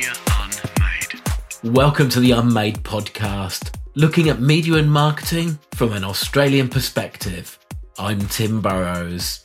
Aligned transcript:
Media 0.00 0.14
Unmade. 0.40 1.20
Welcome 1.76 2.08
to 2.08 2.20
the 2.20 2.30
Unmade 2.30 2.76
podcast, 2.76 3.74
looking 3.96 4.30
at 4.30 4.40
media 4.40 4.76
and 4.76 4.90
marketing 4.90 5.58
from 5.72 5.92
an 5.92 6.04
Australian 6.04 6.70
perspective. 6.70 7.58
I'm 7.98 8.18
Tim 8.28 8.62
Burrowes. 8.62 9.42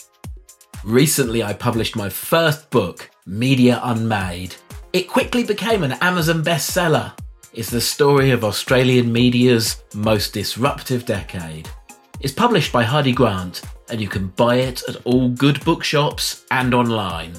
Recently, 0.85 1.43
I 1.43 1.51
published 1.51 1.97
my 1.97 2.07
first 2.07 2.69
book, 2.69 3.09
Media 3.25 3.81
Unmade. 3.83 4.55
It 4.93 5.09
quickly 5.09 5.43
became 5.43 5.83
an 5.83 5.91
Amazon 5.93 6.41
bestseller. 6.41 7.11
It's 7.51 7.69
the 7.69 7.81
story 7.81 8.31
of 8.31 8.45
Australian 8.45 9.11
media's 9.11 9.83
most 9.93 10.33
disruptive 10.33 11.05
decade. 11.05 11.67
It's 12.21 12.33
published 12.33 12.71
by 12.71 12.85
Hardie 12.85 13.13
Grant, 13.13 13.61
and 13.89 13.99
you 13.99 14.07
can 14.07 14.27
buy 14.27 14.55
it 14.55 14.83
at 14.87 15.05
all 15.05 15.27
good 15.27 15.65
bookshops 15.65 16.45
and 16.49 16.73
online. 16.73 17.33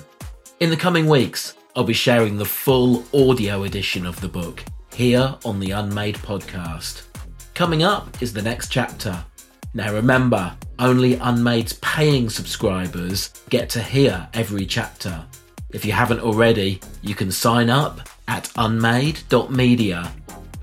In 0.61 0.69
the 0.69 0.77
coming 0.77 1.07
weeks, 1.07 1.56
I'll 1.77 1.85
be 1.85 1.93
sharing 1.93 2.39
the 2.39 2.47
full 2.47 3.05
audio 3.13 3.65
edition 3.65 4.07
of 4.07 4.19
the 4.23 4.29
book 4.29 4.65
here 4.95 5.37
on 5.45 5.61
the 5.61 5.73
Unmade 5.73 6.17
podcast. 6.17 7.03
Coming 7.53 7.83
up 7.83 8.23
is 8.23 8.33
the 8.33 8.41
next 8.41 8.71
chapter. 8.71 9.23
Now 9.75 9.93
remember, 9.93 10.57
only 10.79 11.17
Unmade's 11.17 11.75
paying 11.75 12.31
subscribers 12.31 13.29
get 13.51 13.69
to 13.71 13.83
hear 13.83 14.27
every 14.33 14.65
chapter. 14.65 15.23
If 15.69 15.85
you 15.85 15.93
haven't 15.93 16.21
already, 16.21 16.81
you 17.03 17.15
can 17.15 17.31
sign 17.31 17.69
up 17.69 18.09
at 18.27 18.51
unmade.media. 18.57 20.11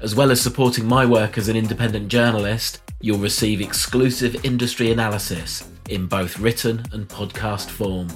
As 0.01 0.15
well 0.15 0.31
as 0.31 0.41
supporting 0.41 0.87
my 0.87 1.05
work 1.05 1.37
as 1.37 1.47
an 1.47 1.55
independent 1.55 2.07
journalist, 2.07 2.81
you'll 3.01 3.19
receive 3.19 3.61
exclusive 3.61 4.43
industry 4.43 4.91
analysis 4.91 5.69
in 5.89 6.07
both 6.07 6.39
written 6.39 6.83
and 6.91 7.07
podcast 7.07 7.69
form. 7.69 8.07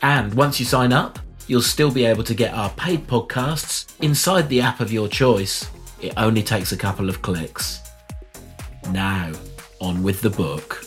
And 0.00 0.32
once 0.34 0.60
you 0.60 0.66
sign 0.66 0.92
up, 0.92 1.18
you'll 1.46 1.62
still 1.62 1.90
be 1.90 2.04
able 2.04 2.24
to 2.24 2.34
get 2.34 2.52
our 2.54 2.70
paid 2.70 3.06
podcasts 3.06 3.94
inside 4.00 4.48
the 4.48 4.60
app 4.60 4.80
of 4.80 4.92
your 4.92 5.08
choice. 5.08 5.70
It 6.00 6.12
only 6.16 6.42
takes 6.42 6.72
a 6.72 6.76
couple 6.76 7.08
of 7.08 7.22
clicks. 7.22 7.80
Now, 8.90 9.32
on 9.80 10.02
with 10.02 10.20
the 10.20 10.30
book. 10.30 10.84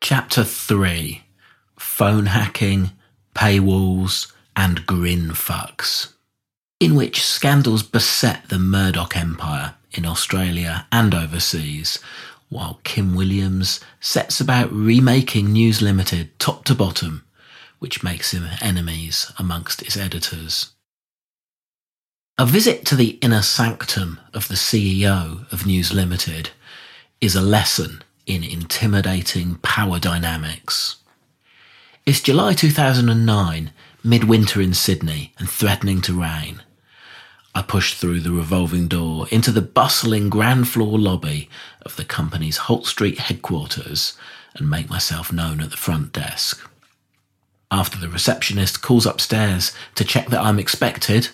Chapter 0.00 0.44
3 0.44 1.22
Phone 1.78 2.26
Hacking, 2.26 2.92
Paywalls, 3.34 4.32
and 4.56 4.86
Grin 4.86 5.30
Fucks, 5.30 6.14
in 6.80 6.94
which 6.94 7.22
scandals 7.22 7.82
beset 7.82 8.48
the 8.48 8.58
Murdoch 8.58 9.16
empire 9.16 9.74
in 9.92 10.06
Australia 10.06 10.86
and 10.90 11.14
overseas, 11.14 11.98
while 12.48 12.80
Kim 12.84 13.14
Williams 13.14 13.80
sets 14.00 14.40
about 14.40 14.72
remaking 14.72 15.52
News 15.52 15.82
Limited 15.82 16.38
top 16.38 16.64
to 16.64 16.74
bottom, 16.74 17.24
which 17.78 18.02
makes 18.02 18.32
him 18.32 18.46
enemies 18.60 19.30
amongst 19.38 19.82
its 19.82 19.96
editors. 19.96 20.72
A 22.38 22.46
visit 22.46 22.86
to 22.86 22.96
the 22.96 23.18
inner 23.20 23.42
sanctum 23.42 24.20
of 24.32 24.48
the 24.48 24.54
CEO 24.54 25.50
of 25.52 25.66
News 25.66 25.92
Limited 25.92 26.50
is 27.20 27.34
a 27.34 27.40
lesson 27.40 28.02
in 28.26 28.44
intimidating 28.44 29.56
power 29.56 29.98
dynamics. 29.98 30.96
It's 32.06 32.20
July 32.20 32.54
2009, 32.54 33.72
midwinter 34.04 34.60
in 34.60 34.72
Sydney, 34.72 35.34
and 35.38 35.50
threatening 35.50 36.00
to 36.02 36.20
rain. 36.20 36.62
I 37.54 37.62
push 37.62 37.94
through 37.94 38.20
the 38.20 38.32
revolving 38.32 38.88
door 38.88 39.26
into 39.30 39.50
the 39.50 39.62
bustling 39.62 40.28
ground 40.28 40.68
floor 40.68 40.98
lobby 40.98 41.48
of 41.82 41.96
the 41.96 42.04
company's 42.04 42.58
Holt 42.58 42.86
Street 42.86 43.18
headquarters 43.18 44.16
and 44.54 44.70
make 44.70 44.88
myself 44.88 45.32
known 45.32 45.60
at 45.60 45.70
the 45.70 45.76
front 45.76 46.12
desk. 46.12 46.68
After 47.70 47.98
the 47.98 48.08
receptionist 48.08 48.80
calls 48.80 49.06
upstairs 49.06 49.72
to 49.94 50.04
check 50.04 50.28
that 50.28 50.40
I'm 50.40 50.58
expected, 50.58 51.28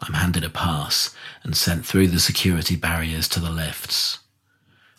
I'm 0.00 0.14
handed 0.14 0.44
a 0.44 0.50
pass 0.50 1.14
and 1.42 1.56
sent 1.56 1.86
through 1.86 2.08
the 2.08 2.20
security 2.20 2.76
barriers 2.76 3.28
to 3.28 3.40
the 3.40 3.50
lifts. 3.50 4.18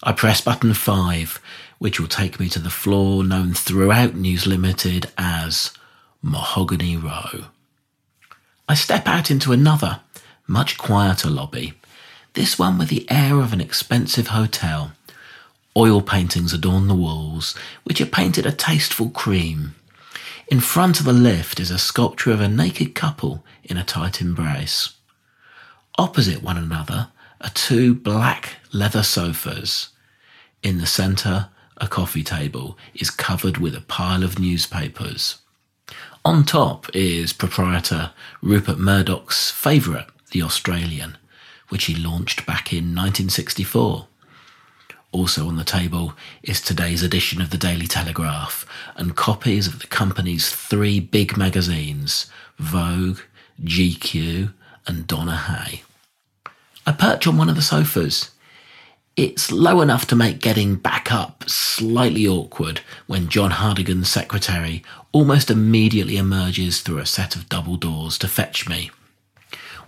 I 0.04 0.12
press 0.12 0.42
button 0.42 0.74
5, 0.74 1.40
which 1.78 2.00
will 2.00 2.08
take 2.08 2.40
me 2.40 2.50
to 2.50 2.60
the 2.60 2.70
floor 2.72 3.24
known 3.24 3.54
throughout 3.54 4.16
News 4.16 4.48
Limited 4.48 5.12
as 5.18 5.72
Mahogany 6.22 6.98
Row. 6.98 7.46
I 8.68 8.74
step 8.74 9.08
out 9.08 9.30
into 9.30 9.52
another, 9.52 10.02
much 10.52 10.78
quieter 10.78 11.30
lobby, 11.30 11.74
this 12.34 12.60
one 12.60 12.78
with 12.78 12.90
the 12.90 13.10
air 13.10 13.40
of 13.40 13.54
an 13.54 13.62
expensive 13.62 14.28
hotel. 14.28 14.92
Oil 15.78 16.02
paintings 16.02 16.54
adorn 16.54 16.88
the 16.88 16.96
walls, 16.96 17.56
which 17.86 18.02
are 18.02 18.06
painted 18.06 18.46
a 18.46 18.52
tasteful 18.52 19.10
cream. 19.10 19.74
In 20.50 20.60
front 20.60 21.00
of 21.00 21.06
the 21.06 21.14
lift 21.14 21.62
is 21.62 21.72
a 21.72 21.80
sculpture 21.80 22.32
of 22.32 22.42
a 22.42 22.50
naked 22.50 22.94
couple 22.94 23.46
in 23.64 23.78
a 23.78 23.86
tight 23.86 24.20
embrace. 24.20 24.94
Opposite 25.98 26.44
one 26.44 26.58
another 26.58 27.08
are 27.40 27.50
two 27.52 27.96
black 27.96 28.58
leather 28.74 29.04
sofas. 29.04 29.90
In 30.62 30.78
the 30.80 30.86
centre, 30.86 31.48
a 31.78 31.88
coffee 31.88 32.24
table 32.24 32.78
is 32.94 33.10
covered 33.10 33.58
with 33.58 33.74
a 33.76 33.82
pile 33.82 34.24
of 34.24 34.40
newspapers. 34.40 35.38
On 36.26 36.44
top 36.44 36.94
is 36.94 37.34
proprietor 37.34 38.12
Rupert 38.42 38.78
Murdoch's 38.78 39.50
favourite, 39.50 40.08
The 40.32 40.42
Australian, 40.42 41.18
which 41.70 41.86
he 41.86 41.96
launched 41.96 42.46
back 42.46 42.74
in 42.74 42.96
1964. 42.96 44.08
Also 45.12 45.48
on 45.48 45.58
the 45.58 45.66
table 45.66 46.14
is 46.42 46.62
today's 46.62 47.04
edition 47.04 47.42
of 47.42 47.50
the 47.50 47.58
Daily 47.58 47.86
Telegraph 47.86 48.66
and 48.96 49.16
copies 49.16 49.68
of 49.68 49.80
the 49.80 49.88
company's 49.88 50.50
three 50.50 51.00
big 51.02 51.36
magazines 51.36 52.28
Vogue, 52.58 53.20
GQ, 53.62 54.54
and 54.88 55.06
Donna 55.08 55.36
Hay. 55.36 55.84
I 56.86 56.94
perch 56.94 57.28
on 57.28 57.38
one 57.38 57.50
of 57.50 57.56
the 57.56 57.62
sofas. 57.62 58.32
It's 59.18 59.52
low 59.52 59.82
enough 59.82 60.08
to 60.08 60.16
make 60.16 60.40
getting 60.40 60.76
back 60.76 61.12
up 61.12 61.44
slightly 61.50 62.26
awkward 62.26 62.80
when 63.08 63.28
John 63.28 63.52
Hartigan's 63.52 64.10
secretary 64.10 64.82
almost 65.12 65.52
immediately 65.52 66.16
emerges 66.16 66.82
through 66.82 67.00
a 67.00 67.06
set 67.06 67.36
of 67.36 67.50
double 67.50 67.76
doors 67.76 68.18
to 68.20 68.30
fetch 68.30 68.70
me. 68.70 68.92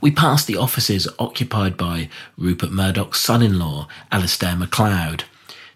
We 0.03 0.11
pass 0.11 0.43
the 0.43 0.57
offices 0.57 1.07
occupied 1.17 1.77
by 1.77 2.09
Rupert 2.37 2.73
Murdoch's 2.73 3.21
son 3.21 3.41
in 3.41 3.57
law, 3.57 3.87
Alasdair 4.11 4.57
MacLeod, 4.57 5.23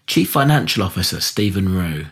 Chief 0.06 0.28
Financial 0.28 0.82
Officer 0.82 1.18
Stephen 1.22 1.74
Rue, 1.74 2.08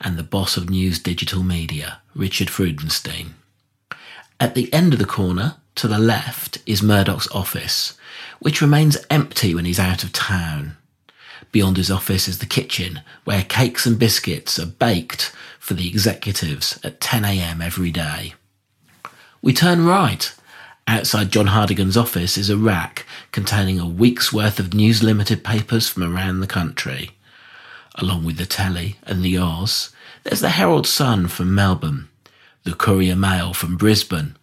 and 0.00 0.18
the 0.18 0.24
boss 0.24 0.56
of 0.56 0.68
News 0.68 0.98
Digital 0.98 1.44
Media, 1.44 2.00
Richard 2.16 2.48
Freudenstein. 2.48 3.34
At 4.40 4.56
the 4.56 4.72
end 4.72 4.92
of 4.92 4.98
the 4.98 5.04
corner, 5.04 5.54
to 5.76 5.86
the 5.86 6.00
left, 6.00 6.58
is 6.66 6.82
Murdoch's 6.82 7.28
office, 7.30 7.96
which 8.40 8.60
remains 8.60 8.98
empty 9.08 9.54
when 9.54 9.64
he's 9.64 9.78
out 9.78 10.02
of 10.02 10.12
town. 10.12 10.76
Beyond 11.52 11.76
his 11.76 11.92
office 11.92 12.26
is 12.26 12.40
the 12.40 12.44
kitchen, 12.46 13.02
where 13.22 13.44
cakes 13.44 13.86
and 13.86 14.00
biscuits 14.00 14.58
are 14.58 14.66
baked 14.66 15.32
for 15.60 15.74
the 15.74 15.86
executives 15.86 16.80
at 16.82 16.98
10am 16.98 17.64
every 17.64 17.92
day. 17.92 18.34
We 19.40 19.52
turn 19.52 19.86
right 19.86 20.34
Outside 20.88 21.30
John 21.30 21.46
Hartigan's 21.46 21.96
office 21.96 22.36
is 22.36 22.50
a 22.50 22.56
rack 22.56 23.06
containing 23.30 23.78
a 23.78 23.86
week's 23.86 24.32
worth 24.32 24.58
of 24.58 24.74
News 24.74 25.02
Limited 25.02 25.44
papers 25.44 25.88
from 25.88 26.02
around 26.02 26.40
the 26.40 26.46
country. 26.46 27.10
Along 27.96 28.24
with 28.24 28.36
the 28.36 28.46
telly 28.46 28.96
and 29.04 29.22
the 29.22 29.38
Oz, 29.38 29.90
there's 30.24 30.40
the 30.40 30.50
Herald 30.50 30.86
Sun 30.86 31.28
from 31.28 31.54
Melbourne, 31.54 32.08
the 32.64 32.74
Courier 32.74 33.16
Mail 33.16 33.54
from 33.54 33.76
Brisbane, 33.76 34.36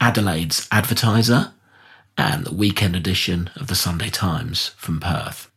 Adelaide's 0.00 0.68
Advertiser, 0.70 1.52
and 2.16 2.44
the 2.44 2.54
weekend 2.54 2.94
edition 2.94 3.50
of 3.56 3.66
the 3.66 3.74
Sunday 3.74 4.10
Times 4.10 4.68
from 4.76 5.00
Perth. 5.00 5.50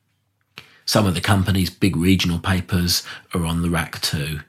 Some 0.85 1.05
of 1.05 1.15
the 1.15 1.21
company's 1.21 1.69
big 1.69 1.95
regional 1.95 2.39
papers 2.39 3.03
are 3.33 3.45
on 3.45 3.61
the 3.61 3.69
rack 3.69 4.01
too, 4.01 4.41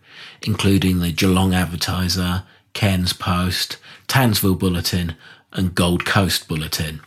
including 0.43 1.01
the 1.01 1.13
Geelong 1.13 1.55
Advertiser, 1.55 2.45
Cairns 2.73 3.13
Post, 3.13 3.79
Townsville 4.07 4.55
Bulletin, 4.55 5.17
and 5.57 5.75
Gold 5.75 6.05
Coast 6.05 6.47
Bulletin. 6.47 7.01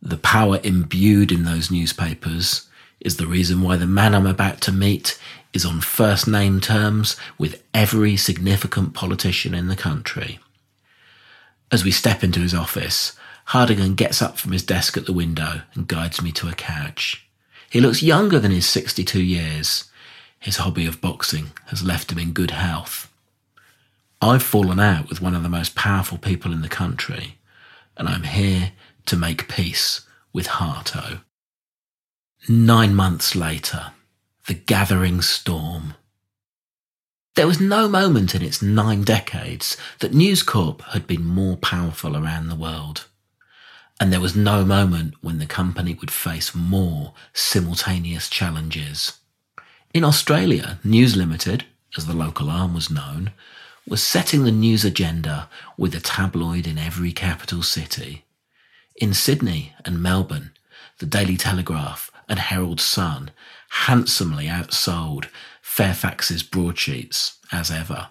The 0.00 0.16
power 0.16 0.60
imbued 0.62 1.30
in 1.30 1.44
those 1.44 1.70
newspapers 1.70 2.68
is 3.00 3.16
the 3.16 3.26
reason 3.26 3.60
why 3.60 3.76
the 3.76 3.86
man 3.86 4.14
I'm 4.14 4.26
about 4.26 4.60
to 4.62 4.72
meet 4.72 5.18
is 5.52 5.64
on 5.64 5.80
first 5.80 6.28
name 6.28 6.60
terms 6.60 7.16
with 7.36 7.62
every 7.74 8.16
significant 8.16 8.94
politician 8.94 9.54
in 9.54 9.68
the 9.68 9.76
country. 9.76 10.38
As 11.72 11.84
we 11.84 11.90
step 11.90 12.22
into 12.22 12.40
his 12.40 12.54
office, 12.54 13.16
Hartigan 13.46 13.94
gets 13.94 14.22
up 14.22 14.38
from 14.38 14.52
his 14.52 14.62
desk 14.62 14.96
at 14.96 15.06
the 15.06 15.12
window 15.12 15.62
and 15.74 15.88
guides 15.88 16.22
me 16.22 16.30
to 16.32 16.48
a 16.48 16.54
couch. 16.54 17.26
He 17.68 17.80
looks 17.80 18.02
younger 18.02 18.38
than 18.38 18.52
his 18.52 18.68
62 18.68 19.20
years. 19.20 19.90
His 20.38 20.58
hobby 20.58 20.86
of 20.86 21.00
boxing 21.00 21.50
has 21.66 21.82
left 21.82 22.12
him 22.12 22.18
in 22.18 22.32
good 22.32 22.52
health. 22.52 23.12
I've 24.22 24.42
fallen 24.42 24.78
out 24.78 25.08
with 25.08 25.22
one 25.22 25.34
of 25.34 25.42
the 25.42 25.48
most 25.48 25.74
powerful 25.74 26.18
people 26.18 26.52
in 26.52 26.62
the 26.62 26.68
country, 26.68 27.38
and 28.00 28.08
I'm 28.08 28.22
here 28.22 28.72
to 29.04 29.14
make 29.14 29.46
peace 29.46 30.06
with 30.32 30.46
Harto. 30.46 31.20
Nine 32.48 32.94
months 32.94 33.36
later, 33.36 33.92
the 34.46 34.54
gathering 34.54 35.20
storm. 35.20 35.92
There 37.34 37.46
was 37.46 37.60
no 37.60 37.88
moment 37.88 38.34
in 38.34 38.40
its 38.40 38.62
nine 38.62 39.02
decades 39.02 39.76
that 39.98 40.14
News 40.14 40.42
Corp 40.42 40.80
had 40.80 41.06
been 41.06 41.26
more 41.26 41.58
powerful 41.58 42.16
around 42.16 42.48
the 42.48 42.54
world. 42.54 43.06
And 44.00 44.10
there 44.10 44.18
was 44.18 44.34
no 44.34 44.64
moment 44.64 45.12
when 45.20 45.38
the 45.38 45.44
company 45.44 45.92
would 45.92 46.10
face 46.10 46.54
more 46.54 47.12
simultaneous 47.34 48.30
challenges. 48.30 49.18
In 49.92 50.04
Australia, 50.04 50.80
News 50.82 51.16
Limited, 51.18 51.66
as 51.98 52.06
the 52.06 52.16
local 52.16 52.48
arm 52.48 52.72
was 52.72 52.90
known, 52.90 53.32
was 53.90 54.00
setting 54.00 54.44
the 54.44 54.52
news 54.52 54.84
agenda 54.84 55.48
with 55.76 55.92
a 55.96 56.00
tabloid 56.00 56.64
in 56.64 56.78
every 56.78 57.10
capital 57.10 57.60
city. 57.60 58.24
In 58.94 59.12
Sydney 59.12 59.74
and 59.84 60.00
Melbourne, 60.00 60.52
the 60.98 61.06
Daily 61.06 61.36
Telegraph 61.36 62.12
and 62.28 62.38
Herald 62.38 62.80
Sun 62.80 63.32
handsomely 63.70 64.46
outsold 64.46 65.26
Fairfax's 65.60 66.44
broadsheets 66.44 67.38
as 67.50 67.72
ever. 67.72 68.10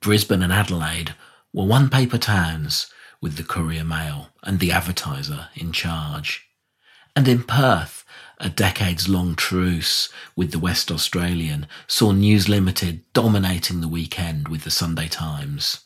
Brisbane 0.00 0.42
and 0.42 0.52
Adelaide 0.52 1.14
were 1.52 1.66
one 1.66 1.90
paper 1.90 2.18
towns 2.18 2.90
with 3.20 3.36
the 3.36 3.44
Courier 3.44 3.84
Mail 3.84 4.28
and 4.42 4.58
the 4.58 4.72
Advertiser 4.72 5.48
in 5.54 5.70
charge. 5.70 6.48
And 7.14 7.28
in 7.28 7.42
Perth, 7.42 8.06
a 8.40 8.48
decades 8.48 9.08
long 9.08 9.34
truce 9.34 10.08
with 10.36 10.52
the 10.52 10.58
West 10.58 10.90
Australian 10.90 11.66
saw 11.86 12.12
News 12.12 12.48
Limited 12.48 13.02
dominating 13.12 13.80
the 13.80 13.88
weekend 13.88 14.48
with 14.48 14.64
the 14.64 14.70
Sunday 14.70 15.08
Times. 15.08 15.80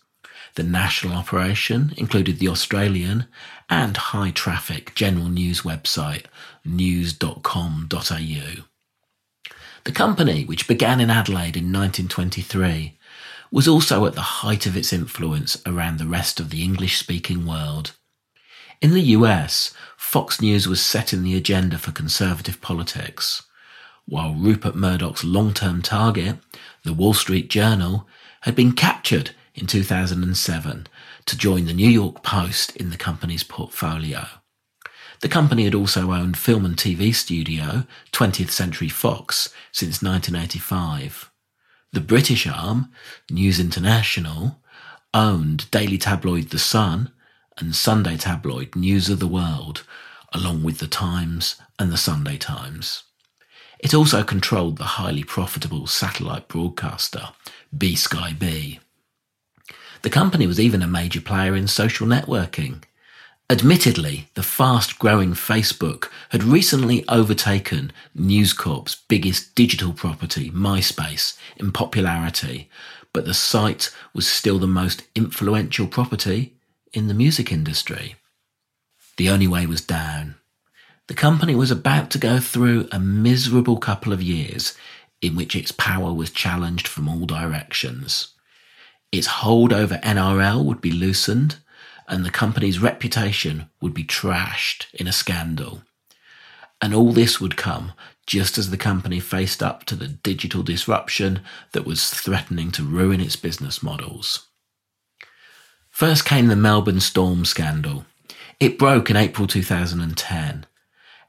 The 0.54 0.62
national 0.62 1.14
operation 1.14 1.94
included 1.96 2.38
the 2.38 2.48
Australian 2.48 3.26
and 3.70 3.96
high 3.96 4.30
traffic 4.30 4.94
general 4.94 5.28
news 5.28 5.62
website 5.62 6.26
news.com.au. 6.64 7.88
The 9.84 9.92
company, 9.92 10.44
which 10.44 10.68
began 10.68 11.00
in 11.00 11.10
Adelaide 11.10 11.56
in 11.56 11.72
1923, 11.72 12.98
was 13.50 13.66
also 13.66 14.06
at 14.06 14.14
the 14.14 14.20
height 14.20 14.66
of 14.66 14.76
its 14.76 14.92
influence 14.92 15.60
around 15.66 15.98
the 15.98 16.06
rest 16.06 16.38
of 16.38 16.50
the 16.50 16.62
English 16.62 16.98
speaking 16.98 17.46
world. 17.46 17.92
In 18.82 18.92
the 18.92 19.14
US, 19.16 19.72
Fox 20.12 20.42
News 20.42 20.68
was 20.68 20.84
setting 20.84 21.22
the 21.22 21.38
agenda 21.38 21.78
for 21.78 21.90
conservative 21.90 22.60
politics, 22.60 23.44
while 24.04 24.34
Rupert 24.34 24.74
Murdoch's 24.74 25.24
long 25.24 25.54
term 25.54 25.80
target, 25.80 26.36
the 26.84 26.92
Wall 26.92 27.14
Street 27.14 27.48
Journal, 27.48 28.06
had 28.42 28.54
been 28.54 28.72
captured 28.72 29.30
in 29.54 29.66
2007 29.66 30.86
to 31.24 31.38
join 31.38 31.64
the 31.64 31.72
New 31.72 31.88
York 31.88 32.22
Post 32.22 32.76
in 32.76 32.90
the 32.90 32.98
company's 32.98 33.42
portfolio. 33.42 34.26
The 35.22 35.30
company 35.30 35.64
had 35.64 35.74
also 35.74 36.12
owned 36.12 36.36
film 36.36 36.66
and 36.66 36.76
TV 36.76 37.14
studio 37.14 37.84
20th 38.12 38.50
Century 38.50 38.90
Fox 38.90 39.48
since 39.72 40.02
1985. 40.02 41.30
The 41.94 42.00
British 42.00 42.46
arm, 42.46 42.92
News 43.30 43.58
International, 43.58 44.60
owned 45.14 45.70
daily 45.70 45.96
tabloid 45.96 46.50
The 46.50 46.58
Sun 46.58 47.10
and 47.58 47.74
Sunday 47.74 48.16
tabloid 48.16 48.74
News 48.74 49.08
of 49.08 49.18
the 49.18 49.26
World, 49.26 49.84
along 50.32 50.62
with 50.62 50.78
The 50.78 50.86
Times 50.86 51.56
and 51.78 51.92
The 51.92 51.96
Sunday 51.96 52.36
Times. 52.36 53.04
It 53.78 53.94
also 53.94 54.22
controlled 54.22 54.78
the 54.78 54.84
highly 54.84 55.24
profitable 55.24 55.86
satellite 55.86 56.48
broadcaster, 56.48 57.30
B 57.76 57.96
Sky 57.96 58.34
B. 58.38 58.78
The 60.02 60.10
company 60.10 60.46
was 60.46 60.60
even 60.60 60.82
a 60.82 60.86
major 60.86 61.20
player 61.20 61.54
in 61.54 61.68
social 61.68 62.06
networking. 62.06 62.84
Admittedly, 63.50 64.28
the 64.34 64.42
fast 64.42 64.98
growing 64.98 65.32
Facebook 65.34 66.08
had 66.30 66.42
recently 66.42 67.04
overtaken 67.08 67.92
News 68.14 68.52
Corp's 68.52 68.94
biggest 69.08 69.54
digital 69.54 69.92
property, 69.92 70.50
MySpace, 70.50 71.36
in 71.56 71.72
popularity, 71.72 72.70
but 73.12 73.26
the 73.26 73.34
site 73.34 73.90
was 74.14 74.26
still 74.26 74.58
the 74.58 74.66
most 74.66 75.02
influential 75.14 75.86
property 75.86 76.54
in 76.92 77.08
the 77.08 77.14
music 77.14 77.52
industry. 77.52 78.16
The 79.16 79.28
only 79.28 79.46
way 79.46 79.66
was 79.66 79.80
down. 79.80 80.36
The 81.08 81.14
company 81.14 81.54
was 81.54 81.70
about 81.70 82.10
to 82.10 82.18
go 82.18 82.38
through 82.40 82.88
a 82.90 82.98
miserable 82.98 83.76
couple 83.76 84.12
of 84.12 84.22
years 84.22 84.76
in 85.20 85.36
which 85.36 85.54
its 85.54 85.72
power 85.72 86.12
was 86.12 86.30
challenged 86.30 86.88
from 86.88 87.08
all 87.08 87.26
directions. 87.26 88.34
Its 89.10 89.26
hold 89.26 89.72
over 89.72 89.96
NRL 89.98 90.64
would 90.64 90.80
be 90.80 90.90
loosened, 90.90 91.56
and 92.08 92.24
the 92.24 92.30
company's 92.30 92.80
reputation 92.80 93.68
would 93.80 93.94
be 93.94 94.04
trashed 94.04 94.92
in 94.94 95.06
a 95.06 95.12
scandal. 95.12 95.82
And 96.80 96.94
all 96.94 97.12
this 97.12 97.40
would 97.40 97.56
come 97.56 97.92
just 98.26 98.56
as 98.56 98.70
the 98.70 98.76
company 98.76 99.20
faced 99.20 99.62
up 99.62 99.84
to 99.84 99.96
the 99.96 100.08
digital 100.08 100.62
disruption 100.62 101.40
that 101.72 101.84
was 101.84 102.10
threatening 102.10 102.70
to 102.72 102.82
ruin 102.82 103.20
its 103.20 103.36
business 103.36 103.82
models. 103.82 104.48
First 105.90 106.24
came 106.24 106.46
the 106.46 106.56
Melbourne 106.56 107.00
Storm 107.00 107.44
scandal. 107.44 108.06
It 108.62 108.78
broke 108.78 109.10
in 109.10 109.16
April 109.16 109.48
2010. 109.48 110.66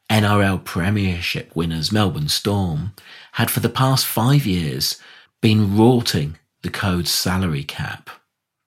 NRL 0.08 0.64
Premiership 0.64 1.56
winners 1.56 1.92
Melbourne 1.92 2.30
Storm 2.30 2.94
had 3.32 3.50
for 3.50 3.60
the 3.60 3.70
past 3.70 4.06
five 4.06 4.46
years 4.46 5.00
been 5.42 5.76
rorting 5.76 6.38
the 6.62 6.70
code's 6.70 7.10
salary 7.10 7.64
cap, 7.64 8.12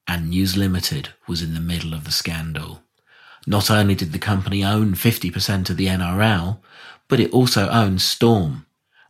and 0.09 0.31
News 0.31 0.57
Limited 0.57 1.11
was 1.29 1.43
in 1.43 1.55
the 1.55 1.61
middle 1.61 1.95
of 1.95 2.03
the 2.03 2.11
scandal. 2.11 2.83
Not 3.47 3.71
only 3.71 3.95
did 3.95 4.11
the 4.11 4.19
company 4.19 4.65
own 4.65 4.95
50% 4.95 5.71
of 5.71 5.77
the 5.77 5.87
NRL, 5.87 6.59
but 7.07 7.21
it 7.21 7.31
also 7.31 7.69
owned 7.69 8.03
Storm. 8.03 8.67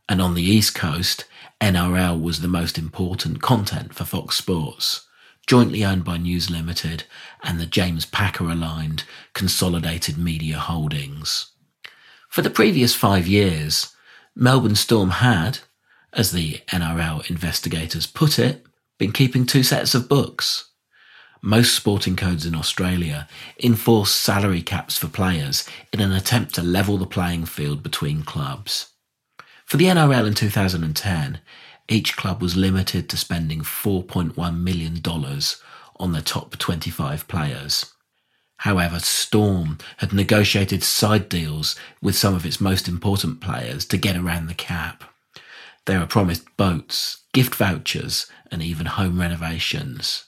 And 0.06 0.20
on 0.20 0.35
the 0.35 0.43
East 0.43 0.75
Coast, 0.75 1.25
NRL 1.62 2.20
was 2.20 2.43
the 2.43 2.47
most 2.47 2.76
important 2.76 3.41
content 3.41 3.94
for 3.94 4.05
Fox 4.05 4.37
Sports, 4.37 5.06
jointly 5.47 5.85
owned 5.85 6.05
by 6.05 6.17
News 6.17 6.51
Limited 6.51 7.05
and 7.43 7.61
the 7.61 7.67
James 7.67 8.05
Packer 8.05 8.45
aligned 8.45 9.05
Consolidated 9.33 10.19
Media 10.19 10.59
Holdings. 10.59 11.53
For 12.29 12.43
the 12.43 12.51
previous 12.51 12.95
five 12.95 13.27
years, 13.27 13.95
Melbourne 14.35 14.75
Storm 14.75 15.11
had, 15.11 15.61
as 16.13 16.33
the 16.33 16.61
NRL 16.69 17.31
investigators 17.31 18.07
put 18.07 18.39
it, 18.39 18.67
been 18.99 19.13
keeping 19.13 19.47
two 19.47 19.63
sets 19.63 19.95
of 19.95 20.09
books. 20.09 20.71
Most 21.43 21.75
sporting 21.75 22.17
codes 22.17 22.45
in 22.45 22.55
Australia 22.55 23.29
enforce 23.63 24.13
salary 24.13 24.63
caps 24.63 24.97
for 24.97 25.07
players 25.07 25.69
in 25.93 26.01
an 26.01 26.13
attempt 26.13 26.55
to 26.57 26.63
level 26.63 26.99
the 26.99 27.07
playing 27.07 27.45
field 27.45 27.83
between 27.83 28.23
clubs. 28.23 28.91
For 29.65 29.77
the 29.77 29.85
NRL 29.85 30.27
in 30.27 30.35
2010, 30.35 31.41
each 31.88 32.17
club 32.17 32.43
was 32.43 32.56
limited 32.56 33.09
to 33.09 33.17
spending 33.17 33.61
$4.1 33.61 34.61
million 34.61 35.00
on 35.99 36.12
the 36.12 36.23
top 36.23 36.57
25 36.57 37.28
players. 37.28 37.93
However, 38.59 38.99
Storm 38.99 39.78
had 39.99 40.12
negotiated 40.12 40.83
side 40.83 41.28
deals 41.28 41.76
with 42.00 42.16
some 42.16 42.35
of 42.35 42.47
its 42.47 42.61
most 42.61 42.88
important 42.88 43.40
players 43.40 43.85
to 43.87 43.99
get 43.99 44.16
around 44.16 44.47
the 44.47 44.55
cap. 44.55 45.05
They 45.85 45.99
were 45.99 46.07
promised 46.07 46.45
boats, 46.57 47.19
gift 47.33 47.55
vouchers, 47.55 48.26
and 48.50 48.62
even 48.62 48.87
home 48.87 49.21
renovations. 49.21 50.25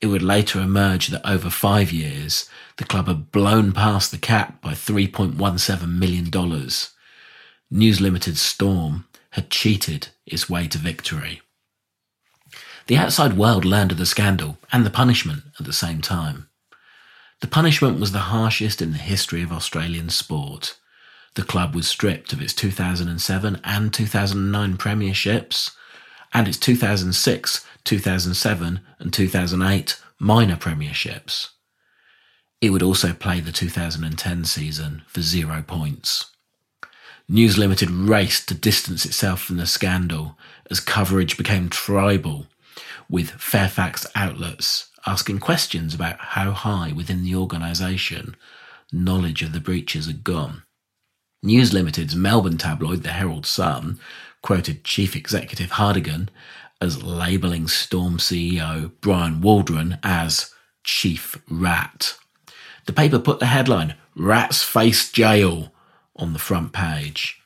It 0.00 0.06
would 0.06 0.22
later 0.22 0.60
emerge 0.60 1.08
that 1.08 1.28
over 1.28 1.50
five 1.50 1.92
years, 1.92 2.48
the 2.78 2.84
club 2.84 3.06
had 3.08 3.30
blown 3.30 3.72
past 3.72 4.10
the 4.10 4.18
cap 4.18 4.62
by 4.62 4.72
$3.17 4.72 5.98
million. 5.98 6.70
News 7.70 8.00
Limited 8.00 8.38
Storm 8.38 9.04
had 9.32 9.50
cheated 9.50 10.08
its 10.32 10.48
way 10.48 10.66
to 10.68 10.78
victory. 10.78 11.42
The 12.86 12.96
outside 12.96 13.36
world 13.36 13.64
learned 13.64 13.92
of 13.92 13.98
the 13.98 14.06
scandal 14.06 14.58
and 14.72 14.84
the 14.84 14.90
punishment 14.90 15.44
at 15.58 15.66
the 15.66 15.72
same 15.72 16.00
time. 16.00 16.48
The 17.40 17.46
punishment 17.46 18.00
was 18.00 18.12
the 18.12 18.30
harshest 18.30 18.82
in 18.82 18.92
the 18.92 18.98
history 18.98 19.42
of 19.42 19.52
Australian 19.52 20.10
sport. 20.10 20.76
The 21.34 21.42
club 21.42 21.74
was 21.74 21.88
stripped 21.88 22.32
of 22.32 22.42
its 22.42 22.52
2007 22.52 23.60
and 23.64 23.94
2009 23.94 24.76
premierships 24.76 25.70
and 26.32 26.48
its 26.48 26.58
2006, 26.58 27.66
2007, 27.84 28.80
and 28.98 29.12
2008 29.12 30.00
minor 30.18 30.56
premierships. 30.56 31.48
It 32.60 32.70
would 32.70 32.82
also 32.82 33.12
play 33.12 33.40
the 33.40 33.52
2010 33.52 34.44
season 34.44 35.02
for 35.06 35.22
zero 35.22 35.62
points. 35.66 36.26
News 37.32 37.56
Limited 37.56 37.92
raced 37.92 38.48
to 38.48 38.54
distance 38.54 39.06
itself 39.06 39.40
from 39.40 39.56
the 39.56 39.64
scandal 39.64 40.36
as 40.68 40.80
coverage 40.80 41.36
became 41.36 41.68
tribal, 41.68 42.48
with 43.08 43.30
Fairfax 43.30 44.04
outlets 44.16 44.88
asking 45.06 45.38
questions 45.38 45.94
about 45.94 46.18
how 46.18 46.50
high 46.50 46.90
within 46.90 47.22
the 47.22 47.36
organisation 47.36 48.34
knowledge 48.90 49.42
of 49.42 49.52
the 49.52 49.60
breaches 49.60 50.06
had 50.06 50.24
gone. 50.24 50.64
News 51.40 51.72
Limited's 51.72 52.16
Melbourne 52.16 52.58
tabloid, 52.58 53.04
the 53.04 53.12
Herald 53.12 53.46
Sun, 53.46 54.00
quoted 54.42 54.82
Chief 54.82 55.14
Executive 55.14 55.70
Hartigan 55.70 56.30
as 56.80 57.04
labelling 57.04 57.68
Storm 57.68 58.18
CEO 58.18 58.90
Brian 59.00 59.40
Waldron 59.40 59.98
as 60.02 60.52
Chief 60.82 61.40
Rat. 61.48 62.16
The 62.86 62.92
paper 62.92 63.20
put 63.20 63.38
the 63.38 63.46
headline, 63.46 63.94
Rats 64.16 64.64
Face 64.64 65.12
Jail, 65.12 65.69
on 66.20 66.32
the 66.32 66.38
front 66.38 66.72
page. 66.72 67.40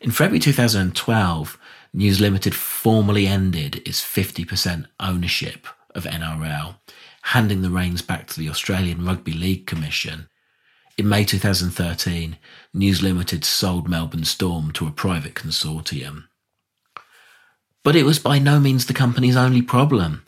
In 0.00 0.10
February 0.10 0.40
2012, 0.40 1.58
News 1.92 2.20
Limited 2.20 2.54
formally 2.54 3.26
ended 3.26 3.82
its 3.86 4.00
50% 4.00 4.86
ownership 5.00 5.66
of 5.94 6.04
NRL, 6.04 6.76
handing 7.22 7.62
the 7.62 7.70
reins 7.70 8.00
back 8.00 8.26
to 8.28 8.38
the 8.38 8.48
Australian 8.48 9.04
Rugby 9.04 9.32
League 9.32 9.66
Commission. 9.66 10.28
In 10.96 11.08
May 11.08 11.24
2013, 11.24 12.36
News 12.72 13.02
Limited 13.02 13.44
sold 13.44 13.88
Melbourne 13.88 14.24
Storm 14.24 14.70
to 14.72 14.86
a 14.86 14.92
private 14.92 15.34
consortium. 15.34 16.24
But 17.82 17.96
it 17.96 18.04
was 18.04 18.18
by 18.18 18.38
no 18.38 18.60
means 18.60 18.86
the 18.86 18.92
company's 18.92 19.36
only 19.36 19.62
problem. 19.62 20.24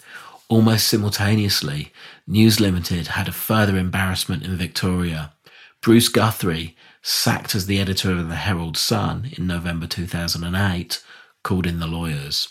Almost 0.49 0.89
simultaneously, 0.89 1.93
News 2.27 2.61
Limited 2.61 3.09
had 3.09 3.29
a 3.29 3.33
further 3.33 3.77
embarrassment 3.77 4.43
in 4.43 4.57
Victoria. 4.57 5.33
Bruce 5.81 6.09
Guthrie, 6.09 6.77
sacked 7.03 7.55
as 7.55 7.67
the 7.67 7.81
editor 7.81 8.13
of 8.13 8.29
the 8.29 8.37
Herald 8.37 8.77
Sun 8.77 9.33
in 9.37 9.47
November 9.47 9.87
2008, 9.87 11.03
called 11.43 11.67
in 11.67 11.81
the 11.81 11.87
lawyers. 11.87 12.49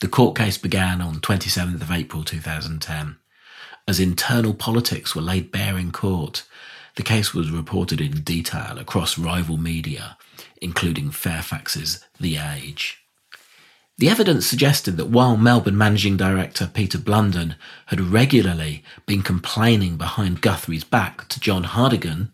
The 0.00 0.08
court 0.08 0.36
case 0.36 0.58
began 0.58 1.00
on 1.00 1.20
27th 1.20 1.80
of 1.80 1.90
April 1.90 2.24
2010. 2.24 3.16
As 3.86 4.00
internal 4.00 4.54
politics 4.54 5.14
were 5.14 5.22
laid 5.22 5.50
bare 5.50 5.78
in 5.78 5.92
court, 5.92 6.44
the 6.96 7.02
case 7.02 7.32
was 7.32 7.50
reported 7.50 8.00
in 8.00 8.22
detail 8.22 8.78
across 8.78 9.18
rival 9.18 9.56
media, 9.56 10.16
including 10.60 11.10
Fairfax's 11.10 12.04
The 12.20 12.36
Age. 12.36 12.98
The 13.98 14.08
evidence 14.08 14.46
suggested 14.46 14.96
that 14.96 15.08
while 15.08 15.36
Melbourne 15.36 15.78
managing 15.78 16.16
director 16.16 16.70
Peter 16.72 16.98
Blunden 16.98 17.56
had 17.86 18.00
regularly 18.00 18.84
been 19.06 19.22
complaining 19.22 19.96
behind 19.96 20.40
Guthrie's 20.40 20.84
back 20.84 21.28
to 21.28 21.40
John 21.40 21.64
Hartigan, 21.64 22.32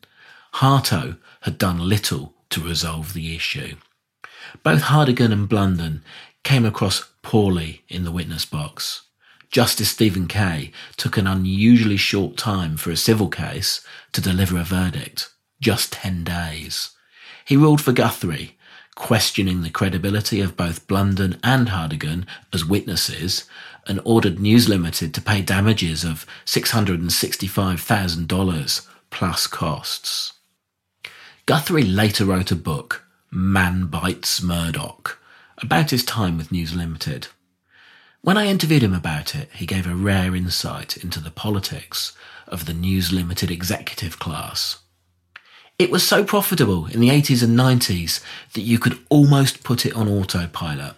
Harto 0.55 1.17
had 1.45 1.57
done 1.57 1.89
little 1.89 2.35
to 2.51 2.61
resolve 2.61 3.15
the 3.15 3.35
issue. 3.35 3.77
Both 4.63 4.83
Hartigan 4.83 5.33
and 5.33 5.49
Blunden 5.49 6.03
came 6.43 6.67
across 6.67 7.11
poorly 7.23 7.85
in 7.89 8.05
the 8.05 8.13
witness 8.13 8.45
box. 8.45 9.03
Justice 9.51 9.91
Stephen 9.91 10.27
Kaye 10.27 10.73
took 10.97 11.17
an 11.17 11.27
unusually 11.27 11.97
short 11.97 12.37
time 12.37 12.77
for 12.77 12.91
a 12.91 12.97
civil 12.97 13.29
case 13.29 13.87
to 14.13 14.21
deliver 14.21 14.59
a 14.59 14.65
verdict, 14.65 15.31
just 15.61 15.93
10 15.93 16.25
days. 16.25 16.91
He 17.45 17.57
ruled 17.57 17.81
for 17.81 17.93
Guthrie 17.93 18.59
questioning 18.95 19.63
the 19.63 19.71
credibility 19.71 20.41
of 20.41 20.57
both 20.57 20.87
Blunden 20.87 21.41
and 21.43 21.71
Hartigan 21.71 22.27
as 22.53 22.65
witnesses, 22.65 23.45
and 23.87 24.01
ordered 24.05 24.39
News 24.39 24.69
Limited 24.69 25.13
to 25.15 25.21
pay 25.21 25.43
damages 25.43 26.05
of 26.05 26.25
$665,000 26.47 28.87
plus 29.11 29.47
costs. 29.47 30.34
Guthrie 31.47 31.83
later 31.83 32.25
wrote 32.25 32.51
a 32.51 32.57
book, 32.57 33.05
Man 33.31 33.85
Bites 33.85 34.41
Murdoch, 34.41 35.21
about 35.59 35.91
his 35.91 36.03
time 36.03 36.39
with 36.39 36.51
News 36.51 36.75
Limited. 36.75 37.29
When 38.23 38.39
I 38.39 38.47
interviewed 38.47 38.83
him 38.83 38.95
about 38.95 39.35
it, 39.35 39.51
he 39.53 39.67
gave 39.67 39.87
a 39.87 39.95
rare 39.95 40.35
insight 40.35 40.97
into 40.97 41.21
the 41.21 41.31
politics 41.31 42.17
of 42.49 42.65
the 42.65 42.73
News 42.73 43.13
Limited 43.13 43.51
executive 43.51 44.19
class. 44.19 44.79
It 45.79 45.91
was 45.91 46.09
so 46.09 46.25
profitable 46.25 46.87
in 46.87 47.01
the 47.01 47.11
80s 47.11 47.43
and 47.43 47.59
90s 47.59 48.23
that 48.55 48.63
you 48.63 48.79
could 48.79 48.99
almost 49.11 49.63
put 49.63 49.85
it 49.85 49.95
on 49.95 50.09
autopilot. 50.09 50.95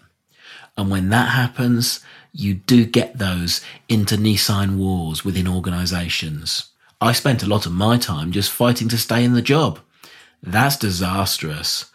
And 0.78 0.92
when 0.92 1.08
that 1.08 1.30
happens, 1.30 1.98
you 2.32 2.54
do 2.54 2.86
get 2.86 3.18
those 3.18 3.62
internecine 3.88 4.78
wars 4.78 5.24
within 5.24 5.48
organisations. 5.48 6.70
I 7.00 7.10
spent 7.10 7.42
a 7.42 7.48
lot 7.48 7.66
of 7.66 7.72
my 7.72 7.98
time 7.98 8.30
just 8.30 8.52
fighting 8.52 8.88
to 8.90 8.96
stay 8.96 9.24
in 9.24 9.32
the 9.32 9.42
job. 9.42 9.80
That's 10.46 10.76
disastrous. 10.76 11.90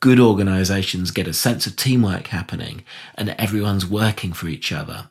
Good 0.00 0.20
organisations 0.20 1.10
get 1.10 1.26
a 1.26 1.32
sense 1.32 1.66
of 1.66 1.74
teamwork 1.74 2.28
happening 2.28 2.84
and 3.16 3.30
everyone's 3.30 3.84
working 3.84 4.32
for 4.32 4.46
each 4.46 4.70
other. 4.70 5.10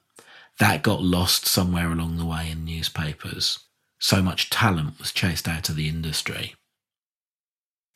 That 0.60 0.84
got 0.84 1.02
lost 1.02 1.46
somewhere 1.46 1.92
along 1.92 2.18
the 2.18 2.26
way 2.26 2.50
in 2.50 2.64
newspapers. 2.64 3.60
So 4.00 4.22
much 4.22 4.50
talent 4.50 4.98
was 5.00 5.12
chased 5.12 5.50
out 5.50 5.68
of 5.68 5.76
the 5.76 5.90
industry. 5.90 6.56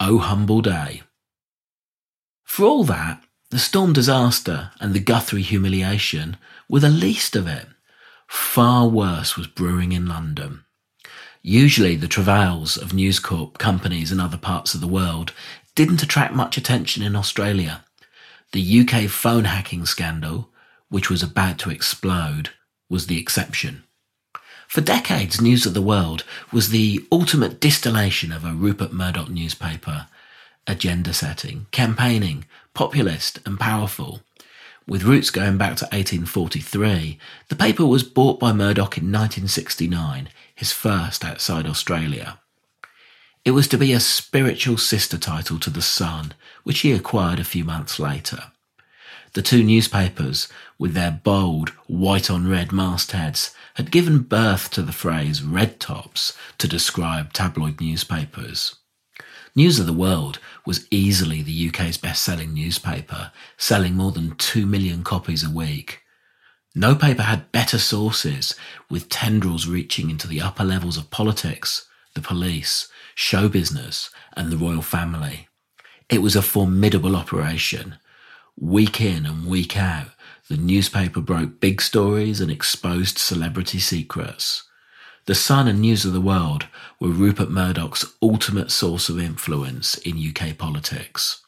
O 0.01 0.17
humble 0.17 0.62
day. 0.62 1.03
For 2.43 2.65
all 2.65 2.83
that, 2.83 3.24
the 3.50 3.60
storm 3.60 3.93
disaster 3.93 4.71
and 4.81 4.93
the 4.93 5.00
Guthrie 5.00 5.41
humiliation 5.41 6.36
were 6.67 6.81
the 6.81 6.89
least 6.89 7.38
of 7.38 7.48
it. 7.48 7.67
Far 8.27 8.88
worse 8.88 9.38
was 9.38 9.48
brewing 9.48 9.93
in 9.93 10.05
London. 10.05 10.65
Usually, 11.43 11.95
the 11.95 12.07
travails 12.07 12.77
of 12.77 12.93
News 12.93 13.19
Corp 13.19 13.57
companies 13.57 14.12
in 14.12 14.19
other 14.19 14.38
parts 14.38 14.75
of 14.75 14.81
the 14.81 14.88
world 14.88 15.33
didn't 15.74 16.03
attract 16.03 16.36
much 16.36 16.57
attention 16.57 17.01
in 17.01 17.15
Australia. 17.15 17.83
The 18.51 18.81
UK 18.81 19.10
phone 19.10 19.45
hacking 19.45 19.86
scandal, 19.86 20.50
which 20.89 21.10
was 21.10 21.24
about 21.24 21.57
to 21.60 21.71
explode, 21.71 22.50
was 22.89 23.07
the 23.07 23.19
exception. 23.19 23.83
For 24.67 24.81
decades, 24.81 25.41
News 25.41 25.65
of 25.65 25.74
the 25.74 25.81
World 25.81 26.24
was 26.51 26.69
the 26.69 27.05
ultimate 27.12 27.60
distillation 27.60 28.31
of 28.31 28.45
a 28.45 28.53
Rupert 28.53 28.93
Murdoch 28.93 29.29
newspaper. 29.29 30.07
Agenda 30.67 31.13
setting, 31.13 31.65
campaigning, 31.71 32.45
populist 32.74 33.39
and 33.45 33.60
powerful. 33.60 34.21
With 34.88 35.03
roots 35.03 35.29
going 35.29 35.57
back 35.57 35.75
to 35.77 35.86
1843, 35.86 37.17
the 37.50 37.55
paper 37.55 37.86
was 37.86 38.03
bought 38.03 38.39
by 38.39 38.51
Murdoch 38.51 38.98
in 38.98 39.12
1969, 39.12 40.29
his 40.62 40.72
first 40.72 41.25
outside 41.25 41.65
Australia. 41.65 42.39
It 43.44 43.50
was 43.50 43.68
to 43.70 43.80
be 43.80 43.94
a 43.94 44.00
spiritual 44.00 44.77
sister 44.77 45.18
title 45.18 45.58
to 45.58 45.72
The 45.72 45.82
Sun, 45.82 46.36
which 46.63 46.82
he 46.82 46.91
acquired 46.91 47.39
a 47.39 47.44
few 47.44 47.63
months 47.63 47.98
later. 47.98 48.51
The 49.34 49.41
two 49.41 49.63
newspapers, 49.63 50.48
with 50.77 50.94
their 50.94 51.20
bold 51.24 51.70
white 51.88 52.30
on 52.30 52.48
red 52.48 52.72
mastheads, 52.72 53.56
had 53.74 53.89
given 53.89 54.20
birth 54.20 54.70
to 54.72 54.84
the 54.84 54.91
phrase 54.91 55.41
red 55.41 55.80
tops 55.80 56.38
to 56.60 56.68
describe 56.68 57.34
tabloid 57.34 57.82
newspapers. 57.82 58.75
News 59.56 59.80
of 59.80 59.88
the 59.88 59.94
World 59.94 60.38
was 60.63 60.86
easily 60.91 61.41
the 61.41 61.70
UK's 61.70 61.98
best 61.98 62.22
selling 62.22 62.53
newspaper, 62.53 63.32
selling 63.58 63.96
more 63.96 64.12
than 64.12 64.36
2 64.36 64.68
million 64.68 65.03
copies 65.03 65.44
a 65.44 65.50
week. 65.50 66.00
No 66.74 66.96
paper 66.96 67.24
had 67.24 67.51
better 67.51 67.78
sources, 67.78 68.56
with 68.90 69.10
tendrils 69.10 69.68
reaching 69.68 70.10
into 70.10 70.28
the 70.28 70.42
upper 70.42 70.63
levels 70.63 70.98
of 70.98 71.12
politics, 71.12 71.88
the 72.13 72.22
police, 72.22 72.88
show 73.16 73.50
business, 73.50 74.10
and 74.34 74.51
the 74.51 74.58
royal 74.58 74.82
family. 74.82 75.48
It 76.10 76.22
was 76.22 76.36
a 76.36 76.42
formidable 76.42 77.16
operation, 77.16 77.96
Week 78.60 79.01
in 79.01 79.25
and 79.25 79.48
week 79.48 79.75
out, 79.75 80.10
the 80.48 80.58
newspaper 80.58 81.22
broke 81.22 81.60
big 81.60 81.82
stories 81.82 82.40
and 82.40 82.51
exposed 82.51 83.18
celebrity 83.18 83.80
secrets. 83.80 84.63
The 85.25 85.36
Sun 85.36 85.68
and 85.68 85.80
News 85.80 86.06
of 86.06 86.13
the 86.13 86.22
World 86.22 86.68
were 87.00 87.10
Rupert 87.10 87.50
Murdoch's 87.50 88.06
ultimate 88.22 88.70
source 88.70 89.10
of 89.10 89.20
influence 89.20 89.98
in 90.00 90.18
UK 90.18 90.58
politics. 90.58 91.42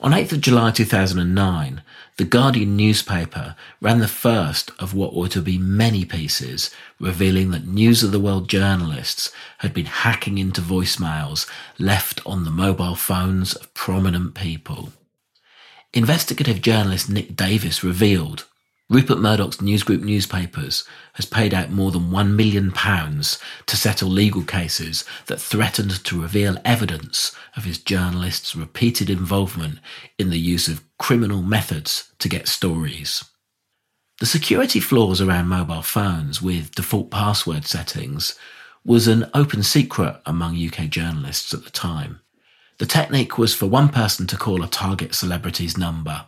On 0.00 0.12
8th 0.12 0.32
of 0.32 0.40
July 0.40 0.70
2009, 0.70 1.82
the 2.18 2.24
Guardian 2.24 2.76
newspaper 2.76 3.56
ran 3.80 4.00
the 4.00 4.08
first 4.08 4.70
of 4.78 4.94
what 4.94 5.14
were 5.14 5.28
to 5.28 5.40
be 5.40 5.56
many 5.56 6.04
pieces 6.04 6.70
revealing 7.00 7.50
that 7.50 7.66
News 7.66 8.02
of 8.02 8.12
the 8.12 8.20
World 8.20 8.48
journalists 8.48 9.32
had 9.58 9.72
been 9.72 9.86
hacking 9.86 10.36
into 10.38 10.60
voicemails 10.60 11.48
left 11.78 12.20
on 12.26 12.44
the 12.44 12.50
mobile 12.50 12.96
phones 12.96 13.54
of 13.54 13.72
prominent 13.72 14.34
people. 14.34 14.92
Investigative 15.94 16.60
journalist 16.60 17.08
Nick 17.08 17.34
Davies 17.34 17.82
revealed 17.82 18.46
Rupert 18.92 19.20
Murdoch's 19.20 19.56
Newsgroup 19.56 20.02
newspapers 20.02 20.84
has 21.14 21.24
paid 21.24 21.54
out 21.54 21.70
more 21.70 21.90
than 21.90 22.10
£1 22.10 22.34
million 22.34 22.70
to 22.70 23.76
settle 23.76 24.10
legal 24.10 24.42
cases 24.42 25.06
that 25.28 25.40
threatened 25.40 26.04
to 26.04 26.20
reveal 26.20 26.58
evidence 26.62 27.34
of 27.56 27.64
his 27.64 27.78
journalists' 27.78 28.54
repeated 28.54 29.08
involvement 29.08 29.78
in 30.18 30.28
the 30.28 30.38
use 30.38 30.68
of 30.68 30.84
criminal 30.98 31.40
methods 31.40 32.12
to 32.18 32.28
get 32.28 32.48
stories. 32.48 33.24
The 34.20 34.26
security 34.26 34.78
flaws 34.78 35.22
around 35.22 35.48
mobile 35.48 35.80
phones 35.80 36.42
with 36.42 36.74
default 36.74 37.10
password 37.10 37.64
settings 37.64 38.38
was 38.84 39.08
an 39.08 39.24
open 39.32 39.62
secret 39.62 40.20
among 40.26 40.62
UK 40.62 40.90
journalists 40.90 41.54
at 41.54 41.64
the 41.64 41.70
time. 41.70 42.20
The 42.76 42.84
technique 42.84 43.38
was 43.38 43.54
for 43.54 43.64
one 43.64 43.88
person 43.88 44.26
to 44.26 44.36
call 44.36 44.62
a 44.62 44.68
target 44.68 45.14
celebrity's 45.14 45.78
number. 45.78 46.26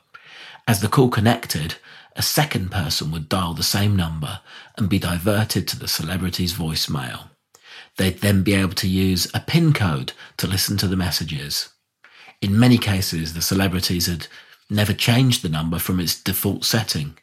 As 0.67 0.81
the 0.81 0.89
call 0.89 1.11
connected, 1.11 1.75
a 2.17 2.23
second 2.23 2.71
person 2.71 3.11
would 3.11 3.29
dial 3.29 3.55
the 3.55 3.63
same 3.63 3.97
number 3.97 4.41
and 4.77 4.89
be 4.89 4.99
diverted 4.99 5.67
to 5.69 5.79
the 5.79 5.89
celebrity's 5.89 6.55
voicemail. 6.55 7.31
They'd 7.97 8.19
then 8.19 8.43
be 8.43 8.55
able 8.55 8.75
to 8.75 8.89
use 8.89 9.31
a 9.35 9.41
PIN 9.41 9.73
code 9.73 10.13
to 10.37 10.47
listen 10.47 10.77
to 10.79 10.87
the 10.87 10.97
messages. 10.97 11.71
In 12.41 12.59
many 12.59 12.79
cases, 12.79 13.35
the 13.35 13.43
celebrities 13.43 14.07
had 14.07 14.27
never 14.69 14.93
changed 14.93 15.43
the 15.43 15.49
number 15.49 15.79
from 15.79 16.01
its 16.01 16.21
default 16.21 16.65
setting. 16.65 17.17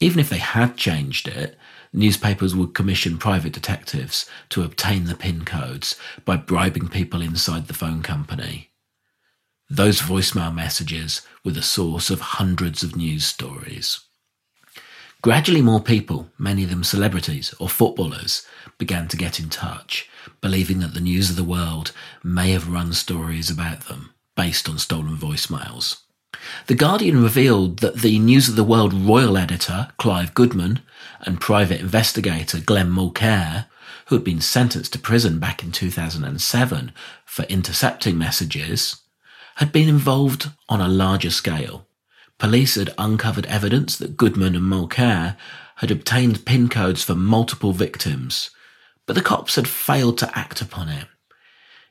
Even 0.00 0.18
if 0.18 0.28
they 0.28 0.38
had 0.38 0.76
changed 0.76 1.28
it, 1.28 1.56
newspapers 1.92 2.56
would 2.56 2.74
commission 2.74 3.18
private 3.18 3.52
detectives 3.52 4.26
to 4.48 4.62
obtain 4.62 5.04
the 5.04 5.14
PIN 5.14 5.44
codes 5.44 5.96
by 6.24 6.36
bribing 6.36 6.88
people 6.88 7.22
inside 7.22 7.66
the 7.66 7.74
phone 7.74 8.02
company. 8.02 8.71
Those 9.72 10.02
voicemail 10.02 10.54
messages 10.54 11.22
were 11.42 11.50
the 11.50 11.62
source 11.62 12.10
of 12.10 12.20
hundreds 12.20 12.82
of 12.82 12.94
news 12.94 13.24
stories. 13.24 14.00
Gradually, 15.22 15.62
more 15.62 15.80
people, 15.80 16.28
many 16.36 16.62
of 16.62 16.68
them 16.68 16.84
celebrities 16.84 17.54
or 17.58 17.70
footballers, 17.70 18.46
began 18.76 19.08
to 19.08 19.16
get 19.16 19.40
in 19.40 19.48
touch, 19.48 20.10
believing 20.42 20.80
that 20.80 20.92
the 20.92 21.00
news 21.00 21.30
of 21.30 21.36
the 21.36 21.42
world 21.44 21.92
may 22.22 22.50
have 22.50 22.68
run 22.68 22.92
stories 22.92 23.48
about 23.48 23.86
them 23.86 24.12
based 24.36 24.68
on 24.68 24.76
stolen 24.76 25.16
voicemails. 25.16 26.02
The 26.66 26.74
Guardian 26.74 27.22
revealed 27.22 27.78
that 27.78 28.02
the 28.02 28.18
News 28.18 28.50
of 28.50 28.56
the 28.56 28.64
World 28.64 28.92
royal 28.92 29.38
editor, 29.38 29.88
Clive 29.96 30.34
Goodman, 30.34 30.80
and 31.22 31.40
private 31.40 31.80
investigator 31.80 32.60
Glenn 32.60 32.90
Mulcaire, 32.90 33.66
who 34.08 34.16
had 34.16 34.24
been 34.24 34.42
sentenced 34.42 34.92
to 34.92 34.98
prison 34.98 35.38
back 35.38 35.62
in 35.62 35.72
2007 35.72 36.92
for 37.24 37.44
intercepting 37.44 38.18
messages, 38.18 39.01
had 39.56 39.72
been 39.72 39.88
involved 39.88 40.50
on 40.68 40.80
a 40.80 40.88
larger 40.88 41.30
scale. 41.30 41.86
Police 42.38 42.74
had 42.74 42.94
uncovered 42.98 43.46
evidence 43.46 43.96
that 43.96 44.16
Goodman 44.16 44.54
and 44.54 44.64
Mulcaire 44.64 45.36
had 45.76 45.90
obtained 45.90 46.44
PIN 46.44 46.68
codes 46.68 47.04
for 47.04 47.14
multiple 47.14 47.72
victims, 47.72 48.50
but 49.06 49.14
the 49.14 49.22
cops 49.22 49.56
had 49.56 49.68
failed 49.68 50.18
to 50.18 50.38
act 50.38 50.60
upon 50.60 50.88
it. 50.88 51.06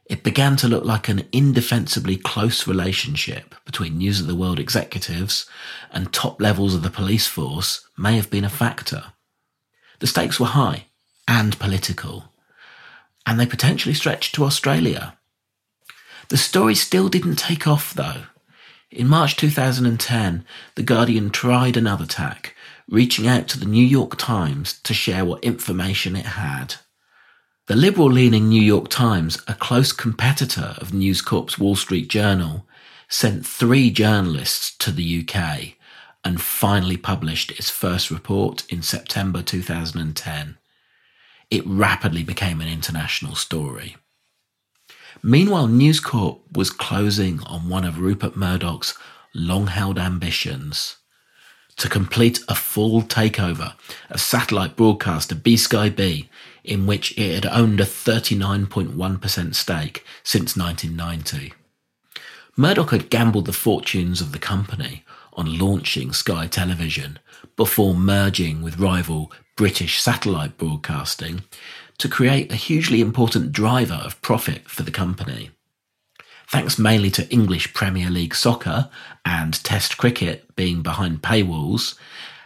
It 0.06 0.24
began 0.24 0.58
to 0.58 0.68
look 0.68 0.84
like 0.84 1.08
an 1.08 1.28
indefensibly 1.32 2.18
close 2.18 2.68
relationship 2.68 3.56
between 3.66 3.98
News 3.98 4.20
of 4.20 4.28
the 4.28 4.36
World 4.36 4.60
executives 4.60 5.46
and 5.92 6.12
top 6.12 6.42
levels 6.42 6.76
of 6.76 6.84
the 6.84 6.90
police 6.90 7.28
force 7.28 7.88
may 7.98 8.18
have 8.18 8.30
been 8.30 8.44
a 8.44 8.50
factor. 8.50 9.14
The 10.00 10.08
stakes 10.08 10.40
were 10.40 10.48
high 10.48 10.88
and 11.28 11.58
political, 11.60 12.34
and 13.26 13.40
they 13.40 13.46
potentially 13.46 13.94
stretched 13.94 14.36
to 14.36 14.44
Australia. 14.44 15.18
The 16.32 16.38
story 16.38 16.76
still 16.76 17.10
didn't 17.10 17.36
take 17.36 17.68
off 17.68 17.94
though. 17.94 18.24
In 18.90 19.10
March 19.10 19.36
2010, 19.36 20.46
The 20.76 20.82
Guardian 20.82 21.30
tried 21.30 21.76
another 21.76 22.06
tack, 22.06 22.56
reaching 22.88 23.28
out 23.28 23.50
to 23.50 23.60
the 23.60 23.66
New 23.66 23.86
York 23.86 24.16
Times 24.16 24.80
to 24.84 24.94
share 24.94 25.26
what 25.26 25.44
information 25.44 26.16
it 26.16 26.28
had. 26.28 26.76
The 27.68 27.76
liberal 27.76 28.10
leaning 28.10 28.48
New 28.48 28.62
York 28.62 28.88
Times, 28.88 29.44
a 29.46 29.56
close 29.56 29.92
competitor 29.92 30.76
of 30.78 30.94
News 30.94 31.22
Corp's 31.22 31.60
Wall 31.60 31.76
Street 31.76 32.08
Journal, 32.08 32.66
sent 33.10 33.46
three 33.46 33.92
journalists 33.92 34.74
to 34.78 34.92
the 34.92 35.28
UK 35.28 35.74
and 36.24 36.42
finally 36.42 36.96
published 36.96 37.52
its 37.52 37.70
first 37.70 38.10
report 38.10 38.64
in 38.72 38.82
September 38.82 39.42
2010. 39.42 40.58
It 41.50 41.68
rapidly 41.68 42.24
became 42.24 42.62
an 42.62 42.70
international 42.70 43.36
story. 43.36 43.98
Meanwhile, 45.24 45.68
News 45.68 46.00
Corp 46.00 46.40
was 46.52 46.72
closing 46.72 47.42
on 47.44 47.70
one 47.70 47.86
of 47.86 48.00
Rupert 48.00 48.36
Murdoch's 48.36 48.98
long 49.36 49.68
held 49.68 50.00
ambitions 50.00 50.98
to 51.78 51.88
complete 51.88 52.40
a 52.48 52.56
full 52.56 53.04
takeover 53.04 53.74
of 54.10 54.20
satellite 54.20 54.76
broadcaster 54.76 55.36
B 55.36 55.58
Sky 55.58 55.90
B, 55.90 56.30
in 56.64 56.86
which 56.86 57.18
it 57.18 57.44
had 57.44 57.54
owned 57.54 57.80
a 57.80 57.86
39.1% 57.86 59.56
stake 59.56 60.06
since 60.24 60.58
1990. 60.58 61.54
Murdoch 62.58 62.92
had 62.92 63.10
gambled 63.10 63.46
the 63.46 63.54
fortunes 63.54 64.22
of 64.22 64.32
the 64.32 64.40
company 64.40 65.06
on 65.34 65.58
launching 65.58 66.14
Sky 66.14 66.48
Television 66.48 67.20
before 67.56 67.96
merging 67.96 68.62
with 68.62 68.80
rival 68.80 69.32
British 69.56 70.02
satellite 70.02 70.58
broadcasting 70.58 71.44
to 72.02 72.10
create 72.10 72.52
a 72.52 72.56
hugely 72.56 73.00
important 73.00 73.52
driver 73.52 74.02
of 74.04 74.20
profit 74.24 74.68
for 74.68 74.82
the 74.82 74.90
company. 74.90 75.52
Thanks 76.48 76.80
mainly 76.80 77.12
to 77.12 77.30
English 77.30 77.76
Premier 77.76 78.10
League 78.10 78.34
soccer 78.34 78.90
and 79.24 79.64
Test 79.64 80.00
cricket 80.00 80.56
being 80.56 80.82
behind 80.82 81.22
paywalls, 81.22 81.94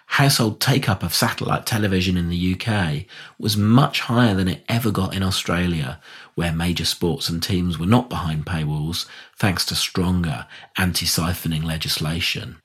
household 0.07 0.59
take 0.59 0.89
up 0.89 1.03
of 1.03 1.13
satellite 1.13 1.65
television 1.65 2.17
in 2.17 2.27
the 2.27 2.53
UK 2.53 3.05
was 3.39 3.55
much 3.55 4.01
higher 4.01 4.35
than 4.35 4.49
it 4.49 4.65
ever 4.67 4.91
got 4.91 5.15
in 5.15 5.23
Australia, 5.23 6.01
where 6.35 6.51
major 6.51 6.85
sports 6.85 7.29
and 7.29 7.41
teams 7.41 7.79
were 7.79 7.85
not 7.85 8.09
behind 8.09 8.45
paywalls 8.45 9.05
thanks 9.37 9.65
to 9.65 9.73
stronger 9.73 10.47
anti 10.77 11.05
siphoning 11.05 11.63
legislation. 11.63 12.57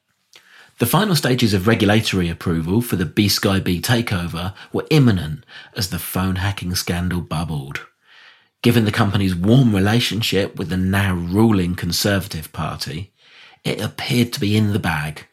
The 0.81 0.87
final 0.87 1.15
stages 1.15 1.53
of 1.53 1.67
regulatory 1.67 2.31
approval 2.31 2.81
for 2.81 2.97
the 2.97 3.05
B 3.05 3.29
Sky 3.29 3.61
B 3.61 3.83
takeover 3.83 4.55
were 4.73 4.87
imminent 4.89 5.45
as 5.77 5.91
the 5.91 5.99
phone 5.99 6.37
hacking 6.37 6.75
scandal 6.75 7.21
bubbled. 7.21 7.87
Given 8.63 8.87
the 8.87 8.91
company's 8.91 9.35
warm 9.35 9.75
relationship 9.77 10.57
with 10.57 10.71
the 10.71 10.79
now 10.79 11.15
ruling 11.15 11.75
Conservative 11.75 12.51
Party, 12.55 13.13
it 13.63 13.79
appeared 13.79 14.33
to 14.33 14.41
be 14.41 14.57
in 14.57 14.73
the 14.73 14.79
bag. 14.79 15.27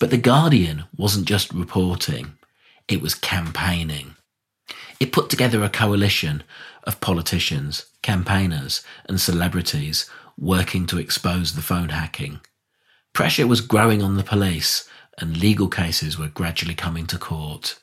But 0.00 0.10
The 0.10 0.16
Guardian 0.16 0.86
wasn't 0.96 1.28
just 1.28 1.52
reporting, 1.52 2.36
it 2.88 3.00
was 3.00 3.14
campaigning. 3.14 4.16
It 4.98 5.12
put 5.12 5.30
together 5.30 5.62
a 5.62 5.68
coalition 5.68 6.42
of 6.82 7.00
politicians, 7.00 7.86
campaigners, 8.02 8.82
and 9.08 9.20
celebrities 9.20 10.10
working 10.36 10.86
to 10.86 10.98
expose 10.98 11.54
the 11.54 11.62
phone 11.62 11.90
hacking. 11.90 12.40
Pressure 13.18 13.48
was 13.48 13.60
growing 13.60 14.00
on 14.00 14.16
the 14.16 14.22
police, 14.22 14.88
and 15.18 15.36
legal 15.36 15.66
cases 15.66 16.16
were 16.16 16.28
gradually 16.28 16.76
coming 16.76 17.04
to 17.08 17.18
court. 17.18 17.76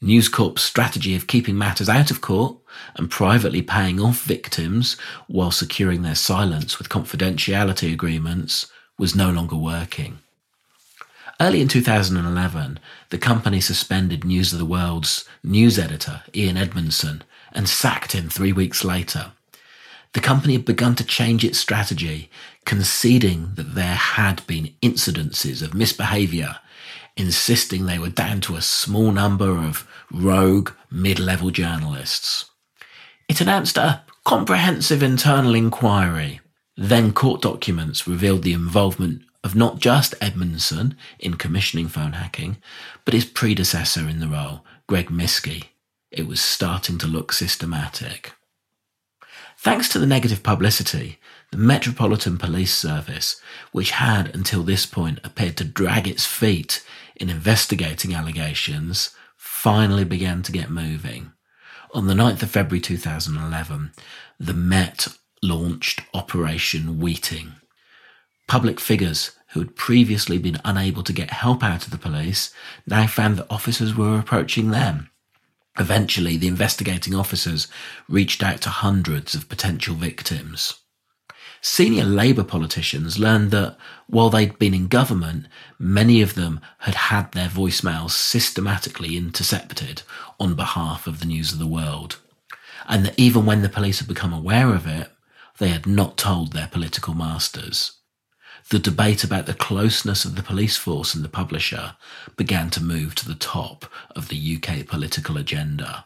News 0.00 0.28
Corp's 0.28 0.62
strategy 0.62 1.16
of 1.16 1.26
keeping 1.26 1.58
matters 1.58 1.88
out 1.88 2.12
of 2.12 2.20
court 2.20 2.58
and 2.94 3.10
privately 3.10 3.62
paying 3.62 3.98
off 4.00 4.22
victims 4.22 4.96
while 5.26 5.50
securing 5.50 6.02
their 6.02 6.14
silence 6.14 6.78
with 6.78 6.88
confidentiality 6.88 7.92
agreements 7.92 8.70
was 8.96 9.16
no 9.16 9.28
longer 9.28 9.56
working. 9.56 10.18
Early 11.40 11.60
in 11.60 11.66
2011, 11.66 12.78
the 13.10 13.18
company 13.18 13.60
suspended 13.60 14.24
News 14.24 14.52
of 14.52 14.60
the 14.60 14.64
World's 14.64 15.24
news 15.42 15.80
editor, 15.80 16.22
Ian 16.32 16.56
Edmondson, 16.56 17.24
and 17.50 17.68
sacked 17.68 18.12
him 18.12 18.28
three 18.28 18.52
weeks 18.52 18.84
later. 18.84 19.32
The 20.14 20.20
company 20.20 20.52
had 20.52 20.64
begun 20.64 20.94
to 20.94 21.04
change 21.04 21.42
its 21.42 21.58
strategy, 21.58 22.30
conceding 22.64 23.52
that 23.54 23.74
there 23.74 23.94
had 23.94 24.46
been 24.46 24.74
incidences 24.82 25.62
of 25.62 25.74
misbehaviour, 25.74 26.56
insisting 27.16 27.86
they 27.86 27.98
were 27.98 28.08
down 28.08 28.40
to 28.42 28.56
a 28.56 28.62
small 28.62 29.12
number 29.12 29.50
of 29.50 29.88
rogue 30.10 30.70
mid-level 30.90 31.50
journalists. 31.50 32.50
It 33.28 33.40
announced 33.40 33.76
a 33.76 34.02
comprehensive 34.24 35.02
internal 35.02 35.54
inquiry. 35.54 36.40
Then 36.76 37.12
court 37.12 37.42
documents 37.42 38.08
revealed 38.08 38.42
the 38.42 38.52
involvement 38.52 39.22
of 39.44 39.54
not 39.54 39.78
just 39.78 40.14
Edmondson 40.20 40.96
in 41.18 41.34
commissioning 41.34 41.88
phone 41.88 42.14
hacking, 42.14 42.56
but 43.04 43.14
his 43.14 43.26
predecessor 43.26 44.08
in 44.08 44.20
the 44.20 44.28
role, 44.28 44.64
Greg 44.86 45.08
Miskiw. 45.08 45.64
It 46.10 46.26
was 46.26 46.40
starting 46.40 46.98
to 46.98 47.06
look 47.06 47.32
systematic. 47.32 48.32
Thanks 49.58 49.88
to 49.90 49.98
the 49.98 50.06
negative 50.06 50.42
publicity, 50.42 51.18
the 51.54 51.60
Metropolitan 51.60 52.36
Police 52.36 52.74
Service, 52.74 53.40
which 53.70 53.92
had 53.92 54.34
until 54.34 54.64
this 54.64 54.86
point 54.86 55.20
appeared 55.22 55.56
to 55.58 55.64
drag 55.64 56.08
its 56.08 56.26
feet 56.26 56.84
in 57.14 57.30
investigating 57.30 58.12
allegations, 58.12 59.10
finally 59.36 60.02
began 60.02 60.42
to 60.42 60.50
get 60.50 60.68
moving. 60.68 61.30
On 61.92 62.08
the 62.08 62.14
9th 62.14 62.42
of 62.42 62.50
February 62.50 62.80
2011, 62.80 63.92
the 64.40 64.52
Met 64.52 65.06
launched 65.44 66.00
Operation 66.12 66.98
Weeting. 66.98 67.52
Public 68.48 68.80
figures 68.80 69.30
who 69.52 69.60
had 69.60 69.76
previously 69.76 70.38
been 70.38 70.58
unable 70.64 71.04
to 71.04 71.12
get 71.12 71.30
help 71.30 71.62
out 71.62 71.84
of 71.84 71.92
the 71.92 71.98
police 71.98 72.52
now 72.84 73.06
found 73.06 73.36
that 73.36 73.46
officers 73.48 73.94
were 73.94 74.18
approaching 74.18 74.72
them 74.72 75.08
Eventually, 75.76 76.36
the 76.36 76.46
investigating 76.46 77.16
officers 77.16 77.66
reached 78.08 78.44
out 78.44 78.60
to 78.60 78.70
hundreds 78.70 79.34
of 79.34 79.48
potential 79.48 79.96
victims. 79.96 80.74
Senior 81.66 82.04
Labour 82.04 82.44
politicians 82.44 83.18
learned 83.18 83.50
that 83.50 83.78
while 84.06 84.28
they'd 84.28 84.58
been 84.58 84.74
in 84.74 84.86
government, 84.86 85.46
many 85.78 86.20
of 86.20 86.34
them 86.34 86.60
had 86.80 86.94
had 86.94 87.32
their 87.32 87.48
voicemails 87.48 88.10
systematically 88.10 89.16
intercepted 89.16 90.02
on 90.38 90.54
behalf 90.54 91.06
of 91.06 91.20
the 91.20 91.26
news 91.26 91.54
of 91.54 91.58
the 91.58 91.66
world. 91.66 92.18
And 92.86 93.06
that 93.06 93.18
even 93.18 93.46
when 93.46 93.62
the 93.62 93.70
police 93.70 93.98
had 93.98 94.06
become 94.06 94.34
aware 94.34 94.74
of 94.74 94.86
it, 94.86 95.10
they 95.56 95.68
had 95.68 95.86
not 95.86 96.18
told 96.18 96.52
their 96.52 96.68
political 96.68 97.14
masters 97.14 97.92
the 98.68 98.78
debate 98.78 99.24
about 99.24 99.46
the 99.46 99.54
closeness 99.54 100.26
of 100.26 100.36
the 100.36 100.42
police 100.42 100.76
force 100.76 101.14
and 101.14 101.24
the 101.24 101.28
publisher 101.30 101.96
began 102.36 102.68
to 102.70 102.82
move 102.82 103.14
to 103.14 103.26
the 103.26 103.34
top 103.34 103.86
of 104.14 104.28
the 104.28 104.56
UK 104.56 104.86
political 104.86 105.38
agenda. 105.38 106.04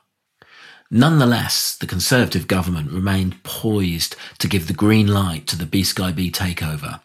Nonetheless, 0.91 1.77
the 1.77 1.87
Conservative 1.87 2.47
government 2.47 2.91
remained 2.91 3.43
poised 3.45 4.17
to 4.39 4.49
give 4.49 4.67
the 4.67 4.73
green 4.73 5.07
light 5.07 5.47
to 5.49 5.57
the 5.57 5.67
B 5.67 5.85
Sky 5.85 6.13
B 6.13 6.31
takeover. 6.31 7.01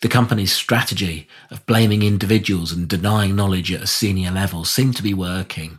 The 0.00 0.08
company's 0.08 0.52
strategy 0.52 1.28
of 1.50 1.64
blaming 1.64 2.02
individuals 2.02 2.72
and 2.72 2.88
denying 2.88 3.36
knowledge 3.36 3.70
at 3.72 3.82
a 3.82 3.86
senior 3.86 4.32
level 4.32 4.64
seemed 4.64 4.96
to 4.96 5.02
be 5.02 5.14
working. 5.14 5.78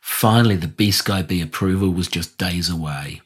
Finally, 0.00 0.56
the 0.56 0.66
B 0.66 0.90
Sky 0.90 1.22
B 1.22 1.40
approval 1.40 1.90
was 1.90 2.08
just 2.08 2.38
days 2.38 2.68
away. 2.68 3.22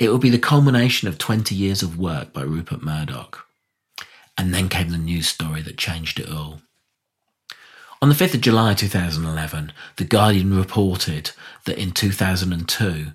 It 0.00 0.10
would 0.10 0.20
be 0.20 0.30
the 0.30 0.38
culmination 0.38 1.06
of 1.06 1.16
20 1.16 1.54
years 1.54 1.82
of 1.82 1.98
work 1.98 2.32
by 2.32 2.42
Rupert 2.42 2.82
Murdoch. 2.82 3.46
And 4.36 4.52
then 4.52 4.68
came 4.68 4.90
the 4.90 4.98
news 4.98 5.28
story 5.28 5.62
that 5.62 5.78
changed 5.78 6.18
it 6.18 6.30
all. 6.30 6.60
On 8.00 8.08
the 8.08 8.14
5th 8.14 8.34
of 8.34 8.42
July 8.42 8.74
2011, 8.74 9.72
The 9.96 10.04
Guardian 10.04 10.56
reported 10.56 11.32
that 11.64 11.78
in 11.78 11.90
2002, 11.90 13.06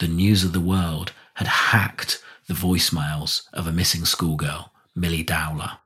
the 0.00 0.06
News 0.06 0.44
of 0.44 0.52
the 0.52 0.60
World 0.60 1.12
had 1.34 1.46
hacked 1.46 2.22
the 2.46 2.52
voicemails 2.52 3.48
of 3.54 3.66
a 3.66 3.72
missing 3.72 4.04
schoolgirl, 4.04 4.70
Milly 4.94 5.22
Dowler. 5.22 5.78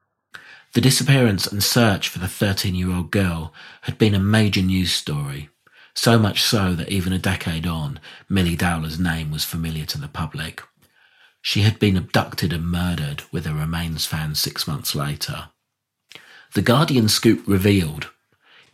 The 0.72 0.80
disappearance 0.80 1.46
and 1.46 1.62
search 1.62 2.08
for 2.08 2.18
the 2.18 2.26
13 2.26 2.74
year 2.74 2.90
old 2.90 3.12
girl 3.12 3.54
had 3.82 3.96
been 3.96 4.14
a 4.14 4.18
major 4.18 4.62
news 4.62 4.90
story, 4.90 5.48
so 5.94 6.18
much 6.18 6.42
so 6.42 6.74
that 6.74 6.88
even 6.88 7.12
a 7.12 7.18
decade 7.20 7.66
on, 7.66 8.00
Milly 8.28 8.56
Dowler's 8.56 8.98
name 8.98 9.30
was 9.30 9.44
familiar 9.44 9.86
to 9.86 10.00
the 10.00 10.08
public. 10.08 10.64
She 11.42 11.60
had 11.60 11.78
been 11.78 11.96
abducted 11.96 12.52
and 12.52 12.66
murdered, 12.66 13.22
with 13.30 13.46
her 13.46 13.54
remains 13.54 14.04
found 14.04 14.36
six 14.36 14.66
months 14.66 14.96
later. 14.96 15.50
The 16.54 16.62
Guardian 16.62 17.08
scoop 17.08 17.44
revealed 17.46 18.10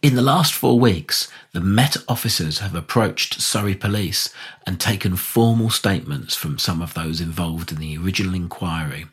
in 0.00 0.14
the 0.14 0.22
last 0.22 0.52
four 0.52 0.78
weeks, 0.78 1.28
the 1.52 1.60
Met 1.60 1.96
officers 2.06 2.60
have 2.60 2.74
approached 2.74 3.40
Surrey 3.40 3.74
Police 3.74 4.32
and 4.64 4.78
taken 4.78 5.16
formal 5.16 5.70
statements 5.70 6.36
from 6.36 6.58
some 6.58 6.80
of 6.80 6.94
those 6.94 7.20
involved 7.20 7.72
in 7.72 7.78
the 7.78 7.98
original 7.98 8.34
inquiry, 8.34 9.06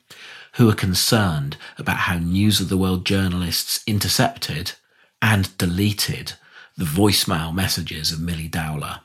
who 0.53 0.69
are 0.69 0.75
concerned 0.75 1.57
about 1.79 1.97
how 1.97 2.19
News 2.19 2.61
of 2.61 2.69
the 2.69 2.77
World 2.77 3.05
journalists 3.05 3.83
intercepted 3.87 4.73
and 5.21 5.57
deleted 5.57 6.33
the 6.77 6.85
voicemail 6.85 7.53
messages 7.53 8.11
of 8.11 8.21
Milly 8.21 8.47
Dowler. 8.47 8.99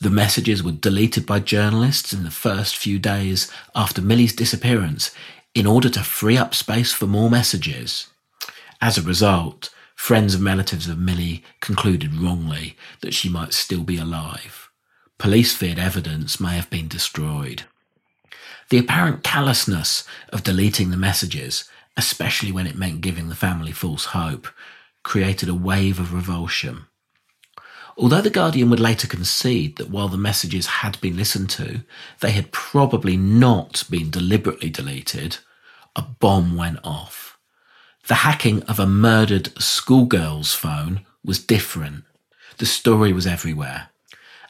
The 0.00 0.10
messages 0.10 0.62
were 0.62 0.72
deleted 0.72 1.26
by 1.26 1.40
journalists 1.40 2.12
in 2.12 2.24
the 2.24 2.30
first 2.30 2.76
few 2.76 2.98
days 2.98 3.50
after 3.74 4.00
Milly's 4.00 4.34
disappearance 4.34 5.10
in 5.54 5.66
order 5.66 5.90
to 5.90 6.02
free 6.02 6.38
up 6.38 6.54
space 6.54 6.92
for 6.92 7.06
more 7.06 7.30
messages. 7.30 8.08
As 8.80 8.96
a 8.96 9.02
result, 9.02 9.70
Friends 9.96 10.34
and 10.34 10.44
relatives 10.44 10.88
of 10.88 10.98
Milly 10.98 11.42
concluded 11.60 12.14
wrongly 12.14 12.76
that 13.00 13.14
she 13.14 13.28
might 13.28 13.52
still 13.52 13.82
be 13.82 13.96
alive. 13.96 14.68
Police 15.18 15.54
feared 15.54 15.78
evidence 15.78 16.38
may 16.38 16.54
have 16.54 16.70
been 16.70 16.86
destroyed. 16.86 17.64
The 18.68 18.78
apparent 18.78 19.24
callousness 19.24 20.04
of 20.28 20.44
deleting 20.44 20.90
the 20.90 20.96
messages, 20.96 21.68
especially 21.96 22.52
when 22.52 22.66
it 22.66 22.76
meant 22.76 23.00
giving 23.00 23.28
the 23.28 23.34
family 23.34 23.72
false 23.72 24.06
hope, 24.06 24.46
created 25.02 25.48
a 25.48 25.54
wave 25.54 25.98
of 25.98 26.12
revulsion. 26.12 26.86
Although 27.96 28.20
The 28.20 28.30
Guardian 28.30 28.68
would 28.70 28.80
later 28.80 29.08
concede 29.08 29.76
that 29.76 29.88
while 29.88 30.08
the 30.08 30.18
messages 30.18 30.66
had 30.66 31.00
been 31.00 31.16
listened 31.16 31.48
to, 31.50 31.80
they 32.20 32.32
had 32.32 32.52
probably 32.52 33.16
not 33.16 33.84
been 33.88 34.10
deliberately 34.10 34.68
deleted, 34.68 35.38
a 35.96 36.02
bomb 36.02 36.56
went 36.56 36.78
off. 36.84 37.25
The 38.08 38.14
hacking 38.14 38.62
of 38.64 38.78
a 38.78 38.86
murdered 38.86 39.50
schoolgirl's 39.60 40.54
phone 40.54 41.04
was 41.24 41.44
different. 41.44 42.04
The 42.58 42.66
story 42.66 43.12
was 43.12 43.26
everywhere. 43.26 43.88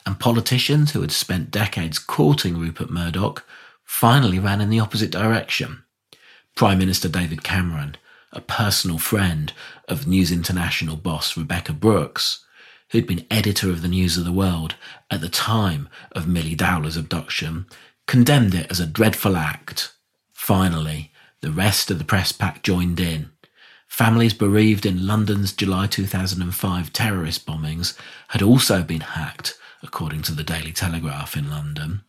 And 0.04 0.20
politicians 0.20 0.92
who 0.92 1.00
had 1.00 1.10
spent 1.10 1.50
decades 1.50 1.98
courting 1.98 2.58
Rupert 2.58 2.90
Murdoch 2.90 3.46
finally 3.82 4.38
ran 4.38 4.60
in 4.60 4.68
the 4.68 4.78
opposite 4.80 5.10
direction. 5.10 5.84
Prime 6.54 6.78
Minister 6.78 7.08
David 7.08 7.42
Cameron, 7.42 7.96
a 8.30 8.42
personal 8.42 8.98
friend 8.98 9.54
of 9.88 10.06
News 10.06 10.30
International 10.30 10.96
boss 10.96 11.34
Rebekah 11.34 11.72
Brooks, 11.72 12.44
who'd 12.90 13.06
been 13.06 13.26
editor 13.30 13.70
of 13.70 13.80
the 13.80 13.88
News 13.88 14.18
of 14.18 14.26
the 14.26 14.32
World 14.32 14.74
at 15.10 15.22
the 15.22 15.30
time 15.30 15.88
of 16.12 16.28
Milly 16.28 16.54
Dowler's 16.54 16.98
abduction, 16.98 17.66
condemned 18.06 18.54
it 18.54 18.70
as 18.70 18.80
a 18.80 18.86
dreadful 18.86 19.34
act. 19.34 19.94
Finally, 20.34 21.10
the 21.40 21.50
rest 21.50 21.90
of 21.90 21.98
the 21.98 22.04
press 22.04 22.32
pack 22.32 22.62
joined 22.62 23.00
in, 23.00 23.30
Families 23.96 24.34
bereaved 24.34 24.84
in 24.84 25.06
London's 25.06 25.54
July 25.54 25.86
2005 25.86 26.92
terrorist 26.92 27.46
bombings 27.46 27.96
had 28.28 28.42
also 28.42 28.82
been 28.82 29.00
hacked, 29.00 29.58
according 29.82 30.20
to 30.20 30.32
the 30.32 30.44
Daily 30.44 30.70
Telegraph 30.70 31.34
in 31.34 31.48
London. 31.48 32.02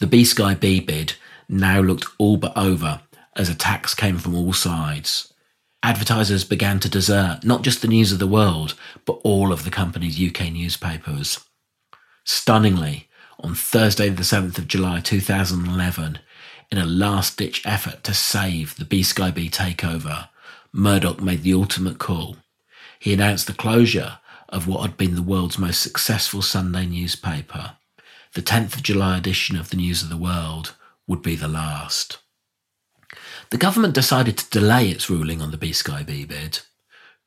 The 0.00 0.08
B 0.08 0.24
Sky 0.24 0.54
B 0.54 0.80
bid 0.80 1.12
now 1.48 1.80
looked 1.80 2.06
all 2.18 2.38
but 2.38 2.58
over 2.58 3.02
as 3.36 3.48
attacks 3.48 3.94
came 3.94 4.18
from 4.18 4.34
all 4.34 4.52
sides. 4.52 5.32
Advertisers 5.80 6.42
began 6.42 6.80
to 6.80 6.88
desert 6.88 7.44
not 7.44 7.62
just 7.62 7.82
the 7.82 7.86
news 7.86 8.10
of 8.10 8.18
the 8.18 8.26
world, 8.26 8.74
but 9.04 9.20
all 9.22 9.52
of 9.52 9.62
the 9.62 9.70
company's 9.70 10.20
UK 10.20 10.50
newspapers. 10.52 11.38
Stunningly, 12.24 13.08
on 13.38 13.54
Thursday, 13.54 14.08
the 14.08 14.24
7th 14.24 14.58
of 14.58 14.66
July 14.66 14.98
2011, 14.98 16.18
in 16.72 16.78
a 16.78 16.84
last 16.84 17.38
ditch 17.38 17.64
effort 17.64 18.02
to 18.02 18.12
save 18.12 18.74
the 18.74 18.84
B 18.84 19.04
Sky 19.04 19.30
B 19.30 19.48
takeover, 19.48 20.30
Murdoch 20.76 21.22
made 21.22 21.42
the 21.42 21.54
ultimate 21.54 21.98
call. 21.98 22.36
He 22.98 23.14
announced 23.14 23.46
the 23.46 23.54
closure 23.54 24.18
of 24.50 24.68
what 24.68 24.82
had 24.82 24.98
been 24.98 25.14
the 25.14 25.22
world's 25.22 25.58
most 25.58 25.80
successful 25.80 26.42
Sunday 26.42 26.84
newspaper. 26.84 27.76
The 28.34 28.42
10th 28.42 28.76
of 28.76 28.82
July 28.82 29.16
edition 29.16 29.56
of 29.56 29.70
the 29.70 29.78
News 29.78 30.02
of 30.02 30.10
the 30.10 30.18
World 30.18 30.74
would 31.06 31.22
be 31.22 31.34
the 31.34 31.48
last. 31.48 32.18
The 33.48 33.56
government 33.56 33.94
decided 33.94 34.36
to 34.36 34.50
delay 34.50 34.90
its 34.90 35.08
ruling 35.08 35.40
on 35.40 35.50
the 35.50 35.56
B 35.56 35.72
Sky 35.72 36.02
B 36.02 36.26
bid. 36.26 36.58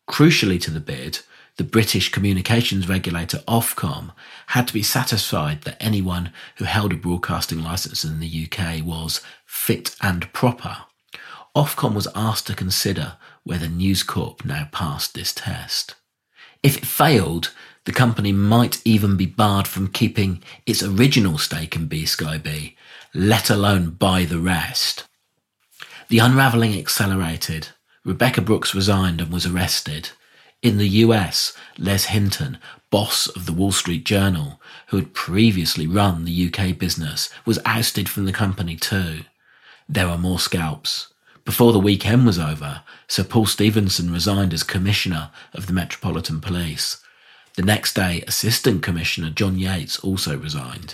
Crucially 0.07 0.61
to 0.61 0.69
the 0.69 0.79
bid, 0.79 1.21
the 1.57 1.63
British 1.63 2.11
communications 2.11 2.87
regulator 2.87 3.39
Ofcom 3.47 4.11
had 4.47 4.67
to 4.67 4.73
be 4.73 4.83
satisfied 4.83 5.63
that 5.63 5.81
anyone 5.81 6.31
who 6.57 6.65
held 6.65 6.93
a 6.93 6.97
broadcasting 6.97 7.63
licence 7.63 8.03
in 8.03 8.19
the 8.19 8.47
UK 8.47 8.85
was 8.85 9.21
fit 9.47 9.95
and 10.03 10.31
proper. 10.33 10.77
Ofcom 11.55 11.95
was 11.95 12.07
asked 12.15 12.45
to 12.47 12.55
consider 12.55 13.17
whether 13.49 13.67
News 13.67 14.03
Corp 14.03 14.45
now 14.45 14.69
passed 14.71 15.15
this 15.15 15.33
test. 15.33 15.95
If 16.61 16.77
it 16.77 16.85
failed, 16.85 17.51
the 17.85 17.91
company 17.91 18.31
might 18.31 18.79
even 18.85 19.17
be 19.17 19.25
barred 19.25 19.67
from 19.67 19.87
keeping 19.87 20.43
its 20.67 20.83
original 20.83 21.39
stake 21.39 21.75
in 21.75 21.87
B 21.87 22.05
Sky 22.05 22.37
B, 22.37 22.77
let 23.11 23.49
alone 23.49 23.89
buy 23.89 24.25
the 24.25 24.37
rest. 24.37 25.05
The 26.09 26.19
unravelling 26.19 26.77
accelerated. 26.77 27.69
Rebekah 28.05 28.41
Brooks 28.41 28.75
resigned 28.75 29.19
and 29.19 29.33
was 29.33 29.47
arrested. 29.47 30.11
In 30.61 30.77
the 30.77 30.89
US, 31.05 31.53
Les 31.79 32.05
Hinton, 32.05 32.59
boss 32.91 33.25
of 33.29 33.47
the 33.47 33.53
Wall 33.53 33.71
Street 33.71 34.05
Journal, 34.05 34.61
who 34.89 34.97
had 34.97 35.15
previously 35.15 35.87
run 35.87 36.23
the 36.23 36.53
UK 36.53 36.77
business, 36.77 37.31
was 37.47 37.57
ousted 37.65 38.09
from 38.09 38.25
the 38.25 38.31
company 38.31 38.75
too. 38.75 39.21
There 39.87 40.07
were 40.07 40.19
more 40.19 40.39
scalps. 40.39 41.11
Before 41.49 41.73
the 41.73 41.79
weekend 41.79 42.27
was 42.27 42.37
over, 42.37 42.83
Sir 43.07 43.23
Paul 43.23 43.47
Stephenson 43.47 44.13
resigned 44.13 44.53
as 44.53 44.61
Commissioner 44.61 45.31
of 45.51 45.65
the 45.65 45.73
Metropolitan 45.73 46.41
Police. 46.41 47.03
The 47.55 47.63
next 47.63 47.95
day, 47.95 48.23
Assistant 48.27 48.83
Commissioner 48.83 49.31
John 49.31 49.57
Yates 49.57 49.97
also 50.01 50.37
resigned. 50.37 50.93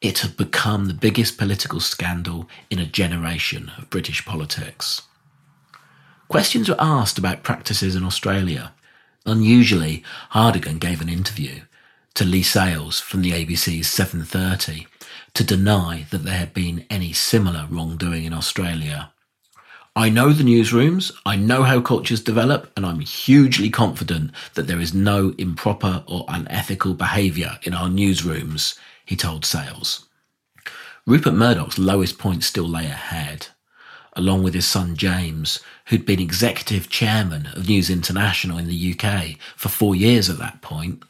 It 0.00 0.18
had 0.18 0.36
become 0.36 0.86
the 0.86 0.92
biggest 0.92 1.38
political 1.38 1.78
scandal 1.78 2.48
in 2.68 2.80
a 2.80 2.84
generation 2.84 3.70
of 3.78 3.88
British 3.88 4.24
politics. 4.24 5.02
Questions 6.26 6.68
were 6.68 6.80
asked 6.80 7.16
about 7.16 7.44
practices 7.44 7.94
in 7.94 8.02
Australia. 8.02 8.72
Unusually, 9.24 10.02
Hartigan 10.30 10.78
gave 10.78 11.00
an 11.00 11.08
interview 11.08 11.60
to 12.14 12.24
Leigh 12.24 12.42
Sales 12.42 12.98
from 12.98 13.22
the 13.22 13.30
ABC's 13.30 13.86
7:30 13.86 14.88
to 15.34 15.44
deny 15.44 16.06
that 16.10 16.24
there 16.24 16.38
had 16.38 16.52
been 16.52 16.84
any 16.90 17.12
similar 17.12 17.68
wrongdoing 17.70 18.24
in 18.24 18.32
Australia. 18.32 19.12
I 19.98 20.10
know 20.10 20.34
the 20.34 20.44
newsrooms, 20.44 21.10
I 21.24 21.36
know 21.36 21.62
how 21.62 21.80
cultures 21.80 22.20
develop, 22.20 22.70
and 22.76 22.84
I'm 22.84 23.00
hugely 23.00 23.70
confident 23.70 24.30
that 24.52 24.66
there 24.66 24.78
is 24.78 24.92
no 24.92 25.32
improper 25.38 26.04
or 26.06 26.26
unethical 26.28 26.92
behaviour 26.92 27.58
in 27.62 27.72
our 27.72 27.88
newsrooms, 27.88 28.78
he 29.06 29.16
told 29.16 29.46
Sales. 29.46 30.04
Rupert 31.06 31.32
Murdoch's 31.32 31.78
lowest 31.78 32.18
point 32.18 32.44
still 32.44 32.68
lay 32.68 32.84
ahead. 32.84 33.46
Along 34.12 34.42
with 34.42 34.52
his 34.52 34.66
son 34.66 34.96
James, 34.96 35.60
who'd 35.86 36.04
been 36.04 36.20
executive 36.20 36.90
chairman 36.90 37.46
of 37.54 37.66
News 37.66 37.88
International 37.88 38.58
in 38.58 38.66
the 38.66 38.94
UK 38.94 39.38
for 39.56 39.70
four 39.70 39.96
years 39.96 40.28
at 40.28 40.36
that 40.36 40.60
point, 40.60 41.04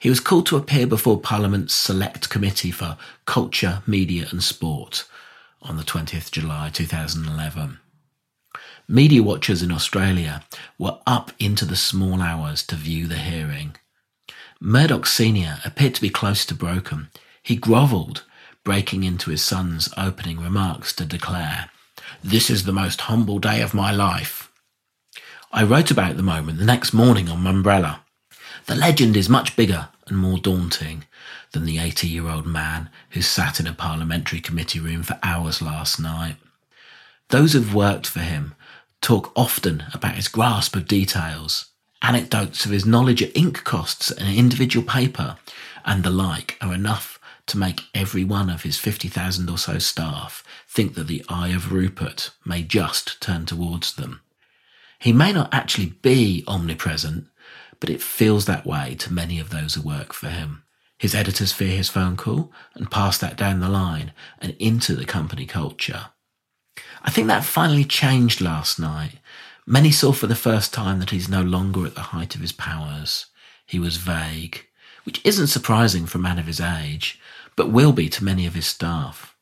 he 0.00 0.08
was 0.08 0.18
called 0.18 0.46
to 0.46 0.56
appear 0.56 0.88
before 0.88 1.20
Parliament's 1.20 1.76
Select 1.76 2.28
Committee 2.28 2.72
for 2.72 2.96
Culture, 3.24 3.84
Media 3.86 4.26
and 4.32 4.42
Sport 4.42 5.04
on 5.62 5.76
the 5.76 5.84
20th 5.84 6.32
July 6.32 6.70
2011. 6.70 7.78
Media 8.92 9.22
watchers 9.22 9.62
in 9.62 9.72
Australia 9.72 10.44
were 10.78 10.98
up 11.06 11.32
into 11.38 11.64
the 11.64 11.76
small 11.76 12.20
hours 12.20 12.62
to 12.62 12.76
view 12.76 13.06
the 13.06 13.16
hearing. 13.16 13.74
Murdoch 14.60 15.06
Sr. 15.06 15.60
appeared 15.64 15.94
to 15.94 16.02
be 16.02 16.10
close 16.10 16.44
to 16.44 16.54
broken. 16.54 17.08
He 17.42 17.56
grovelled, 17.56 18.24
breaking 18.64 19.02
into 19.02 19.30
his 19.30 19.42
son's 19.42 19.88
opening 19.96 20.40
remarks 20.40 20.92
to 20.96 21.06
declare, 21.06 21.70
This 22.22 22.50
is 22.50 22.64
the 22.64 22.72
most 22.74 23.00
humble 23.08 23.38
day 23.38 23.62
of 23.62 23.72
my 23.72 23.92
life. 23.92 24.52
I 25.50 25.62
wrote 25.62 25.90
about 25.90 26.18
the 26.18 26.22
moment 26.22 26.58
the 26.58 26.66
next 26.66 26.92
morning 26.92 27.30
on 27.30 27.38
Mumbrella. 27.38 28.00
The 28.66 28.74
legend 28.74 29.16
is 29.16 29.26
much 29.26 29.56
bigger 29.56 29.88
and 30.08 30.18
more 30.18 30.36
daunting 30.36 31.06
than 31.52 31.64
the 31.64 31.78
80 31.78 32.08
year 32.08 32.28
old 32.28 32.44
man 32.44 32.90
who 33.12 33.22
sat 33.22 33.58
in 33.58 33.66
a 33.66 33.72
parliamentary 33.72 34.42
committee 34.42 34.80
room 34.80 35.02
for 35.02 35.18
hours 35.22 35.62
last 35.62 35.98
night. 35.98 36.36
Those 37.30 37.54
who've 37.54 37.74
worked 37.74 38.06
for 38.06 38.20
him 38.20 38.54
talk 39.02 39.32
often 39.36 39.84
about 39.92 40.14
his 40.14 40.28
grasp 40.28 40.74
of 40.74 40.88
details. 40.88 41.66
Anecdotes 42.00 42.64
of 42.64 42.70
his 42.70 42.86
knowledge 42.86 43.20
of 43.20 43.30
ink 43.34 43.62
costs 43.64 44.10
and 44.10 44.36
individual 44.36 44.86
paper 44.86 45.36
and 45.84 46.02
the 46.02 46.10
like 46.10 46.56
are 46.60 46.72
enough 46.72 47.18
to 47.46 47.58
make 47.58 47.82
every 47.92 48.24
one 48.24 48.48
of 48.48 48.62
his 48.62 48.78
50,000 48.78 49.50
or 49.50 49.58
so 49.58 49.78
staff 49.78 50.44
think 50.68 50.94
that 50.94 51.08
the 51.08 51.24
eye 51.28 51.48
of 51.48 51.72
Rupert 51.72 52.30
may 52.46 52.62
just 52.62 53.20
turn 53.20 53.44
towards 53.44 53.94
them. 53.94 54.20
He 54.98 55.12
may 55.12 55.32
not 55.32 55.52
actually 55.52 55.94
be 56.02 56.44
omnipresent, 56.46 57.26
but 57.80 57.90
it 57.90 58.00
feels 58.00 58.46
that 58.46 58.64
way 58.64 58.94
to 59.00 59.12
many 59.12 59.40
of 59.40 59.50
those 59.50 59.74
who 59.74 59.82
work 59.82 60.12
for 60.12 60.28
him. 60.28 60.62
His 60.96 61.16
editors 61.16 61.52
fear 61.52 61.76
his 61.76 61.88
phone 61.88 62.16
call 62.16 62.52
and 62.74 62.90
pass 62.90 63.18
that 63.18 63.36
down 63.36 63.58
the 63.58 63.68
line 63.68 64.12
and 64.40 64.54
into 64.60 64.94
the 64.94 65.04
company 65.04 65.46
culture. 65.46 66.10
I 67.02 67.10
think 67.10 67.26
that 67.28 67.44
finally 67.44 67.84
changed 67.84 68.40
last 68.40 68.78
night. 68.78 69.18
Many 69.66 69.90
saw 69.90 70.12
for 70.12 70.26
the 70.26 70.34
first 70.34 70.72
time 70.72 71.00
that 71.00 71.10
he's 71.10 71.28
no 71.28 71.42
longer 71.42 71.84
at 71.86 71.94
the 71.94 72.00
height 72.00 72.34
of 72.34 72.40
his 72.40 72.52
powers. 72.52 73.26
He 73.66 73.78
was 73.78 73.96
vague, 73.96 74.66
which 75.04 75.20
isn't 75.24 75.48
surprising 75.48 76.06
for 76.06 76.18
a 76.18 76.22
man 76.22 76.38
of 76.38 76.46
his 76.46 76.60
age, 76.60 77.20
but 77.56 77.70
will 77.70 77.92
be 77.92 78.08
to 78.08 78.24
many 78.24 78.46
of 78.46 78.54
his 78.54 78.66
staff. 78.66 79.34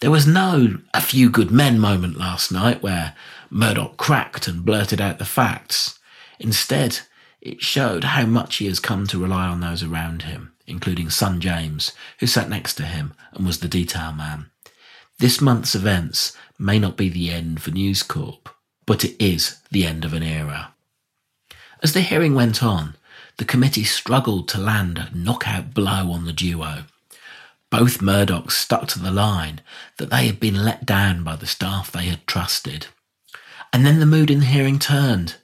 There 0.00 0.10
was 0.10 0.26
no 0.26 0.78
a 0.92 1.00
few 1.00 1.30
good 1.30 1.50
men 1.50 1.78
moment 1.78 2.16
last 2.18 2.50
night 2.50 2.82
where 2.82 3.14
Murdoch 3.50 3.96
cracked 3.96 4.48
and 4.48 4.64
blurted 4.64 5.00
out 5.00 5.18
the 5.18 5.24
facts. 5.24 5.98
Instead, 6.38 7.00
it 7.40 7.62
showed 7.62 8.04
how 8.04 8.26
much 8.26 8.56
he 8.56 8.66
has 8.66 8.80
come 8.80 9.06
to 9.06 9.22
rely 9.22 9.46
on 9.46 9.60
those 9.60 9.82
around 9.82 10.22
him, 10.22 10.52
including 10.66 11.08
son 11.10 11.40
James, 11.40 11.92
who 12.18 12.26
sat 12.26 12.48
next 12.48 12.74
to 12.74 12.84
him 12.84 13.14
and 13.32 13.46
was 13.46 13.60
the 13.60 13.68
detail 13.68 14.12
man. 14.12 14.51
This 15.22 15.40
month's 15.40 15.76
events 15.76 16.36
may 16.58 16.80
not 16.80 16.96
be 16.96 17.08
the 17.08 17.30
end 17.30 17.62
for 17.62 17.70
News 17.70 18.02
Corp, 18.02 18.48
but 18.86 19.04
it 19.04 19.14
is 19.24 19.60
the 19.70 19.86
end 19.86 20.04
of 20.04 20.12
an 20.14 20.24
era. 20.24 20.74
As 21.80 21.92
the 21.92 22.00
hearing 22.00 22.34
went 22.34 22.60
on, 22.60 22.96
the 23.36 23.44
committee 23.44 23.84
struggled 23.84 24.48
to 24.48 24.58
land 24.58 24.98
a 24.98 25.16
knockout 25.16 25.74
blow 25.74 26.10
on 26.10 26.24
the 26.24 26.32
duo. 26.32 26.86
Both 27.70 28.02
Murdochs 28.02 28.50
stuck 28.50 28.88
to 28.88 28.98
the 28.98 29.12
line 29.12 29.60
that 29.98 30.10
they 30.10 30.26
had 30.26 30.40
been 30.40 30.64
let 30.64 30.84
down 30.84 31.22
by 31.22 31.36
the 31.36 31.46
staff 31.46 31.92
they 31.92 32.06
had 32.06 32.26
trusted. 32.26 32.88
And 33.72 33.86
then 33.86 34.00
the 34.00 34.06
mood 34.06 34.28
in 34.28 34.40
the 34.40 34.46
hearing 34.46 34.80
turned. 34.80 35.36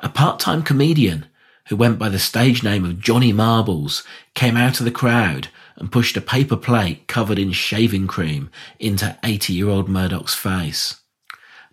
A 0.00 0.10
part-time 0.10 0.62
comedian 0.62 1.24
who 1.68 1.76
went 1.76 1.98
by 1.98 2.10
the 2.10 2.18
stage 2.18 2.62
name 2.62 2.84
of 2.84 3.00
Johnny 3.00 3.32
Marbles 3.32 4.04
came 4.34 4.58
out 4.58 4.80
of 4.80 4.84
the 4.84 4.90
crowd 4.90 5.48
and 5.76 5.92
pushed 5.92 6.16
a 6.16 6.20
paper 6.20 6.56
plate 6.56 7.06
covered 7.08 7.38
in 7.38 7.52
shaving 7.52 8.06
cream 8.06 8.50
into 8.78 9.18
80-year-old 9.22 9.88
Murdoch's 9.88 10.34
face. 10.34 11.00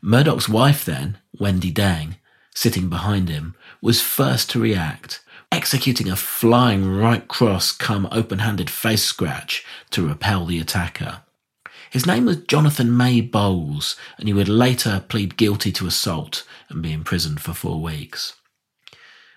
Murdoch's 0.02 0.50
wife 0.50 0.84
then, 0.86 1.18
Wendy 1.40 1.72
Deng, 1.72 2.16
sitting 2.56 2.90
behind 2.90 3.30
him, 3.30 3.56
was 3.82 4.02
first 4.02 4.50
to 4.50 4.60
react 4.60 5.22
executing 5.52 6.10
a 6.10 6.16
flying 6.16 6.96
right 6.96 7.28
cross 7.28 7.72
come 7.72 8.08
open-handed 8.12 8.70
face 8.70 9.04
scratch 9.04 9.66
to 9.90 10.08
repel 10.08 10.46
the 10.46 10.60
attacker. 10.60 11.22
His 11.90 12.06
name 12.06 12.26
was 12.26 12.38
Jonathan 12.44 12.96
May 12.96 13.20
Bowles, 13.20 13.98
and 14.18 14.30
he 14.30 14.34
would 14.34 14.48
later 14.48 15.04
plead 15.10 15.36
guilty 15.36 15.74
to 15.74 15.88
assault 15.88 16.48
and 16.70 16.82
be 16.82 16.94
imprisoned 16.94 17.42
for 17.42 17.54
four 17.54 17.82
weeks. 17.82 18.34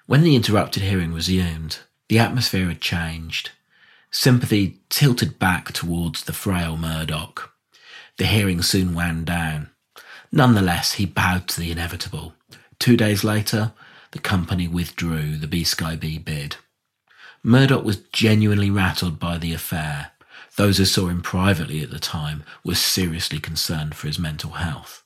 When 0.07 0.23
the 0.23 0.37
interrupted 0.37 0.85
hearing 0.85 1.13
resumed, 1.13 1.79
the 2.09 2.21
atmosphere 2.21 2.69
had 2.69 2.81
changed. 2.81 3.51
Sympathy 4.17 4.79
tilted 4.91 5.41
back 5.41 5.73
towards 5.73 6.23
the 6.23 6.33
frail 6.33 6.77
Murdoch. 6.77 7.53
The 8.17 8.27
hearing 8.27 8.63
soon 8.63 8.95
wound 8.95 9.27
down. 9.27 9.71
Nonetheless, 10.31 10.93
he 10.93 11.05
bowed 11.05 11.49
to 11.49 11.61
the 11.61 11.73
inevitable. 11.73 12.33
Two 12.79 12.97
days 12.97 13.25
later, 13.25 13.73
the 14.13 14.21
company 14.21 14.69
withdrew 14.69 15.37
the 15.37 15.49
B 15.49 15.65
Sky 15.65 15.97
B 15.97 16.19
bid. 16.19 16.57
Murdoch 17.43 17.85
was 17.85 18.05
genuinely 18.13 18.71
rattled 18.71 19.19
by 19.19 19.37
the 19.37 19.53
affair. 19.53 20.13
Those 20.57 20.79
who 20.79 20.85
saw 20.85 21.09
him 21.09 21.21
privately 21.21 21.83
at 21.83 21.91
the 21.91 21.99
time 21.99 22.45
were 22.65 22.77
seriously 22.77 23.41
concerned 23.41 23.97
for 23.97 24.07
his 24.07 24.19
mental 24.19 24.53
health. 24.53 25.03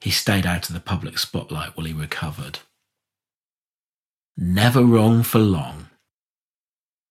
He 0.00 0.10
stayed 0.10 0.44
out 0.44 0.68
of 0.68 0.74
the 0.74 0.80
public 0.80 1.18
spotlight 1.18 1.78
while 1.78 1.86
he 1.86 1.94
recovered. 1.94 2.58
Never 4.36 4.82
wrong 4.82 5.22
for 5.22 5.38
long. 5.38 5.89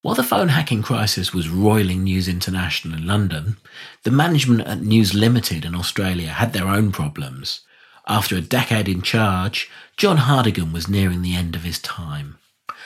While 0.02 0.16
the 0.16 0.24
phone 0.24 0.48
hacking 0.48 0.82
crisis 0.82 1.34
was 1.34 1.50
roiling 1.50 2.06
News 2.06 2.30
International 2.30 2.98
in 2.98 3.06
London, 3.06 3.58
the 4.04 4.12
management 4.12 4.62
at 4.62 4.82
News 4.82 5.14
Limited 5.14 5.66
in 5.66 5.76
Australia 5.76 6.30
had 6.30 6.54
their 6.54 6.70
own 6.70 6.94
problems. 6.94 7.62
After 8.08 8.38
a 8.38 8.42
decade 8.42 8.88
in 8.88 9.02
charge, 9.02 9.70
John 9.98 10.16
Hartigan 10.16 10.72
was 10.72 10.88
nearing 10.88 11.22
the 11.22 11.36
end 11.36 11.54
of 11.54 11.64
his 11.64 11.80
time. 11.80 12.38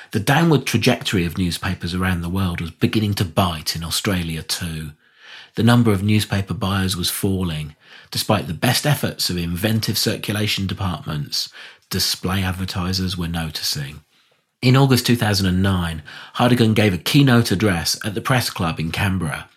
The 0.09 0.19
downward 0.19 0.65
trajectory 0.65 1.23
of 1.23 1.37
newspapers 1.37 1.93
around 1.93 2.21
the 2.21 2.29
world 2.29 2.59
was 2.59 2.71
beginning 2.71 3.13
to 3.15 3.25
bite 3.25 3.75
in 3.75 3.83
Australia 3.83 4.41
too. 4.41 4.93
The 5.53 5.61
number 5.61 5.91
of 5.91 6.01
newspaper 6.01 6.55
buyers 6.55 6.97
was 6.97 7.11
falling, 7.11 7.75
despite 8.09 8.47
the 8.47 8.55
best 8.55 8.87
efforts 8.87 9.29
of 9.29 9.37
inventive 9.37 9.99
circulation 9.99 10.65
departments, 10.65 11.53
display 11.91 12.41
advertisers 12.41 13.15
were 13.15 13.27
noticing. 13.27 14.01
In 14.63 14.77
August 14.77 15.05
2009, 15.07 16.01
Hartigan 16.35 16.73
gave 16.73 16.93
a 16.93 16.97
keynote 16.97 17.51
address 17.51 17.99
at 18.05 18.15
the 18.15 18.21
Press 18.21 18.49
Club 18.49 18.79
in 18.79 18.93
Canberra, 18.93 19.49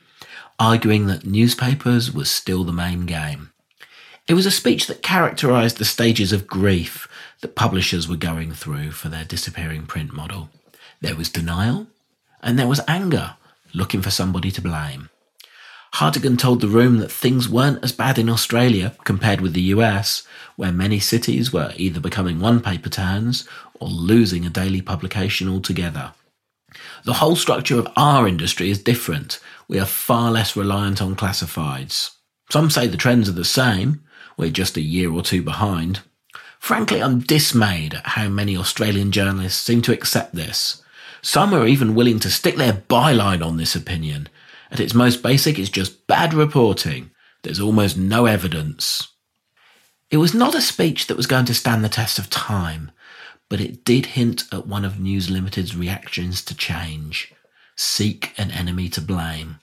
arguing 0.59 1.07
that 1.07 1.25
newspapers 1.25 2.11
was 2.11 2.29
still 2.29 2.65
the 2.65 2.73
main 2.73 3.07
game. 3.07 3.53
It 4.27 4.35
was 4.35 4.47
a 4.47 4.51
speech 4.51 4.89
that 4.89 5.05
characterised 5.05 5.77
the 5.77 5.85
stages 5.85 6.33
of 6.33 6.49
grief 6.49 7.07
that 7.41 7.55
publishers 7.55 8.09
were 8.09 8.17
going 8.17 8.51
through 8.51 8.91
for 8.91 9.09
their 9.09 9.23
disappearing 9.23 9.87
print 9.87 10.13
model. 10.13 10.51
There 11.01 11.15
was 11.15 11.31
denial, 11.31 11.87
and 12.43 12.59
there 12.59 12.67
was 12.67 12.81
anger, 12.89 13.37
looking 13.73 14.03
for 14.03 14.11
somebody 14.11 14.51
to 14.51 14.61
blame. 14.61 15.11
Hartigan 15.97 16.37
told 16.37 16.61
the 16.61 16.69
room 16.69 16.99
that 16.99 17.11
things 17.11 17.49
weren't 17.49 17.83
as 17.83 17.93
bad 17.93 18.19
in 18.19 18.29
Australia 18.29 18.95
compared 19.05 19.41
with 19.41 19.55
the 19.55 19.73
US, 19.73 20.25
where 20.57 20.73
many 20.73 21.01
cities 21.01 21.53
were 21.53 21.73
either 21.77 22.01
becoming 22.01 22.39
one 22.39 22.61
paper 22.61 22.91
towns 22.91 23.49
or 23.81 23.89
losing 23.89 24.45
a 24.45 24.51
daily 24.51 24.81
publication 24.83 25.49
altogether. 25.49 26.13
The 27.05 27.15
whole 27.15 27.37
structure 27.37 27.79
of 27.79 27.89
our 27.97 28.29
industry 28.29 28.71
is 28.71 28.83
different. 28.83 29.41
We 29.69 29.79
are 29.79 29.87
far 29.87 30.31
less 30.31 30.57
reliant 30.57 31.01
on 31.01 31.17
classifieds. 31.17 32.13
Some 32.51 32.71
say 32.71 32.87
the 32.87 32.97
trends 32.97 33.29
are 33.29 33.33
the 33.33 33.45
same, 33.45 34.05
we're 34.37 34.51
just 34.51 34.77
a 34.77 34.83
year 34.83 35.11
or 35.11 35.23
two 35.23 35.43
behind. 35.43 36.01
Frankly, 36.59 37.03
I'm 37.03 37.21
dismayed 37.21 37.95
at 37.95 38.07
how 38.07 38.29
many 38.29 38.57
Australian 38.57 39.13
journalists 39.13 39.63
seem 39.63 39.83
to 39.83 39.93
accept 39.93 40.35
this. 40.35 40.83
Some 41.23 41.55
are 41.55 41.67
even 41.67 41.95
willing 41.95 42.21
to 42.21 42.31
stick 42.31 42.57
their 42.57 42.73
byline 42.73 43.45
on 43.45 43.57
this 43.57 43.75
opinion. 43.75 44.29
At 44.71 44.81
its 44.81 44.95
most 44.95 45.23
basic, 45.23 45.59
it's 45.59 45.71
just 45.71 46.07
bad 46.07 46.35
reporting. 46.35 47.11
There's 47.43 47.61
almost 47.61 47.97
no 47.97 48.27
evidence. 48.27 49.09
It 50.11 50.19
was 50.19 50.35
not 50.35 50.55
a 50.55 50.61
speech 50.61 51.07
that 51.07 51.17
was 51.17 51.27
going 51.27 51.47
to 51.47 51.55
stand 51.55 51.85
the 51.85 51.89
test 51.89 52.19
of 52.19 52.31
time, 52.31 52.93
but 53.49 53.61
it 53.61 53.85
did 53.85 54.07
hint 54.07 54.45
at 54.53 54.67
one 54.67 54.85
of 54.85 54.99
News 54.99 55.31
Limited's 55.31 55.77
reactions 55.77 56.43
to 56.45 56.57
change. 56.57 57.33
Seek 57.77 58.33
an 58.39 58.51
enemy 58.51 58.89
to 58.91 59.01
blame. 59.01 59.59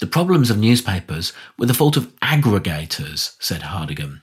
The 0.00 0.06
problems 0.06 0.50
of 0.50 0.58
newspapers 0.58 1.32
were 1.58 1.66
the 1.66 1.74
fault 1.74 1.96
of 1.96 2.14
aggregators, 2.20 3.34
said 3.38 3.62
Hartigan. 3.62 4.22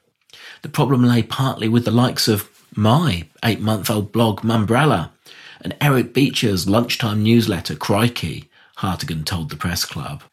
The 0.61 0.69
problem 0.69 1.03
lay 1.03 1.23
partly 1.23 1.67
with 1.67 1.85
the 1.85 1.91
likes 1.91 2.27
of 2.27 2.49
my 2.75 3.27
eight 3.43 3.59
month 3.59 3.89
old 3.89 4.11
blog 4.11 4.41
Mumbrella 4.41 5.11
and 5.61 5.75
Eric 5.81 6.13
Beecher's 6.13 6.67
lunchtime 6.67 7.23
newsletter 7.23 7.75
Crikey, 7.75 8.49
Hartigan 8.77 9.23
told 9.23 9.49
the 9.49 9.55
press 9.55 9.85
club. 9.85 10.23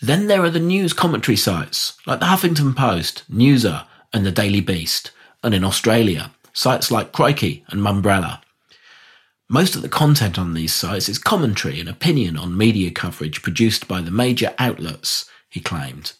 Then 0.00 0.28
there 0.28 0.44
are 0.44 0.50
the 0.50 0.60
news 0.60 0.92
commentary 0.92 1.36
sites 1.36 1.96
like 2.06 2.20
the 2.20 2.26
Huffington 2.26 2.74
Post, 2.74 3.24
Newser, 3.30 3.84
and 4.12 4.24
the 4.24 4.32
Daily 4.32 4.60
Beast, 4.60 5.10
and 5.42 5.54
in 5.54 5.64
Australia, 5.64 6.30
sites 6.52 6.90
like 6.90 7.12
Crikey 7.12 7.64
and 7.68 7.80
Mumbrella. 7.80 8.40
Most 9.48 9.74
of 9.74 9.82
the 9.82 9.88
content 9.88 10.38
on 10.38 10.52
these 10.52 10.74
sites 10.74 11.08
is 11.08 11.18
commentary 11.18 11.80
and 11.80 11.88
opinion 11.88 12.36
on 12.36 12.56
media 12.56 12.90
coverage 12.90 13.42
produced 13.42 13.88
by 13.88 14.02
the 14.02 14.10
major 14.10 14.54
outlets, 14.58 15.24
he 15.48 15.60
claimed. 15.60 16.12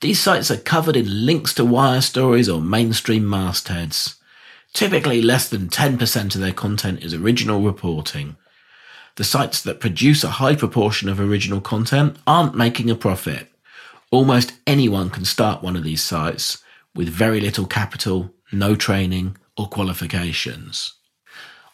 These 0.00 0.20
sites 0.20 0.50
are 0.50 0.56
covered 0.56 0.96
in 0.96 1.26
links 1.26 1.52
to 1.54 1.64
wire 1.64 2.00
stories 2.00 2.48
or 2.48 2.60
mainstream 2.60 3.28
mastheads. 3.28 4.16
Typically, 4.72 5.20
less 5.20 5.48
than 5.48 5.68
10% 5.68 6.34
of 6.34 6.40
their 6.40 6.52
content 6.52 7.04
is 7.04 7.12
original 7.12 7.60
reporting. 7.60 8.36
The 9.16 9.24
sites 9.24 9.62
that 9.62 9.78
produce 9.78 10.24
a 10.24 10.30
high 10.40 10.56
proportion 10.56 11.10
of 11.10 11.20
original 11.20 11.60
content 11.60 12.16
aren't 12.26 12.56
making 12.56 12.90
a 12.90 12.94
profit. 12.94 13.48
Almost 14.10 14.54
anyone 14.66 15.10
can 15.10 15.26
start 15.26 15.62
one 15.62 15.76
of 15.76 15.84
these 15.84 16.02
sites 16.02 16.62
with 16.94 17.08
very 17.08 17.40
little 17.40 17.66
capital, 17.66 18.34
no 18.50 18.74
training, 18.74 19.36
or 19.56 19.68
qualifications. 19.68 20.94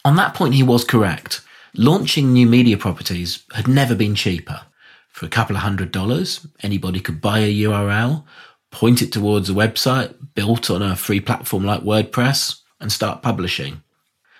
On 0.05 0.17
that 0.17 0.35
point, 0.35 0.55
he 0.55 0.63
was 0.63 0.85
correct. 0.85 1.43
Launching 1.75 2.33
new 2.33 2.47
media 2.47 2.77
properties 2.77 3.45
had 3.53 3.69
never 3.69 3.95
been 3.95 4.15
cheaper. 4.15 4.63
For 5.11 5.27
a 5.27 5.31
couple 5.31 5.57
of 5.57 5.63
hundred 5.63 5.93
dollars, 5.93 6.47
anybody 6.63 7.01
could 7.01 7.21
buy 7.21 7.41
a 7.41 7.55
URL, 7.63 8.25
point 8.71 9.03
it 9.03 9.13
towards 9.13 9.51
a 9.51 9.55
website 9.55 10.15
built 10.35 10.71
on 10.71 10.83
a 10.83 10.97
free 10.97 11.21
platform 11.21 11.65
like 11.65 11.83
WordPress, 11.83 12.61
and 12.81 12.93
start 12.93 13.23
publishing. 13.23 13.83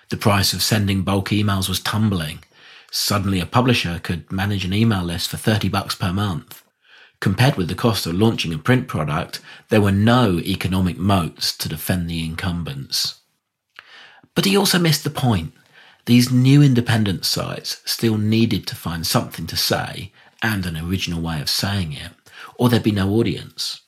The 0.09 0.17
price 0.17 0.53
of 0.53 0.63
sending 0.63 1.03
bulk 1.03 1.29
emails 1.29 1.69
was 1.69 1.79
tumbling. 1.79 2.39
Suddenly 2.91 3.39
a 3.39 3.45
publisher 3.45 3.99
could 4.01 4.31
manage 4.31 4.65
an 4.65 4.73
email 4.73 5.03
list 5.03 5.29
for 5.29 5.37
30 5.37 5.69
bucks 5.69 5.95
per 5.95 6.11
month. 6.11 6.63
Compared 7.19 7.55
with 7.55 7.67
the 7.67 7.75
cost 7.75 8.07
of 8.07 8.15
launching 8.15 8.53
a 8.53 8.57
print 8.57 8.87
product, 8.87 9.41
there 9.67 9.81
were 9.81 9.91
no 9.91 10.39
economic 10.39 10.97
moats 10.97 11.55
to 11.57 11.69
defend 11.69 12.09
the 12.09 12.25
incumbents. 12.25 13.18
But 14.39 14.45
he 14.45 14.55
also 14.55 14.79
missed 14.79 15.03
the 15.03 15.09
point. 15.09 15.51
These 16.05 16.31
new 16.31 16.63
independent 16.63 17.25
sites 17.25 17.81
still 17.83 18.17
needed 18.17 18.65
to 18.67 18.75
find 18.75 19.05
something 19.05 19.45
to 19.47 19.57
say 19.57 20.13
and 20.41 20.65
an 20.65 20.77
original 20.77 21.21
way 21.21 21.41
of 21.41 21.49
saying 21.49 21.91
it, 21.91 22.13
or 22.55 22.69
there'd 22.69 22.81
be 22.81 22.93
no 22.93 23.09
audience. 23.09 23.81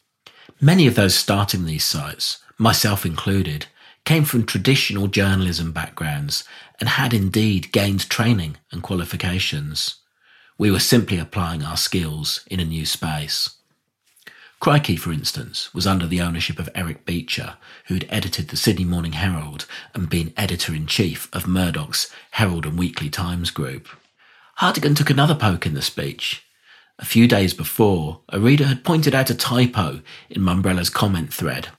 Many 0.60 0.88
of 0.88 0.96
those 0.96 1.16
starting 1.16 1.64
these 1.64 1.86
sites, 1.86 2.40
myself 2.58 3.06
included, 3.06 3.68
came 4.04 4.26
from 4.26 4.46
traditional 4.46 5.08
journalism 5.08 5.72
backgrounds 5.72 6.44
and 6.82 6.90
had 6.90 7.14
indeed 7.14 7.72
gained 7.72 8.10
training 8.10 8.58
and 8.74 8.84
qualifications. 8.84 10.02
We 10.58 10.70
were 10.70 10.80
simply 10.80 11.18
applying 11.18 11.64
our 11.64 11.78
skills 11.78 12.42
in 12.48 12.60
a 12.60 12.66
new 12.66 12.86
space. 12.86 13.52
Crikey, 14.62 14.96
for 14.96 15.12
instance, 15.12 15.74
was 15.74 15.88
under 15.88 16.06
the 16.06 16.22
ownership 16.22 16.60
of 16.60 16.70
Eric 16.76 17.04
Beecher, 17.04 17.56
who 17.88 17.96
had 17.96 18.06
edited 18.10 18.50
the 18.50 18.56
Sydney 18.56 18.86
Morning 18.86 19.14
Herald 19.14 19.66
and 19.96 20.08
been 20.08 20.36
editor 20.38 20.76
in 20.76 20.86
chief 20.86 21.28
of 21.34 21.48
Murdoch's 21.48 22.12
Herald 22.30 22.68
and 22.68 22.78
Weekly 22.78 23.10
Times 23.10 23.50
group. 23.50 23.88
Hartigan 24.58 24.94
took 24.94 25.10
another 25.10 25.34
poke 25.34 25.66
in 25.66 25.74
the 25.74 25.82
speech. 25.82 26.46
A 27.00 27.06
few 27.06 27.28
days 27.28 27.56
before, 27.56 28.22
a 28.30 28.40
reader 28.40 28.66
had 28.66 28.84
pointed 28.84 29.16
out 29.16 29.32
a 29.32 29.36
typo 29.36 30.02
in 30.30 30.44
Mumbrella's 30.44 30.92
comment 30.92 31.34
thread. 31.34 31.70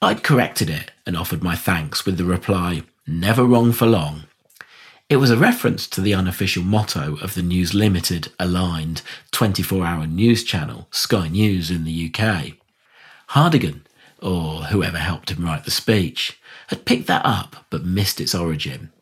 I'd 0.00 0.22
corrected 0.22 0.70
it 0.70 0.92
and 1.04 1.16
offered 1.16 1.42
my 1.42 1.56
thanks 1.56 2.06
with 2.06 2.16
the 2.16 2.24
reply, 2.24 2.84
never 3.08 3.42
wrong 3.42 3.72
for 3.72 3.86
long. 3.86 4.22
It 5.10 5.16
was 5.16 5.32
a 5.32 5.36
reference 5.36 5.88
to 5.88 6.00
the 6.00 6.14
unofficial 6.14 6.62
motto 6.62 7.16
of 7.20 7.34
the 7.34 7.42
News 7.42 7.74
Limited 7.74 8.30
aligned 8.38 9.02
24 9.32 9.84
hour 9.84 10.06
news 10.06 10.44
channel, 10.44 10.86
Sky 10.92 11.26
News 11.26 11.68
in 11.68 11.82
the 11.82 12.14
UK. 12.14 12.52
Hartigan, 13.30 13.84
or 14.22 14.66
whoever 14.66 14.98
helped 14.98 15.32
him 15.32 15.44
write 15.44 15.64
the 15.64 15.72
speech, 15.72 16.38
had 16.68 16.84
picked 16.84 17.08
that 17.08 17.26
up 17.26 17.66
but 17.70 17.84
missed 17.84 18.20
its 18.20 18.36
origin. 18.36 18.92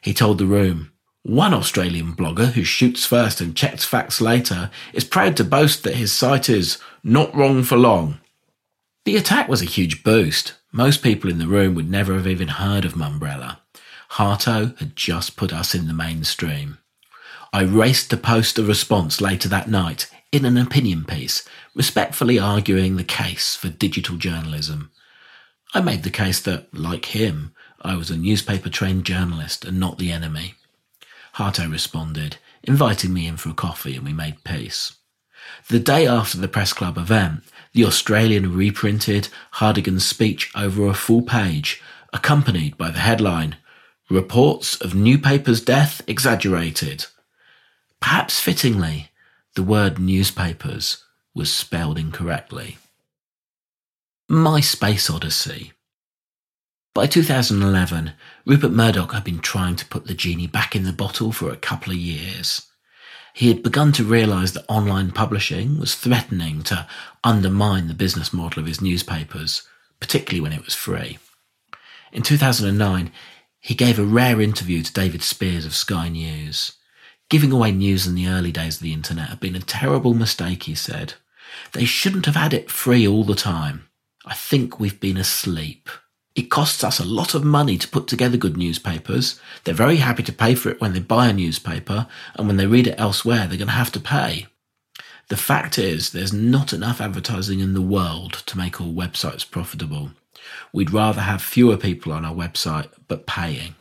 He 0.00 0.14
told 0.14 0.38
the 0.38 0.46
room, 0.46 0.92
one 1.24 1.52
Australian 1.52 2.14
blogger 2.14 2.52
who 2.52 2.64
shoots 2.64 3.04
first 3.04 3.42
and 3.42 3.54
checks 3.54 3.84
facts 3.84 4.18
later 4.18 4.70
is 4.94 5.04
proud 5.04 5.36
to 5.36 5.44
boast 5.44 5.84
that 5.84 5.96
his 5.96 6.10
site 6.10 6.48
is 6.48 6.78
not 7.04 7.36
wrong 7.36 7.64
for 7.64 7.76
long. 7.76 8.18
The 9.04 9.18
attack 9.18 9.46
was 9.46 9.60
a 9.60 9.66
huge 9.66 10.04
boost. 10.04 10.54
Most 10.72 11.02
people 11.02 11.28
in 11.28 11.36
the 11.36 11.46
room 11.46 11.74
would 11.74 11.90
never 11.90 12.14
have 12.14 12.26
even 12.26 12.48
heard 12.48 12.86
of 12.86 12.94
Mumbrella. 12.94 13.58
Harto 14.12 14.76
had 14.78 14.96
just 14.96 15.36
put 15.36 15.52
us 15.52 15.74
in 15.74 15.86
the 15.86 15.94
mainstream. 15.94 16.78
I 17.52 17.62
raced 17.62 18.10
to 18.10 18.16
post 18.16 18.58
a 18.58 18.64
response 18.64 19.20
later 19.20 19.48
that 19.48 19.68
night 19.68 20.10
in 20.32 20.44
an 20.44 20.56
opinion 20.56 21.04
piece, 21.04 21.44
respectfully 21.74 22.38
arguing 22.38 22.96
the 22.96 23.04
case 23.04 23.56
for 23.56 23.68
digital 23.68 24.16
journalism. 24.16 24.90
I 25.74 25.80
made 25.80 26.02
the 26.02 26.10
case 26.10 26.40
that, 26.42 26.72
like 26.72 27.06
him, 27.06 27.52
I 27.82 27.96
was 27.96 28.10
a 28.10 28.16
newspaper 28.16 28.70
trained 28.70 29.04
journalist 29.04 29.64
and 29.64 29.80
not 29.80 29.98
the 29.98 30.12
enemy. 30.12 30.54
Harto 31.34 31.70
responded, 31.70 32.36
inviting 32.62 33.12
me 33.12 33.26
in 33.26 33.36
for 33.36 33.50
a 33.50 33.54
coffee, 33.54 33.96
and 33.96 34.04
we 34.04 34.12
made 34.12 34.44
peace. 34.44 34.96
The 35.68 35.80
day 35.80 36.06
after 36.06 36.38
the 36.38 36.48
press 36.48 36.72
club 36.72 36.98
event, 36.98 37.42
the 37.72 37.84
Australian 37.84 38.54
reprinted 38.54 39.28
Hartigan's 39.52 40.06
speech 40.06 40.50
over 40.54 40.86
a 40.86 40.94
full 40.94 41.22
page, 41.22 41.82
accompanied 42.12 42.76
by 42.76 42.90
the 42.90 43.00
headline, 43.00 43.56
Reports 44.10 44.74
of 44.80 44.92
New 44.92 45.20
Paper's 45.20 45.60
Death 45.60 46.02
Exaggerated. 46.08 47.06
Perhaps 48.00 48.40
fittingly, 48.40 49.12
the 49.54 49.62
word 49.62 50.00
newspapers 50.00 51.04
was 51.32 51.54
spelled 51.54 51.96
incorrectly. 51.96 52.78
My 54.28 54.58
Space 54.58 55.08
Odyssey. 55.08 55.74
By 56.92 57.06
2011, 57.06 58.14
Rupert 58.44 58.72
Murdoch 58.72 59.12
had 59.12 59.22
been 59.22 59.38
trying 59.38 59.76
to 59.76 59.86
put 59.86 60.08
the 60.08 60.14
genie 60.14 60.48
back 60.48 60.74
in 60.74 60.82
the 60.82 60.92
bottle 60.92 61.30
for 61.30 61.52
a 61.52 61.56
couple 61.56 61.92
of 61.92 61.98
years. 61.98 62.66
He 63.32 63.46
had 63.46 63.62
begun 63.62 63.92
to 63.92 64.02
realise 64.02 64.50
that 64.52 64.64
online 64.66 65.12
publishing 65.12 65.78
was 65.78 65.94
threatening 65.94 66.64
to 66.64 66.88
undermine 67.22 67.86
the 67.86 67.94
business 67.94 68.32
model 68.32 68.58
of 68.58 68.66
his 68.66 68.80
newspapers, 68.80 69.62
particularly 70.00 70.40
when 70.40 70.52
it 70.52 70.64
was 70.64 70.74
free. 70.74 71.18
In 72.12 72.22
2009, 72.22 73.12
he 73.60 73.74
gave 73.74 73.98
a 73.98 74.04
rare 74.04 74.40
interview 74.40 74.82
to 74.82 74.92
David 74.92 75.22
Speers 75.22 75.66
of 75.66 75.74
Sky 75.74 76.08
News. 76.08 76.72
Giving 77.28 77.52
away 77.52 77.70
news 77.70 78.06
in 78.06 78.14
the 78.14 78.26
early 78.26 78.50
days 78.50 78.76
of 78.76 78.82
the 78.82 78.92
internet 78.92 79.28
had 79.28 79.40
been 79.40 79.54
a 79.54 79.60
terrible 79.60 80.14
mistake, 80.14 80.64
he 80.64 80.74
said. 80.74 81.14
They 81.72 81.84
shouldn't 81.84 82.26
have 82.26 82.36
had 82.36 82.54
it 82.54 82.70
free 82.70 83.06
all 83.06 83.22
the 83.22 83.34
time. 83.34 83.88
I 84.24 84.34
think 84.34 84.80
we've 84.80 84.98
been 84.98 85.16
asleep. 85.16 85.88
It 86.34 86.50
costs 86.50 86.82
us 86.82 86.98
a 86.98 87.04
lot 87.04 87.34
of 87.34 87.44
money 87.44 87.76
to 87.78 87.88
put 87.88 88.06
together 88.06 88.36
good 88.36 88.56
newspapers. 88.56 89.40
They're 89.64 89.74
very 89.74 89.96
happy 89.96 90.22
to 90.24 90.32
pay 90.32 90.54
for 90.54 90.70
it 90.70 90.80
when 90.80 90.92
they 90.92 91.00
buy 91.00 91.28
a 91.28 91.32
newspaper, 91.32 92.06
and 92.34 92.46
when 92.46 92.56
they 92.56 92.66
read 92.66 92.86
it 92.86 92.98
elsewhere, 92.98 93.46
they're 93.46 93.58
going 93.58 93.68
to 93.68 93.74
have 93.74 93.92
to 93.92 94.00
pay. 94.00 94.46
The 95.28 95.36
fact 95.36 95.78
is, 95.78 96.10
there's 96.10 96.32
not 96.32 96.72
enough 96.72 97.00
advertising 97.00 97.60
in 97.60 97.74
the 97.74 97.80
world 97.80 98.42
to 98.46 98.58
make 98.58 98.80
all 98.80 98.92
websites 98.92 99.48
profitable. 99.48 100.10
We'd 100.72 100.92
rather 100.92 101.20
have 101.20 101.42
fewer 101.42 101.76
people 101.76 102.12
on 102.12 102.24
our 102.24 102.34
website, 102.34 102.90
but 103.08 103.26
paying. 103.26 103.74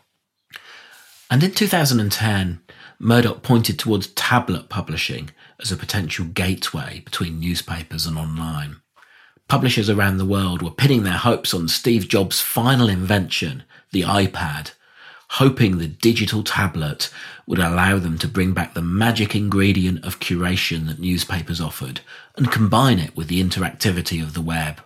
And 1.30 1.44
in 1.44 1.52
2010, 1.52 2.62
Murdoch 2.98 3.44
pointed 3.44 3.78
towards 3.78 4.08
tablet 4.08 4.68
publishing 4.68 5.30
as 5.60 5.72
a 5.72 5.78
potential 5.78 6.26
gateway 6.26 7.02
between 7.06 7.40
newspapers 7.40 8.06
and 8.06 8.18
online. 8.18 8.78
Publishers 9.48 9.90
around 9.90 10.18
the 10.18 10.26
world 10.26 10.62
were 10.62 10.72
pinning 10.72 11.04
their 11.04 11.14
hopes 11.14 11.54
on 11.54 11.68
Steve 11.68 12.08
Jobs' 12.08 12.42
final 12.42 12.90
invention, 12.90 13.64
the 13.92 14.02
iPad, 14.02 14.74
hoping 15.32 15.78
the 15.78 15.88
digital 15.88 16.44
tablet 16.44 17.12
would 17.46 17.60
allow 17.60 17.98
them 17.98 18.18
to 18.18 18.28
bring 18.28 18.54
back 18.54 18.74
the 18.74 18.82
magic 18.82 19.36
ingredient 19.36 20.04
of 20.04 20.20
curation 20.20 20.88
that 20.88 21.00
newspapers 21.00 21.62
offered 21.62 22.02
and 22.36 22.52
combine 22.52 23.00
it 23.00 23.16
with 23.16 23.28
the 23.28 23.44
interactivity 23.44 24.22
of 24.22 24.34
the 24.34 24.42
web. 24.42 24.82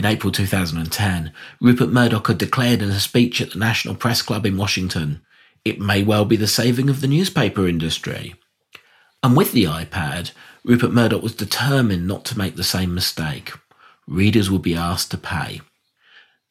In 0.00 0.06
April 0.06 0.32
2010, 0.32 1.30
Rupert 1.60 1.90
Murdoch 1.90 2.28
had 2.28 2.38
declared 2.38 2.80
in 2.80 2.88
a 2.88 2.98
speech 2.98 3.42
at 3.42 3.50
the 3.50 3.58
National 3.58 3.94
Press 3.94 4.22
Club 4.22 4.46
in 4.46 4.56
Washington, 4.56 5.20
it 5.62 5.78
may 5.78 6.02
well 6.02 6.24
be 6.24 6.36
the 6.36 6.46
saving 6.46 6.88
of 6.88 7.02
the 7.02 7.06
newspaper 7.06 7.68
industry. 7.68 8.34
And 9.22 9.36
with 9.36 9.52
the 9.52 9.64
iPad, 9.64 10.30
Rupert 10.64 10.92
Murdoch 10.92 11.22
was 11.22 11.34
determined 11.34 12.06
not 12.06 12.24
to 12.24 12.38
make 12.38 12.56
the 12.56 12.64
same 12.64 12.94
mistake. 12.94 13.52
Readers 14.06 14.50
would 14.50 14.62
be 14.62 14.74
asked 14.74 15.10
to 15.10 15.18
pay. 15.18 15.60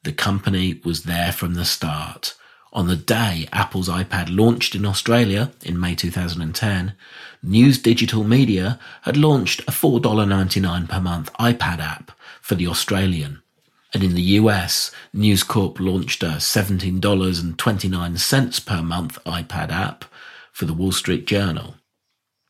The 0.04 0.12
company 0.12 0.80
was 0.84 1.02
there 1.02 1.32
from 1.32 1.54
the 1.54 1.64
start. 1.64 2.36
On 2.72 2.86
the 2.86 2.94
day 2.94 3.48
Apple's 3.52 3.88
iPad 3.88 4.28
launched 4.30 4.76
in 4.76 4.86
Australia 4.86 5.50
in 5.64 5.80
May 5.80 5.96
2010, 5.96 6.94
News 7.42 7.78
Digital 7.78 8.22
Media 8.22 8.78
had 9.02 9.16
launched 9.16 9.62
a 9.62 9.72
$4.99 9.72 10.88
per 10.88 11.00
month 11.00 11.32
iPad 11.32 11.80
app 11.80 12.12
for 12.50 12.56
the 12.56 12.66
Australian. 12.66 13.40
And 13.94 14.02
in 14.02 14.16
the 14.16 14.34
US, 14.40 14.90
News 15.12 15.44
Corp 15.44 15.78
launched 15.78 16.24
a 16.24 16.38
$17.29 16.40 18.66
per 18.66 18.82
month 18.82 19.24
iPad 19.24 19.70
app 19.70 20.04
for 20.50 20.64
the 20.64 20.74
Wall 20.74 20.90
Street 20.90 21.28
Journal. 21.28 21.76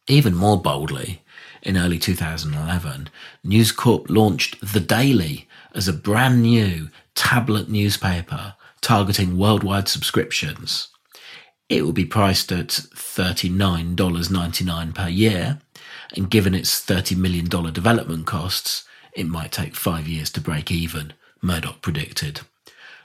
Even 0.09 0.35
more 0.35 0.59
boldly, 0.59 1.23
in 1.61 1.77
early 1.77 1.99
2011, 1.99 3.11
News 3.45 3.73
Corp 3.73 4.09
launched 4.09 4.57
The 4.63 4.81
Daily 4.81 5.47
as 5.75 5.87
a 5.87 5.93
brand 5.93 6.41
new 6.41 6.89
tablet 7.15 7.69
newspaper 7.69 8.55
targeting 8.81 9.37
worldwide 9.37 9.87
subscriptions. 9.87 10.89
It 11.69 11.85
will 11.85 11.93
be 11.93 12.07
priced 12.07 12.51
at 12.53 12.69
$39.99 12.69 14.95
per 14.95 15.09
year, 15.09 15.59
and 16.17 16.31
given 16.31 16.55
its 16.55 16.83
$30 16.83 17.19
million 17.19 17.45
development 17.45 18.27
costs, 18.27 18.85
it 19.13 19.27
might 19.27 19.53
take 19.53 19.75
five 19.75 20.07
years 20.07 20.31
to 20.31 20.41
break 20.41 20.71
even, 20.71 21.13
Murdoch 21.43 21.83
predicted. 21.83 22.41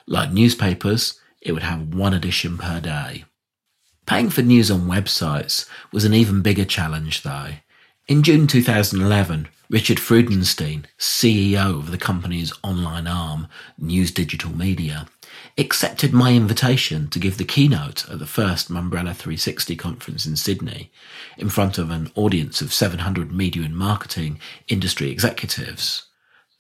Like 0.08 0.32
newspapers, 0.32 1.20
it 1.42 1.52
would 1.52 1.64
have 1.64 1.94
one 1.94 2.14
edition 2.14 2.58
per 2.58 2.80
day. 2.80 3.26
Paying 4.06 4.30
for 4.30 4.42
news 4.42 4.70
on 4.70 4.82
websites 4.82 5.68
was 5.92 6.06
an 6.06 6.14
even 6.14 6.42
bigger 6.42 6.66
challenge, 6.66 7.24
though. 7.24 7.54
In 8.08 8.22
June 8.22 8.46
2011, 8.46 9.48
Richard 9.68 9.98
Freudenstein, 9.98 10.86
CEO 11.00 11.80
of 11.80 11.90
the 11.90 11.98
company's 11.98 12.54
online 12.62 13.08
arm, 13.08 13.48
News 13.80 14.12
Digital 14.12 14.56
Media, 14.56 15.08
accepted 15.58 16.14
my 16.14 16.34
invitation 16.34 17.08
to 17.08 17.18
give 17.18 17.40
the 17.40 17.44
keynote 17.44 18.08
at 18.08 18.20
the 18.20 18.28
first 18.28 18.70
Mumbrella 18.70 19.16
360 19.16 19.76
conference 19.76 20.28
in 20.28 20.36
Sydney 20.36 20.92
in 21.40 21.50
front 21.50 21.80
of 21.80 21.90
an 21.90 22.12
audience 22.14 22.62
of 22.62 22.72
700 22.72 23.32
media 23.32 23.64
and 23.64 23.76
marketing 23.76 24.40
industry 24.68 25.10
executives. 25.10 26.04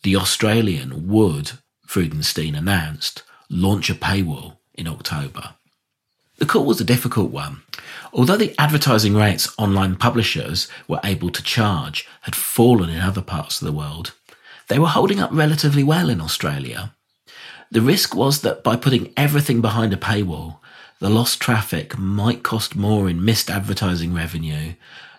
The 0.02 0.16
Australian 0.16 1.08
would, 1.08 1.52
Freudenstein 1.88 2.58
announced, 2.58 3.22
launch 3.52 3.92
a 3.92 3.94
paywall 3.94 4.58
in 4.74 4.88
October. 4.88 5.54
The 6.38 6.46
call 6.46 6.66
was 6.66 6.82
a 6.82 6.86
difficult 6.86 7.32
one. 7.32 7.62
Although 8.14 8.38
the 8.38 8.56
advertising 8.60 9.16
rates 9.16 9.54
online 9.58 9.96
publishers 9.96 10.68
were 10.88 11.00
able 11.04 11.30
to 11.30 11.44
charge 11.44 12.08
had 12.22 12.36
fallen 12.36 12.90
in 12.90 13.00
other 13.00 13.22
parts 13.22 13.62
of 13.62 13.66
the 13.66 13.74
world, 13.74 14.14
they 14.68 14.80
were 14.80 14.88
holding 14.88 15.20
up 15.20 15.30
relatively 15.32 15.84
well 15.84 16.10
in 16.10 16.20
Australia. 16.20 16.94
The 17.72 17.82
risk 17.82 18.16
was 18.16 18.42
that 18.42 18.64
by 18.64 18.76
putting 18.76 19.14
everything 19.16 19.62
behind 19.62 19.94
a 19.94 19.98
paywall, 19.98 20.58
the 21.00 21.10
lost 21.10 21.40
traffic 21.40 21.98
might 21.98 22.44
cost 22.44 22.76
more 22.76 23.10
in 23.10 23.24
missed 23.24 23.50
advertising 23.50 24.14
revenue 24.14 24.74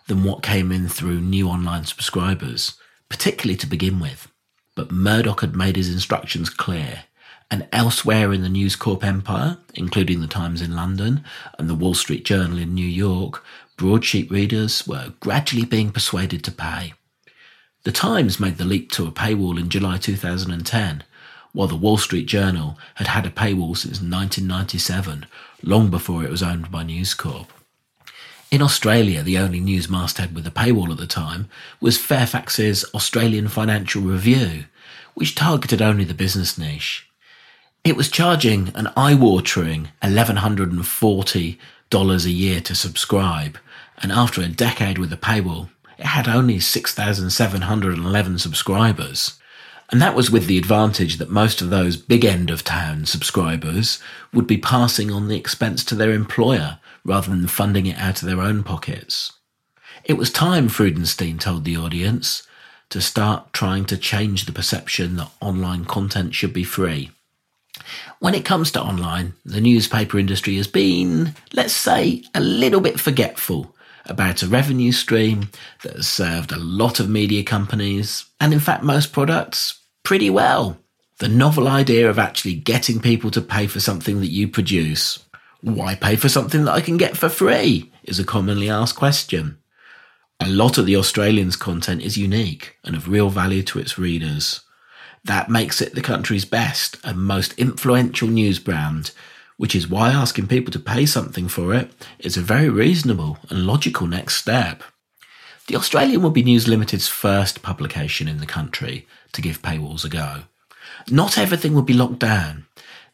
than 0.07 0.25
what 0.25 0.43
came 0.43 0.73
in 0.73 0.89
through 0.89 1.21
new 1.21 1.49
online 1.49 1.85
subscribers, 1.85 2.75
particularly 3.09 3.57
to 3.57 3.67
begin 3.67 4.01
with. 4.01 4.29
But 4.75 4.91
Murdoch 4.91 5.41
had 5.41 5.57
made 5.57 5.77
his 5.77 5.93
instructions 5.93 6.51
clear, 6.51 7.05
and 7.51 7.69
elsewhere 7.73 8.33
in 8.33 8.43
the 8.43 8.49
News 8.49 8.77
Corp 8.77 9.05
empire, 9.05 9.59
including 9.75 10.21
the 10.21 10.27
Times 10.27 10.61
in 10.61 10.75
London 10.75 11.25
and 11.59 11.69
the 11.69 11.75
Wall 11.75 11.95
Street 11.95 12.25
Journal 12.25 12.59
in 12.59 12.75
New 12.75 12.87
York, 12.87 13.45
broadsheet 13.77 14.31
readers 14.31 14.87
were 14.87 15.13
gradually 15.21 15.65
being 15.65 15.93
persuaded 15.93 16.43
to 16.45 16.51
pay. 16.51 16.95
The 17.85 17.93
Times 17.93 18.41
made 18.41 18.59
the 18.59 18.65
leap 18.65 18.91
to 18.93 19.07
a 19.07 19.13
paywall 19.13 19.61
in 19.61 19.69
July 19.69 19.99
2010, 19.99 21.05
while 21.53 21.69
the 21.69 21.77
Wall 21.77 21.97
Street 21.97 22.27
Journal 22.27 22.79
had 22.97 23.07
had 23.07 23.27
a 23.27 23.31
paywall 23.31 23.77
since 23.77 24.03
1997, 24.03 25.27
long 25.63 25.89
before 25.89 26.25
it 26.25 26.31
was 26.31 26.43
owned 26.43 26.71
by 26.71 26.83
News 26.83 27.15
Corp. 27.15 27.53
In 28.51 28.63
Australia, 28.63 29.23
the 29.23 29.39
only 29.39 29.61
news 29.61 29.89
masthead 29.89 30.35
with 30.35 30.47
a 30.47 30.51
paywall 30.51 30.91
at 30.91 30.99
the 30.99 31.07
time 31.07 31.49
was 31.81 31.99
Fairfax's 31.99 32.85
Australian 32.95 33.49
Financial 33.49 34.03
Review, 34.03 34.65
which 35.15 35.35
targeted 35.35 35.81
only 35.81 36.05
the 36.05 36.15
business 36.15 36.59
niche. 36.59 37.06
It 37.87 37.97
was 37.97 38.11
charging 38.11 38.73
an 38.75 38.89
eye-watering 38.97 39.91
$1,140 40.03 42.25
a 42.25 42.31
year 42.31 42.61
to 42.61 42.75
subscribe, 42.75 43.59
and 43.99 44.11
after 44.11 44.43
a 44.43 44.49
decade 44.49 44.99
with 44.99 45.13
a 45.13 45.17
paywall, 45.17 45.69
it 45.97 46.07
had 46.07 46.27
only 46.27 46.59
6,711 46.59 48.39
subscribers. 48.41 49.39
And 49.91 50.03
that 50.03 50.17
was 50.17 50.33
with 50.33 50.49
the 50.49 50.59
advantage 50.59 51.19
that 51.19 51.31
most 51.31 51.63
of 51.63 51.71
those 51.71 51.97
big 51.97 52.25
end 52.25 52.51
of 52.51 52.65
town 52.65 53.07
subscribers 53.07 54.01
would 54.33 54.49
be 54.49 54.59
passing 54.59 55.13
on 55.13 55.29
the 55.29 55.37
expense 55.37 55.85
to 55.85 55.95
their 55.95 56.11
employer 56.11 56.81
rather 57.05 57.31
than 57.31 57.47
funding 57.47 57.87
it 57.87 57.99
out 57.99 58.21
of 58.21 58.27
their 58.27 58.41
own 58.41 58.65
pockets. 58.65 59.35
It 60.03 60.15
was 60.15 60.33
time, 60.33 60.69
Freudenstein 60.69 61.39
told 61.39 61.63
the 61.63 61.77
audience, 61.77 62.43
to 62.91 63.01
start 63.01 63.53
trying 63.53 63.85
to 63.85 63.97
change 63.97 64.45
the 64.45 64.53
perception 64.53 65.15
that 65.19 65.31
online 65.41 65.85
content 65.85 66.35
should 66.35 66.53
be 66.53 66.65
free. 66.65 67.13
When 68.19 68.35
it 68.35 68.45
comes 68.45 68.71
to 68.73 68.83
online, 68.83 69.35
the 69.45 69.61
newspaper 69.61 70.19
industry 70.19 70.57
has 70.57 70.67
been, 70.67 71.35
let's 71.53 71.75
say, 71.75 72.25
a 72.35 72.41
little 72.41 72.81
bit 72.81 72.99
forgetful 72.99 73.75
about 74.07 74.43
a 74.43 74.49
revenue 74.49 74.93
stream 74.93 75.51
that 75.83 75.97
has 75.97 76.09
served 76.09 76.53
a 76.53 76.59
lot 76.59 76.99
of 76.99 77.11
media 77.11 77.43
companies, 77.43 78.25
and 78.41 78.55
in 78.55 78.61
fact, 78.61 78.83
most 78.83 79.13
products, 79.13 79.81
pretty 80.03 80.31
well. 80.31 80.79
The 81.19 81.29
novel 81.29 81.69
idea 81.69 82.09
of 82.09 82.19
actually 82.19 82.55
getting 82.55 83.01
people 83.01 83.31
to 83.33 83.41
pay 83.41 83.67
for 83.67 83.81
something 83.81 84.21
that 84.21 84.31
you 84.31 84.49
produce. 84.49 85.19
Why 85.61 85.95
pay 85.95 86.17
for 86.17 86.29
something 86.29 86.65
that 86.65 86.75
I 86.75 86.81
can 86.81 86.97
get 86.97 87.17
for 87.17 87.29
free? 87.29 87.93
is 88.05 88.19
a 88.19 88.25
commonly 88.25 88.71
asked 88.71 88.97
question. 88.97 89.59
A 90.41 90.49
lot 90.49 90.79
of 90.79 90.87
the 90.87 90.97
Australians' 90.97 91.57
content 91.57 92.03
is 92.03 92.19
unique 92.19 92.77
and 92.85 92.95
of 92.95 93.09
real 93.09 93.31
value 93.31 93.63
to 93.65 93.79
its 93.79 93.99
readers. 93.99 94.61
That 95.27 95.51
makes 95.51 95.81
it 95.81 95.95
the 95.95 96.03
country's 96.03 96.45
best 96.45 96.97
and 97.05 97.19
most 97.19 97.53
influential 97.59 98.29
news 98.29 98.59
brand 98.59 99.13
which 99.57 99.75
is 99.75 99.89
why 99.89 100.11
asking 100.11 100.47
people 100.47 100.73
to 100.73 100.79
pay 100.79 101.07
something 101.07 101.49
for 101.49 101.75
it 101.75 101.91
is 102.19 102.37
a 102.37 102.43
very 102.43 102.69
reasonable 102.69 103.39
and 103.49 103.67
logical 103.67 104.07
next 104.07 104.37
step. 104.37 104.83
The 105.69 105.77
Australian 105.77 106.23
will 106.23 106.31
be 106.31 106.43
News 106.43 106.69
Limited's 106.69 107.09
first 107.09 107.63
publication 107.63 108.29
in 108.29 108.39
the 108.39 108.47
country 108.47 109.07
to 109.33 109.43
give 109.43 109.63
paywalls 109.63 110.05
a 110.05 110.09
go. 110.09 110.43
Not 111.11 111.39
everything 111.39 111.75
would 111.75 111.87
be 111.87 111.95
locked 111.95 112.19
down. 112.19 112.67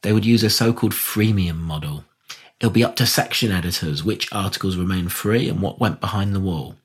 They 0.02 0.12
would 0.12 0.26
use 0.26 0.42
a 0.42 0.50
so-called 0.50 0.92
freemium 0.92 1.58
model. 1.58 2.04
It'll 2.60 2.72
be 2.72 2.84
up 2.84 2.96
to 2.96 3.06
section 3.06 3.50
editors 3.50 4.04
which 4.04 4.32
articles 4.32 4.76
remain 4.76 5.08
free 5.08 5.48
and 5.48 5.60
what 5.60 5.80
went 5.80 6.00
behind 6.00 6.34
the 6.34 6.40
wall. 6.40 6.76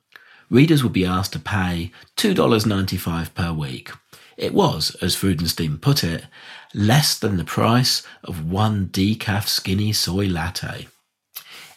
Readers 0.49 0.81
will 0.81 0.89
be 0.89 1.05
asked 1.05 1.33
to 1.33 1.39
pay 1.39 1.91
$2.95 2.15 3.33
per 3.33 3.51
week. 3.51 3.91
It 4.37 4.53
was, 4.53 4.95
as 5.01 5.15
Freudenstein 5.15 5.81
put 5.81 6.03
it, 6.03 6.25
less 6.73 7.17
than 7.17 7.37
the 7.37 7.43
price 7.43 8.03
of 8.23 8.49
one 8.49 8.87
decaf 8.87 9.47
skinny 9.47 9.91
soy 9.91 10.27
latte. 10.27 10.87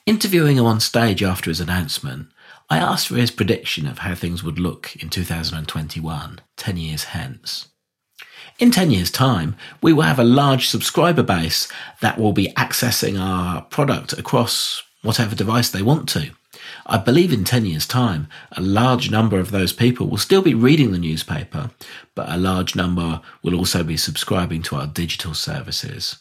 Interviewing 0.05 0.59
him 0.59 0.67
on 0.67 0.81
stage 0.81 1.23
after 1.23 1.51
his 1.51 1.61
announcement, 1.61 2.29
I 2.69 2.79
asked 2.79 3.09
for 3.09 3.17
his 3.17 3.31
prediction 3.31 3.87
of 3.87 4.01
how 4.01 4.15
things 4.15 4.45
would 4.45 4.59
look 4.59 4.95
in 4.97 5.09
2021, 5.09 6.41
10 6.57 6.77
years 6.77 7.05
hence. 7.05 7.69
In 8.59 8.71
10 8.71 8.91
years' 8.91 9.11
time, 9.11 9.57
we 9.81 9.93
will 9.93 10.03
have 10.03 10.19
a 10.19 10.25
large 10.25 10.69
subscriber 10.69 11.23
base 11.23 11.67
that 12.01 12.19
will 12.19 12.33
be 12.33 12.53
accessing 12.59 13.19
our 13.19 13.63
product 13.63 14.13
across 14.13 14.83
whatever 15.03 15.35
device 15.35 15.71
they 15.71 15.83
want 15.83 16.09
to. 16.11 16.31
I 16.93 16.99
believe 16.99 17.33
in 17.33 17.45
10 17.45 17.67
years' 17.67 17.87
time, 17.87 18.27
a 18.51 18.61
large 18.61 19.13
number 19.13 19.39
of 19.39 19.53
those 19.53 19.73
people 19.73 20.09
will 20.09 20.19
still 20.19 20.43
be 20.43 20.55
reading 20.55 20.91
the 20.91 20.99
newspaper, 20.99 21.71
but 22.17 22.29
a 22.29 22.37
large 22.37 22.75
number 22.75 23.21
will 23.45 23.55
also 23.55 23.85
be 23.85 23.97
subscribing 23.97 24.61
to 24.63 24.75
our 24.75 24.89
digital 24.89 25.33
services. 25.33 26.19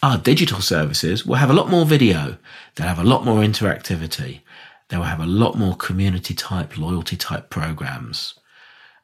Our 0.00 0.18
digital 0.18 0.60
services 0.60 1.26
will 1.26 1.34
have 1.34 1.50
a 1.50 1.54
lot 1.54 1.68
more 1.68 1.84
video, 1.84 2.36
they'll 2.76 2.86
have 2.86 3.00
a 3.00 3.04
lot 3.04 3.24
more 3.24 3.40
interactivity, 3.40 4.42
they 4.90 4.96
will 4.96 5.04
have 5.04 5.18
a 5.18 5.26
lot 5.26 5.58
more 5.58 5.74
community 5.74 6.34
type, 6.34 6.78
loyalty 6.78 7.16
type 7.16 7.50
programs. 7.50 8.34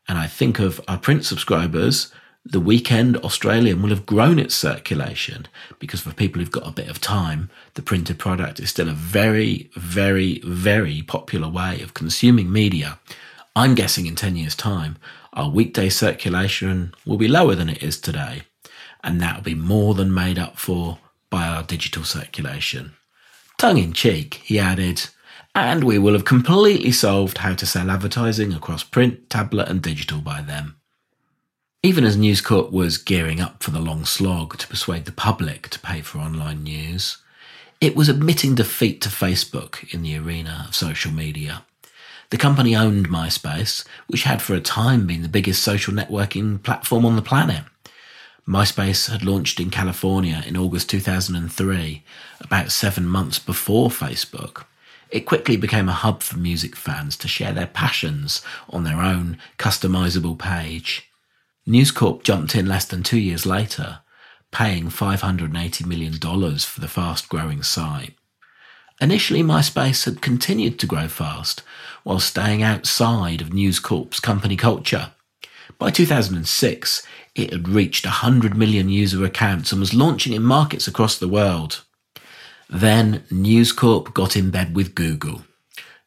And 0.07 0.19
I 0.19 0.29
think 0.29 0.61
of 0.61 0.81
our 0.87 0.99
print 0.99 1.25
subscribers 1.25 2.13
the 2.45 2.61
weekend 2.61 3.17
Australian 3.19 3.83
will 3.83 3.91
have 3.91 4.07
grown 4.07 4.39
its 4.39 4.55
circulation 4.55 5.47
because 5.79 6.01
for 6.01 6.15
people 6.15 6.41
who've 6.41 6.51
got 6.51 6.67
a 6.67 6.73
bit 6.73 6.89
of 6.89 7.01
time, 7.01 7.51
the 7.75 7.83
printed 7.83 8.19
product 8.19 8.59
is 8.59 8.71
still 8.71 8.89
a 8.89 8.95
very, 8.95 9.71
very, 9.75 10.41
very 10.45 11.03
popular 11.03 11.49
way 11.49 11.81
of 11.83 11.95
consuming 11.95 12.51
media. 12.51 12.99
I'm 13.55 13.75
guessing 13.75 14.07
in 14.07 14.15
10 14.15 14.37
years' 14.37 14.55
time, 14.55 14.97
our 15.35 15.51
weekday 15.51 15.89
circulation 15.89 16.95
will 17.05 17.19
be 17.19 17.29
lower 17.29 17.55
than 17.55 17.69
it 17.69 17.83
is 17.83 18.01
today, 18.01 18.43
and 19.05 19.21
that 19.21 19.37
will 19.37 19.43
be 19.43 19.55
more 19.55 19.95
than 19.95 20.15
made 20.15 20.39
up 20.39 20.59
for 20.59 20.99
by 21.31 21.47
our 21.47 21.63
digital 21.63 22.05
circulation. 22.05 22.93
Tongue 23.59 23.79
in 23.79 23.93
cheek, 23.93 24.41
he 24.45 24.59
added, 24.59 25.09
and 25.55 25.85
we 25.85 25.99
will 25.99 26.13
have 26.15 26.25
completely 26.25 26.93
solved 26.93 27.39
how 27.39 27.55
to 27.55 27.67
sell 27.67 27.91
advertising 27.91 28.53
across 28.53 28.85
print, 28.85 29.29
tablet, 29.29 29.69
and 29.69 29.83
digital 29.83 30.21
by 30.21 30.41
then. 30.41 30.75
Even 31.85 32.03
as 32.05 32.17
News 32.17 32.41
Corp 32.41 32.73
was 32.73 32.99
gearing 32.99 33.41
up 33.41 33.63
for 33.63 33.71
the 33.71 33.79
long 33.79 34.05
slog 34.05 34.59
to 34.59 34.67
persuade 34.67 35.05
the 35.05 35.13
public 35.13 35.69
to 35.69 35.79
pay 35.79 36.01
for 36.01 36.19
online 36.19 36.65
news, 36.65 37.19
it 37.81 37.95
was 37.95 38.09
admitting 38.09 38.57
defeat 38.57 39.01
to 39.03 39.09
Facebook 39.09 39.95
in 39.95 40.03
the 40.03 40.19
arena 40.19 40.65
of 40.67 40.75
social 40.75 41.13
media. 41.13 41.63
The 42.31 42.37
company 42.37 42.75
owned 42.75 43.09
MySpace, 43.09 43.87
which 44.09 44.25
had 44.25 44.43
for 44.43 44.55
a 44.55 44.61
time 44.61 45.07
been 45.07 45.23
the 45.23 45.29
biggest 45.29 45.63
social 45.63 45.95
networking 45.95 46.61
platform 46.61 47.07
on 47.07 47.15
the 47.15 47.23
planet. 47.23 47.63
MySpace 48.47 49.09
had 49.09 49.25
launched 49.25 49.61
in 49.61 49.71
California 49.71 50.43
in 50.45 50.57
August 50.57 50.91
2003, 50.91 52.03
about 52.41 52.73
seven 52.73 53.07
months 53.07 53.39
before 53.39 53.89
Facebook. 53.89 54.65
It 55.11 55.27
quickly 55.27 55.57
became 55.57 55.89
a 55.89 55.93
hub 55.93 56.25
for 56.25 56.39
music 56.39 56.75
fans 56.75 57.17
to 57.19 57.29
share 57.29 57.53
their 57.53 57.69
passions 57.69 58.43
on 58.69 58.83
their 58.83 59.01
own 59.01 59.39
customizable 59.59 60.37
page. 60.37 61.08
News 61.69 61.91
Corp 61.91 62.23
jumped 62.23 62.55
in 62.55 62.65
less 62.65 62.87
than 62.87 63.03
two 63.03 63.19
years 63.19 63.45
later, 63.45 63.99
paying 64.51 64.87
$580 64.87 65.85
million 65.85 66.15
for 66.15 66.81
the 66.81 66.89
fast 66.89 67.29
growing 67.29 67.63
site. 67.63 68.15
Initially, 69.03 69.43
MySpace 69.43 70.07
had 70.07 70.23
continued 70.23 70.79
to 70.79 70.87
grow 70.87 71.09
fast 71.09 71.63
while 72.05 72.21
staying 72.21 72.63
outside 72.63 73.43
of 73.43 73.53
News 73.53 73.81
Corp's 73.81 74.19
company 74.19 74.57
culture. 74.57 75.11
By 75.79 75.91
2006, 75.91 77.07
it 77.35 77.53
had 77.53 77.69
reached 77.69 78.07
100 78.07 78.57
million 78.57 78.89
user 78.89 79.23
accounts 79.23 79.71
and 79.71 79.79
was 79.79 79.93
launching 79.93 80.33
in 80.33 80.43
markets 80.43 80.89
across 80.89 81.19
the 81.19 81.29
world. 81.29 81.85
Then 82.71 83.25
News 83.31 83.73
Corp 83.73 84.15
got 84.15 84.39
in 84.39 84.51
bed 84.51 84.75
with 84.75 84.95
Google. 84.95 85.43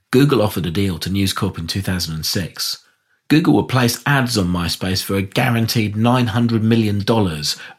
Google 0.09 0.41
offered 0.41 0.66
a 0.66 0.72
deal 0.72 0.97
to 0.97 1.12
News 1.12 1.34
Corp 1.34 1.59
in 1.59 1.68
2006 1.68 2.81
Google 3.32 3.54
will 3.54 3.64
place 3.64 4.04
ads 4.06 4.38
on 4.38 4.48
MySpace 4.48 5.02
for 5.02 5.16
a 5.16 5.22
guaranteed 5.22 5.96
$900 5.96 6.62
million 6.62 7.02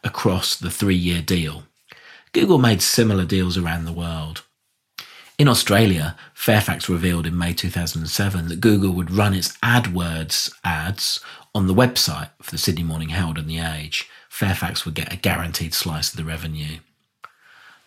across 0.03 0.57
the 0.57 0.71
three 0.71 0.95
year 0.95 1.21
deal. 1.21 1.65
Google 2.33 2.57
made 2.57 2.81
similar 2.81 3.27
deals 3.27 3.59
around 3.59 3.85
the 3.85 3.93
world. 3.93 4.45
In 5.37 5.49
Australia, 5.49 6.17
Fairfax 6.33 6.89
revealed 6.89 7.27
in 7.27 7.37
May 7.37 7.53
2007 7.53 8.49
that 8.49 8.63
Google 8.63 8.93
would 8.93 9.11
run 9.11 9.35
its 9.35 9.55
AdWords 9.59 10.51
ads 10.65 11.21
on 11.55 11.67
the 11.67 11.75
website 11.75 12.31
for 12.41 12.53
the 12.53 12.57
Sydney 12.57 12.85
Morning 12.85 13.11
Herald 13.11 13.37
and 13.37 13.47
The 13.47 13.59
Age. 13.59 14.09
Fairfax 14.31 14.87
would 14.87 14.95
get 14.95 15.13
a 15.13 15.17
guaranteed 15.17 15.75
slice 15.75 16.13
of 16.13 16.17
the 16.17 16.25
revenue. 16.25 16.79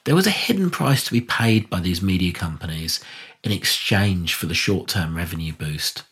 There 0.03 0.13
was 0.13 0.27
a 0.27 0.41
hidden 0.45 0.69
price 0.69 1.03
to 1.05 1.11
be 1.11 1.19
paid 1.19 1.67
by 1.71 1.79
these 1.79 1.99
media 1.99 2.31
companies 2.31 3.03
in 3.43 3.51
exchange 3.51 4.35
for 4.35 4.45
the 4.45 4.53
short 4.53 4.87
term 4.87 5.17
revenue 5.17 5.51
boost. 5.51 6.03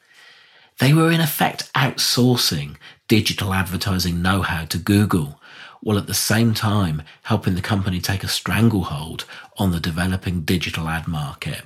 They 0.80 0.93
were 0.93 1.11
in 1.11 1.21
effect 1.21 1.71
outsourcing 1.74 2.78
digital 3.07 3.53
advertising 3.53 4.21
know 4.21 4.41
how 4.41 4.65
to 4.65 4.78
Google, 4.78 5.39
while 5.82 5.97
at 5.97 6.07
the 6.07 6.13
same 6.13 6.53
time 6.53 7.03
helping 7.24 7.55
the 7.55 7.61
company 7.61 7.99
take 7.99 8.24
a 8.24 8.28
stranglehold 8.28 9.26
on 9.57 9.71
the 9.71 9.80
developing 9.80 10.41
digital 10.41 10.88
ad 10.88 11.07
market. 11.07 11.63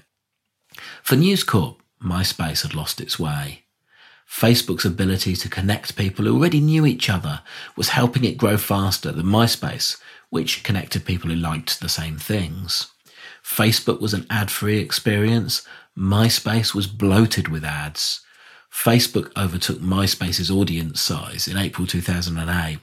For 1.04 1.16
News 1.16 1.44
Corp, 1.44 1.82
MySpace 2.04 2.64
had 2.64 2.76
lost 2.76 3.00
its 3.00 3.18
way. 3.18 3.64
Facebook's 4.30 4.86
ability 4.86 5.36
to 5.36 5.50
connect 5.50 5.96
people 5.96 6.26
who 6.26 6.36
already 6.36 6.60
knew 6.60 6.86
each 6.86 7.10
other 7.10 7.42
was 7.76 7.90
helping 7.90 8.26
it 8.26 8.38
grow 8.38 8.58
faster 8.58 9.12
than 9.12 9.26
MySpace, 9.26 9.98
which 10.30 10.64
connected 10.64 11.06
people 11.06 11.30
who 11.30 11.36
liked 11.36 11.80
the 11.80 11.90
same 11.90 12.18
things. 12.18 12.92
Facebook 13.44 14.02
was 14.02 14.14
an 14.14 14.26
ad 14.30 14.52
free 14.52 14.80
experience. 14.80 15.66
MySpace 15.98 16.76
was 16.76 16.88
bloated 16.88 17.48
with 17.48 17.64
ads. 17.64 18.22
Facebook 18.72 19.32
overtook 19.38 19.80
MySpace's 19.80 20.52
audience 20.52 21.02
size 21.02 21.48
in 21.48 21.58
April 21.58 21.88
2008. 21.88 22.80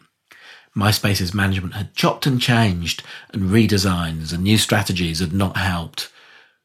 MySpace's 0.76 1.32
management 1.32 1.74
had 1.74 1.94
chopped 1.94 2.26
and 2.26 2.40
changed, 2.40 3.02
and 3.32 3.50
redesigns 3.50 4.32
and 4.32 4.42
new 4.42 4.58
strategies 4.58 5.20
had 5.20 5.32
not 5.32 5.56
helped. 5.56 6.10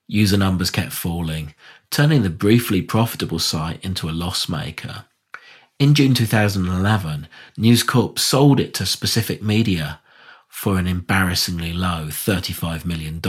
User 0.08 0.38
numbers 0.38 0.72
kept 0.72 0.92
falling, 0.92 1.54
turning 1.92 2.24
the 2.24 2.30
briefly 2.30 2.82
profitable 2.82 3.40
site 3.40 3.84
into 3.86 4.10
a 4.10 4.12
loss 4.12 4.50
maker. 4.50 5.06
In 5.78 5.94
June 5.94 6.14
2011, 6.14 7.28
News 7.56 7.84
Corp 7.84 8.18
sold 8.18 8.60
it 8.60 8.74
to 8.74 8.86
Specific 8.86 9.44
Media 9.44 10.02
for 10.48 10.78
an 10.78 10.88
embarrassingly 10.88 11.72
low 11.72 12.08
$35 12.08 12.84
million. 12.84 13.22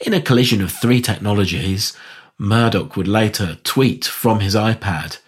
In 0.00 0.14
a 0.14 0.22
collision 0.22 0.62
of 0.62 0.72
three 0.72 1.02
technologies, 1.02 1.96
Murdoch 2.42 2.96
would 2.96 3.06
later 3.06 3.56
tweet 3.62 4.04
from 4.04 4.40
his 4.40 4.56
iPad 4.56 5.18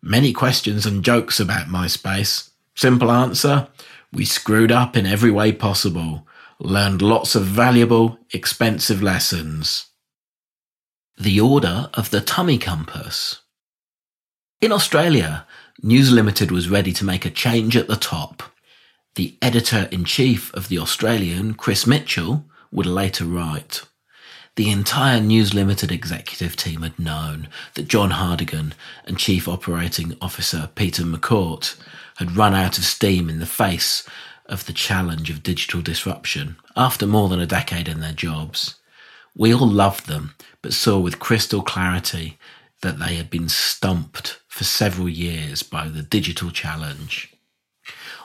Many 0.00 0.32
questions 0.32 0.86
and 0.86 1.04
jokes 1.04 1.38
about 1.38 1.68
MySpace. 1.68 2.50
Simple 2.74 3.10
answer 3.10 3.68
we 4.12 4.24
screwed 4.24 4.72
up 4.72 4.96
in 4.96 5.04
every 5.04 5.30
way 5.30 5.52
possible, 5.52 6.26
learned 6.58 7.02
lots 7.02 7.34
of 7.34 7.44
valuable, 7.44 8.18
expensive 8.32 9.02
lessons. 9.02 9.86
The 11.18 11.38
Order 11.38 11.90
of 11.92 12.08
the 12.08 12.22
Tummy 12.22 12.56
Compass. 12.56 13.42
In 14.62 14.72
Australia, 14.72 15.46
News 15.82 16.12
Limited 16.12 16.50
was 16.50 16.70
ready 16.70 16.92
to 16.94 17.04
make 17.04 17.26
a 17.26 17.30
change 17.30 17.76
at 17.76 17.88
the 17.88 17.96
top. 17.96 18.42
The 19.16 19.36
editor 19.42 19.88
in 19.90 20.04
chief 20.04 20.52
of 20.54 20.68
The 20.68 20.78
Australian, 20.78 21.54
Chris 21.54 21.86
Mitchell, 21.86 22.46
would 22.72 22.86
later 22.86 23.26
write 23.26 23.82
The 24.56 24.70
entire 24.70 25.20
News 25.20 25.52
Limited 25.52 25.90
executive 25.90 26.54
team 26.54 26.82
had 26.82 26.96
known 26.96 27.48
that 27.74 27.88
John 27.88 28.10
Hartigan 28.10 28.74
and 29.04 29.18
Chief 29.18 29.48
Operating 29.48 30.16
Officer 30.20 30.70
Peter 30.76 31.02
Macourt 31.02 31.74
had 32.18 32.36
run 32.36 32.54
out 32.54 32.78
of 32.78 32.84
steam 32.84 33.28
in 33.28 33.40
the 33.40 33.46
face 33.46 34.06
of 34.46 34.66
the 34.66 34.72
challenge 34.72 35.28
of 35.28 35.42
digital 35.42 35.82
disruption 35.82 36.54
after 36.76 37.04
more 37.04 37.28
than 37.28 37.40
a 37.40 37.46
decade 37.46 37.88
in 37.88 37.98
their 37.98 38.12
jobs. 38.12 38.76
We 39.36 39.52
all 39.52 39.68
loved 39.68 40.06
them, 40.06 40.36
but 40.62 40.72
saw 40.72 41.00
with 41.00 41.18
crystal 41.18 41.62
clarity 41.62 42.38
that 42.82 43.00
they 43.00 43.16
had 43.16 43.30
been 43.30 43.48
stumped 43.48 44.38
for 44.46 44.62
several 44.62 45.08
years 45.08 45.64
by 45.64 45.88
the 45.88 46.02
digital 46.02 46.52
challenge. 46.52 47.34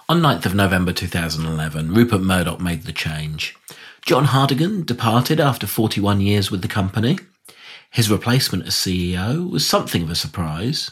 On 0.07 0.21
9th 0.21 0.45
of 0.45 0.53
November 0.53 0.93
2011, 0.93 1.91
Rupert 1.91 2.21
Murdoch 2.21 2.59
made 2.59 2.83
the 2.83 2.93
change. 2.93 3.55
John 4.09 4.25
Hartigan 4.25 4.85
departed 4.87 5.39
after 5.39 5.67
41 5.67 6.19
years 6.19 6.49
with 6.49 6.63
the 6.63 6.67
company. 6.67 7.19
His 7.91 8.09
replacement 8.09 8.65
as 8.65 8.73
CEO 8.73 9.47
was 9.47 9.63
something 9.63 10.01
of 10.01 10.09
a 10.09 10.15
surprise. 10.15 10.89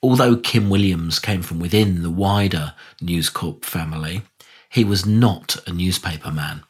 Although 0.00 0.36
Kim 0.36 0.70
Williams 0.70 1.18
came 1.18 1.42
from 1.42 1.58
within 1.58 2.04
the 2.04 2.12
wider 2.12 2.74
News 3.00 3.28
Corp 3.28 3.64
family, 3.64 4.22
he 4.68 4.84
was 4.84 5.04
not 5.04 5.56
a 5.66 5.72
newspaper 5.72 6.30
man. 6.30 6.62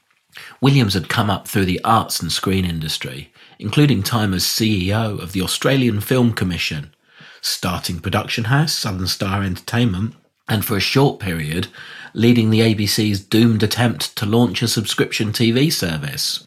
Williams 0.63 0.95
had 0.95 1.11
come 1.11 1.29
up 1.29 1.47
through 1.47 1.67
the 1.67 1.85
arts 1.85 2.19
and 2.19 2.33
screen 2.33 2.65
industry, 2.65 3.31
including 3.59 4.03
time 4.03 4.33
as 4.33 4.43
CEO 4.43 5.21
of 5.21 5.33
the 5.33 5.43
Australian 5.43 6.01
Film 6.01 6.33
Commission, 6.33 6.95
starting 7.43 8.01
production 8.01 8.45
house 8.45 8.73
Southern 8.73 9.07
Star 9.07 9.43
Entertainment, 9.43 10.15
and 10.49 10.65
for 10.65 10.79
a 10.79 10.81
short 10.81 11.21
period, 11.21 11.69
leading 12.15 12.51
the 12.51 12.61
ABC's 12.61 13.21
doomed 13.21 13.63
attempt 13.63 14.17
to 14.17 14.25
launch 14.25 14.63
a 14.63 14.69
subscription 14.69 15.33
TV 15.33 15.71
service. 15.73 16.47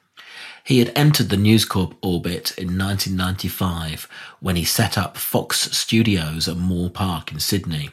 He 0.63 0.79
had 0.79 0.91
entered 0.95 1.29
the 1.29 1.37
News 1.37 1.65
Corp 1.65 1.95
orbit 2.01 2.57
in 2.57 2.77
1995 2.77 4.07
when 4.39 4.55
he 4.55 4.63
set 4.63 4.97
up 4.97 5.17
Fox 5.17 5.71
Studios 5.77 6.47
at 6.47 6.57
Moore 6.57 6.89
Park 6.89 7.31
in 7.31 7.39
Sydney, 7.39 7.89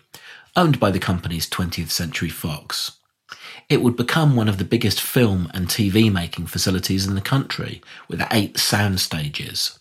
owned 0.57 0.81
by 0.81 0.91
the 0.91 0.99
company's 0.99 1.49
20th 1.49 1.91
Century 1.91 2.29
Fox. 2.29 2.99
It 3.68 3.83
would 3.83 3.97
become 3.97 4.37
one 4.37 4.49
of 4.49 4.59
the 4.59 4.64
biggest 4.64 5.01
film 5.01 5.51
and 5.55 5.68
TV 5.68 6.12
making 6.12 6.47
facilities 6.47 7.07
in 7.07 7.14
the 7.14 7.20
country, 7.20 7.83
with 8.09 8.27
eight 8.31 8.59
sound 8.59 9.01
stages. 9.01 9.79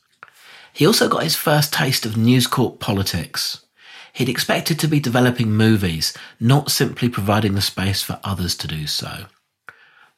He 0.71 0.85
also 0.87 1.07
got 1.07 1.23
his 1.23 1.35
first 1.35 1.73
taste 1.73 2.05
of 2.05 2.17
News 2.17 2.47
Corp 2.47 2.79
politics. 2.79 3.62
He'd 4.13 4.29
expected 4.29 4.79
to 4.79 4.87
be 4.87 4.99
developing 4.99 5.51
movies, 5.51 6.13
not 6.39 6.71
simply 6.71 7.09
providing 7.09 7.55
the 7.55 7.61
space 7.61 8.01
for 8.01 8.19
others 8.23 8.55
to 8.57 8.67
do 8.67 8.85
so. 8.87 9.25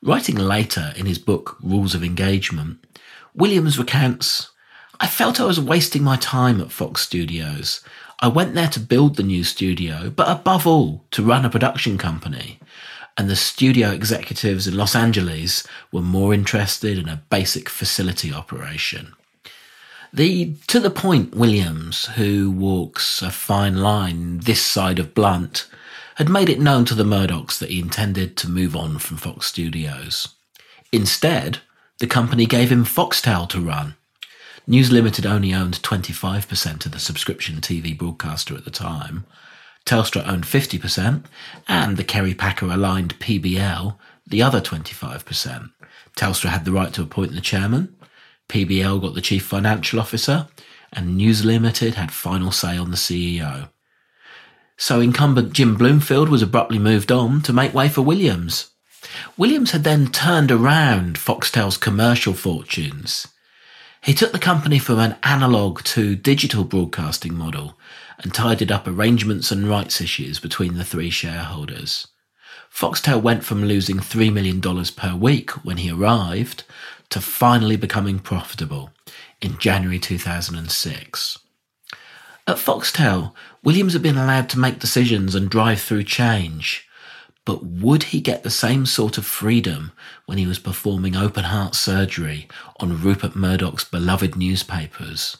Writing 0.02 0.36
later 0.36 0.94
in 0.98 1.06
his 1.06 1.18
book 1.18 1.58
Rules 1.64 1.96
of 1.96 2.04
Engagement, 2.04 2.86
Williams 3.34 3.80
recounts 3.80 4.52
I 5.00 5.08
felt 5.08 5.40
I 5.40 5.46
was 5.46 5.60
wasting 5.60 6.04
my 6.04 6.16
time 6.16 6.62
at 6.62 6.72
Fox 6.72 7.02
Studios. 7.02 7.82
I 8.22 8.30
went 8.30 8.54
there 8.54 8.70
to 8.70 8.80
build 8.80 9.16
the 9.16 9.24
new 9.24 9.44
studio, 9.44 10.10
but 10.10 10.30
above 10.30 10.66
all, 10.66 11.04
to 11.12 11.24
run 11.24 11.44
a 11.44 11.50
production 11.50 11.98
company. 11.98 12.60
And 13.18 13.30
the 13.30 13.36
studio 13.36 13.92
executives 13.92 14.68
in 14.68 14.78
Los 14.78 14.96
Angeles 14.96 15.68
were 15.92 16.02
more 16.02 16.34
interested 16.34 16.98
in 16.98 17.10
a 17.10 17.24
basic 17.30 17.68
facility 17.68 18.34
operation. 18.34 19.14
The 20.14 20.56
to 20.68 20.80
the 20.80 20.90
point 20.90 21.36
Williams, 21.36 22.06
who 22.16 22.52
walks 22.52 23.22
a 23.22 23.32
fine 23.32 23.78
line 23.78 24.40
this 24.40 24.62
side 24.66 25.00
of 25.00 25.14
blunt, 25.14 25.68
had 26.16 26.30
made 26.30 26.50
it 26.50 26.60
known 26.60 26.86
to 26.86 26.96
the 26.96 27.04
Murdochs 27.04 27.60
that 27.60 27.70
he 27.70 27.80
intended 27.80 28.38
to 28.38 28.50
move 28.50 28.76
on 28.76 29.00
from 29.00 29.18
Fox 29.18 29.48
Studios. 29.48 30.30
Instead, 30.92 31.60
the 32.00 32.08
company 32.08 32.46
gave 32.46 32.72
him 32.72 32.86
Foxtel 32.86 33.48
to 33.50 33.60
run. 33.60 33.96
News 34.68 34.92
Limited 34.92 35.26
only 35.26 35.54
owned 35.54 35.82
25% 35.82 36.86
of 36.86 36.92
the 36.92 37.00
subscription 37.00 37.58
TV 37.58 37.98
broadcaster 37.98 38.56
at 38.56 38.66
the 38.66 38.72
time. 38.72 39.26
Telstra 39.86 40.28
owned 40.28 40.46
50%, 40.46 41.26
and 41.68 41.98
the 41.98 42.04
Kerry 42.04 42.34
Packer 42.34 42.66
aligned 42.66 43.20
PBL 43.20 43.98
the 44.26 44.42
other 44.42 44.60
25%. 44.60 45.72
Telstra 46.16 46.50
had 46.50 46.66
the 46.66 46.72
right 46.72 46.94
to 46.94 47.04
appoint 47.04 47.34
the 47.34 47.42
chairman, 47.42 47.95
PBL 48.50 49.02
got 49.02 49.14
the 49.14 49.22
chief 49.22 49.46
financial 49.46 50.00
officer, 50.00 50.48
and 50.94 51.18
News 51.18 51.44
Limited 51.44 51.96
had 51.96 52.12
final 52.12 52.52
say 52.52 52.78
on 52.78 52.92
the 52.92 52.98
CEO. 52.98 53.70
So 54.78 55.00
incumbent 55.00 55.54
Jim 55.54 55.76
Blomfield 55.76 56.30
was 56.30 56.42
abruptly 56.42 56.80
moved 56.80 57.12
on 57.12 57.42
to 57.44 57.54
make 57.54 57.74
way 57.74 57.90
for 57.90 58.02
Williams. 58.02 58.72
Williams 59.38 59.72
had 59.72 59.84
then 59.84 60.08
turned 60.08 60.52
around 60.52 61.18
Foxtel's 61.18 61.78
commercial 61.78 62.34
fortunes. 62.34 63.28
He 64.02 64.14
took 64.14 64.32
the 64.32 64.40
company 64.40 64.78
from 64.78 65.00
an 65.00 65.16
analog 65.24 65.84
to 65.84 66.16
digital 66.16 66.64
broadcasting 66.64 67.34
model 67.34 67.78
and 68.20 68.34
tidied 68.34 68.72
up 68.72 68.88
arrangements 68.88 69.52
and 69.52 69.68
rights 69.68 70.00
issues 70.00 70.40
between 70.40 70.76
the 70.76 70.84
three 70.84 71.10
shareholders. 71.10 72.08
Foxtel 72.72 73.22
went 73.22 73.44
from 73.44 73.64
losing 73.64 73.98
$3 73.98 74.34
million 74.34 74.62
per 74.62 75.16
week 75.16 75.52
when 75.64 75.78
he 75.78 75.92
arrived 75.92 76.66
to 77.10 77.22
finally 77.22 77.76
becoming 77.76 78.20
profitable 78.20 78.92
in 79.42 79.58
January 79.58 80.00
2006. 80.00 81.40
At 82.48 82.58
Foxtel, 82.58 83.34
Williams 83.64 83.94
had 83.94 84.04
been 84.04 84.18
allowed 84.18 84.50
to 84.50 84.60
make 84.60 84.80
decisions 84.80 85.34
and 85.34 85.50
drive 85.50 85.82
through 85.82 86.04
change. 86.04 86.88
But 87.44 87.64
would 87.64 88.04
he 88.04 88.22
get 88.22 88.44
the 88.44 88.50
same 88.50 88.86
sort 88.86 89.18
of 89.18 89.26
freedom 89.26 89.92
when 90.26 90.38
he 90.38 90.48
was 90.48 90.60
performing 90.60 91.16
open 91.16 91.46
heart 91.46 91.76
surgery 91.76 92.48
on 92.80 93.02
Rupert 93.02 93.36
Murdoch's 93.36 93.84
beloved 93.84 94.36
newspapers? 94.36 95.38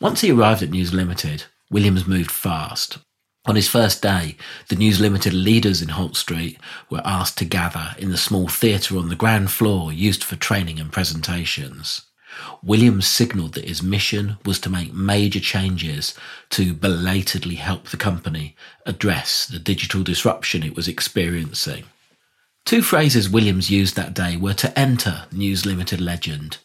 Once 0.00 0.20
he 0.20 0.30
arrived 0.30 0.62
at 0.62 0.70
News 0.70 0.94
Limited, 0.94 1.44
Williams 1.70 2.06
moved 2.06 2.30
fast. 2.30 2.98
On 3.46 3.56
his 3.56 3.68
first 3.68 4.02
day, 4.02 4.36
the 4.68 4.76
News 4.76 5.00
Limited 5.00 5.32
leaders 5.32 5.80
in 5.80 5.88
Holt 5.88 6.14
Street 6.14 6.58
were 6.90 7.00
asked 7.04 7.38
to 7.38 7.46
gather 7.46 7.94
in 7.98 8.10
the 8.10 8.18
small 8.18 8.48
theatre 8.48 8.98
on 8.98 9.08
the 9.08 9.16
ground 9.16 9.50
floor 9.50 9.92
used 9.92 10.22
for 10.22 10.36
training 10.36 10.78
and 10.78 10.92
presentations. 10.92 12.02
Williams 12.62 13.06
signalled 13.06 13.54
that 13.54 13.64
his 13.64 13.82
mission 13.82 14.36
was 14.44 14.58
to 14.60 14.70
make 14.70 14.92
major 14.92 15.40
changes 15.40 16.14
to 16.50 16.74
belatedly 16.74 17.56
help 17.56 17.88
the 17.88 17.96
company 17.96 18.54
address 18.86 19.46
the 19.46 19.58
digital 19.58 20.02
disruption 20.02 20.62
it 20.62 20.76
was 20.76 20.86
experiencing. 20.86 21.84
Two 22.66 22.82
phrases 22.82 23.28
Williams 23.28 23.70
used 23.70 23.96
that 23.96 24.14
day 24.14 24.36
were 24.36 24.54
to 24.54 24.78
enter 24.78 25.24
News 25.32 25.64
Limited 25.64 26.00
legend. 26.00 26.58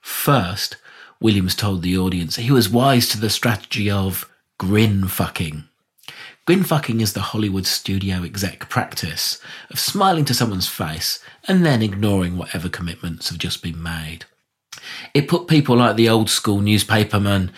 First, 0.00 0.76
Williams 1.20 1.54
told 1.54 1.82
the 1.82 1.96
audience 1.96 2.36
he 2.36 2.50
was 2.50 2.68
wise 2.68 3.08
to 3.10 3.20
the 3.20 3.30
strategy 3.30 3.90
of 3.90 4.28
grin 4.58 5.06
fucking. 5.06 5.68
Grin 6.44 6.64
fucking 6.64 7.00
is 7.00 7.12
the 7.12 7.20
Hollywood 7.20 7.66
studio 7.66 8.24
exec 8.24 8.68
practice 8.68 9.40
of 9.70 9.78
smiling 9.78 10.24
to 10.24 10.34
someone's 10.34 10.68
face 10.68 11.20
and 11.46 11.64
then 11.64 11.82
ignoring 11.82 12.36
whatever 12.36 12.68
commitments 12.68 13.28
have 13.28 13.38
just 13.38 13.62
been 13.62 13.80
made. 13.80 14.24
It 15.14 15.28
put 15.28 15.46
people 15.46 15.76
like 15.76 15.94
the 15.94 16.08
old 16.08 16.28
school 16.28 16.60
newspaperman 16.60 17.50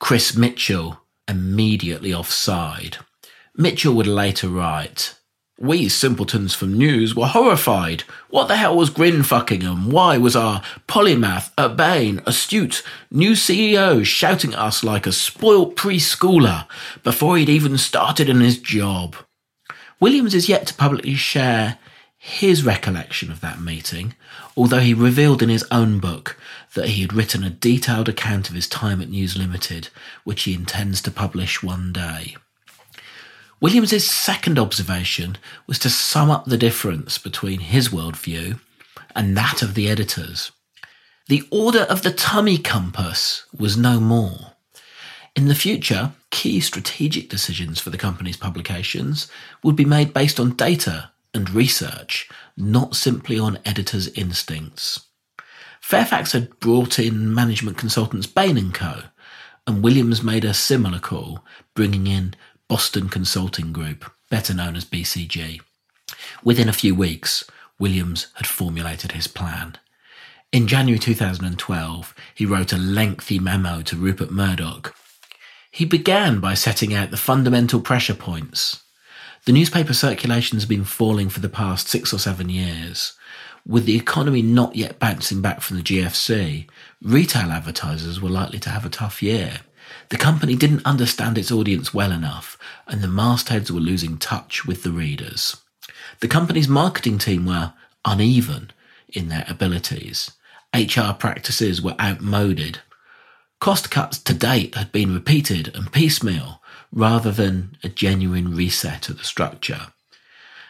Chris 0.00 0.36
Mitchell 0.36 1.00
immediately 1.28 2.12
offside. 2.12 2.96
Mitchell 3.56 3.94
would 3.94 4.08
later 4.08 4.48
write, 4.48 5.14
we 5.62 5.88
simpletons 5.88 6.54
from 6.56 6.76
news 6.76 7.14
were 7.14 7.28
horrified. 7.28 8.02
What 8.30 8.48
the 8.48 8.56
hell 8.56 8.76
was 8.76 8.90
grin 8.90 9.22
fucking 9.22 9.62
and 9.62 9.92
why 9.92 10.18
was 10.18 10.34
our 10.34 10.60
polymath, 10.88 11.52
urbane, 11.56 12.20
astute, 12.26 12.82
new 13.12 13.32
CEO 13.32 14.04
shouting 14.04 14.54
at 14.54 14.58
us 14.58 14.82
like 14.82 15.06
a 15.06 15.12
spoilt 15.12 15.76
preschooler 15.76 16.66
before 17.04 17.36
he'd 17.36 17.48
even 17.48 17.78
started 17.78 18.28
in 18.28 18.40
his 18.40 18.58
job? 18.58 19.14
Williams 20.00 20.34
is 20.34 20.48
yet 20.48 20.66
to 20.66 20.74
publicly 20.74 21.14
share 21.14 21.78
his 22.18 22.64
recollection 22.64 23.30
of 23.30 23.40
that 23.40 23.60
meeting, 23.60 24.16
although 24.56 24.80
he 24.80 24.92
revealed 24.92 25.44
in 25.44 25.48
his 25.48 25.64
own 25.70 26.00
book 26.00 26.36
that 26.74 26.88
he 26.88 27.02
had 27.02 27.12
written 27.12 27.44
a 27.44 27.50
detailed 27.50 28.08
account 28.08 28.48
of 28.48 28.56
his 28.56 28.66
time 28.66 29.00
at 29.00 29.10
News 29.10 29.38
Limited, 29.38 29.90
which 30.24 30.42
he 30.42 30.54
intends 30.54 31.00
to 31.02 31.12
publish 31.12 31.62
one 31.62 31.92
day. 31.92 32.34
Williams's 33.62 34.10
second 34.10 34.58
observation 34.58 35.38
was 35.68 35.78
to 35.78 35.88
sum 35.88 36.32
up 36.32 36.46
the 36.46 36.58
difference 36.58 37.16
between 37.16 37.60
his 37.60 37.90
worldview 37.90 38.58
and 39.14 39.36
that 39.36 39.62
of 39.62 39.74
the 39.74 39.88
editors. 39.88 40.50
The 41.28 41.46
order 41.48 41.82
of 41.82 42.02
the 42.02 42.10
tummy 42.12 42.58
compass 42.58 43.46
was 43.56 43.76
no 43.76 44.00
more. 44.00 44.54
In 45.36 45.46
the 45.46 45.54
future, 45.54 46.10
key 46.30 46.58
strategic 46.58 47.28
decisions 47.28 47.78
for 47.78 47.90
the 47.90 47.96
company's 47.96 48.36
publications 48.36 49.28
would 49.62 49.76
be 49.76 49.84
made 49.84 50.12
based 50.12 50.40
on 50.40 50.56
data 50.56 51.12
and 51.32 51.48
research, 51.48 52.28
not 52.56 52.96
simply 52.96 53.38
on 53.38 53.60
editors' 53.64 54.08
instincts. 54.08 55.06
Fairfax 55.80 56.32
had 56.32 56.58
brought 56.58 56.98
in 56.98 57.32
management 57.32 57.78
consultants 57.78 58.26
Bain 58.26 58.72
& 58.72 58.72
Co., 58.72 59.02
and 59.64 59.84
Williams 59.84 60.24
made 60.24 60.44
a 60.44 60.52
similar 60.52 60.98
call, 60.98 61.44
bringing 61.74 62.08
in 62.08 62.34
Boston 62.68 63.08
Consulting 63.08 63.72
Group, 63.72 64.10
better 64.30 64.54
known 64.54 64.76
as 64.76 64.84
BCG. 64.84 65.60
Within 66.42 66.68
a 66.68 66.72
few 66.72 66.94
weeks, 66.94 67.44
Williams 67.78 68.28
had 68.34 68.46
formulated 68.46 69.12
his 69.12 69.26
plan. 69.26 69.76
In 70.52 70.66
January 70.68 70.98
2012, 70.98 72.14
he 72.34 72.46
wrote 72.46 72.72
a 72.72 72.78
lengthy 72.78 73.38
memo 73.38 73.82
to 73.82 73.96
Rupert 73.96 74.30
Murdoch. 74.30 74.94
He 75.70 75.86
began 75.86 76.40
by 76.40 76.54
setting 76.54 76.92
out 76.92 77.10
the 77.10 77.16
fundamental 77.16 77.80
pressure 77.80 78.14
points. 78.14 78.82
The 79.46 79.52
newspaper 79.52 79.94
circulation 79.94 80.56
has 80.56 80.66
been 80.66 80.84
falling 80.84 81.28
for 81.30 81.40
the 81.40 81.48
past 81.48 81.88
six 81.88 82.12
or 82.12 82.18
seven 82.18 82.48
years. 82.48 83.14
With 83.66 83.86
the 83.86 83.96
economy 83.96 84.42
not 84.42 84.76
yet 84.76 84.98
bouncing 84.98 85.40
back 85.40 85.62
from 85.62 85.78
the 85.78 85.82
GFC, 85.82 86.68
retail 87.00 87.50
advertisers 87.50 88.20
were 88.20 88.28
likely 88.28 88.58
to 88.60 88.70
have 88.70 88.84
a 88.84 88.90
tough 88.90 89.22
year. 89.22 89.60
The 90.12 90.18
company 90.18 90.56
didn't 90.56 90.84
understand 90.84 91.38
its 91.38 91.50
audience 91.50 91.94
well 91.94 92.12
enough, 92.12 92.58
and 92.86 93.00
the 93.00 93.08
mastheads 93.08 93.70
were 93.70 93.80
losing 93.80 94.18
touch 94.18 94.66
with 94.66 94.82
the 94.82 94.92
readers. 94.92 95.56
The 96.20 96.28
company's 96.28 96.68
marketing 96.68 97.16
team 97.16 97.46
were 97.46 97.72
uneven 98.04 98.72
in 99.08 99.30
their 99.30 99.46
abilities. 99.48 100.30
HR 100.74 101.14
practices 101.18 101.80
were 101.80 101.98
outmoded. 101.98 102.80
Cost 103.58 103.90
cuts 103.90 104.18
to 104.18 104.34
date 104.34 104.74
had 104.74 104.92
been 104.92 105.14
repeated 105.14 105.74
and 105.74 105.90
piecemeal 105.90 106.60
rather 106.92 107.32
than 107.32 107.78
a 107.82 107.88
genuine 107.88 108.54
reset 108.54 109.08
of 109.08 109.16
the 109.16 109.24
structure. 109.24 109.94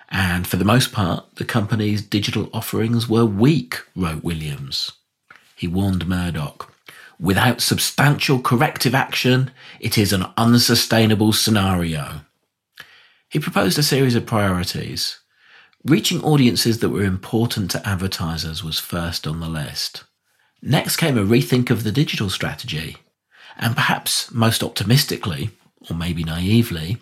And 0.09 0.47
for 0.47 0.57
the 0.57 0.65
most 0.65 0.93
part, 0.93 1.35
the 1.35 1.45
company's 1.45 2.01
digital 2.01 2.49
offerings 2.53 3.09
were 3.09 3.27
weak, 3.27 3.81
wrote 3.97 4.23
Williams. 4.23 4.93
He 5.57 5.67
warned 5.67 6.07
Murdoch 6.07 6.72
Without 7.23 7.61
substantial 7.61 8.41
corrective 8.41 8.97
action, 8.97 9.53
it 9.79 9.97
is 9.97 10.13
an 10.13 10.27
unsustainable 10.37 11.33
scenario. 11.33 12.23
He 13.29 13.39
proposed 13.39 13.79
a 13.79 13.85
series 13.85 14.17
of 14.17 14.27
priorities. 14.27 15.21
Reaching 15.85 16.21
audiences 16.25 16.81
that 16.81 16.89
were 16.89 17.05
important 17.05 17.71
to 17.71 17.89
advertisers 17.89 18.65
was 18.65 18.81
first 18.81 19.29
on 19.29 19.39
the 19.39 19.49
list. 19.49 20.03
Next 20.61 20.97
came 20.97 21.17
a 21.17 21.23
rethink 21.23 21.71
of 21.71 21.85
the 21.85 21.93
digital 21.93 22.29
strategy, 22.29 22.97
and 23.57 23.77
perhaps 23.77 24.33
most 24.33 24.65
optimistically, 24.65 25.51
or 25.89 25.95
maybe 25.95 26.25
naively, 26.25 26.99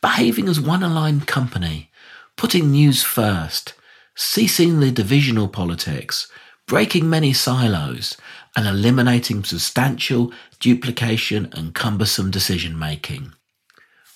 behaving 0.00 0.48
as 0.48 0.58
one 0.58 0.82
aligned 0.82 1.26
company, 1.26 1.90
putting 2.36 2.70
news 2.70 3.02
first, 3.02 3.74
ceasing 4.14 4.80
the 4.80 4.90
divisional 4.90 5.46
politics, 5.46 6.26
breaking 6.68 7.08
many 7.08 7.32
silos, 7.32 8.16
and 8.56 8.66
eliminating 8.66 9.44
substantial 9.44 10.32
duplication 10.60 11.48
and 11.52 11.74
cumbersome 11.74 12.30
decision 12.30 12.78
making. 12.78 13.32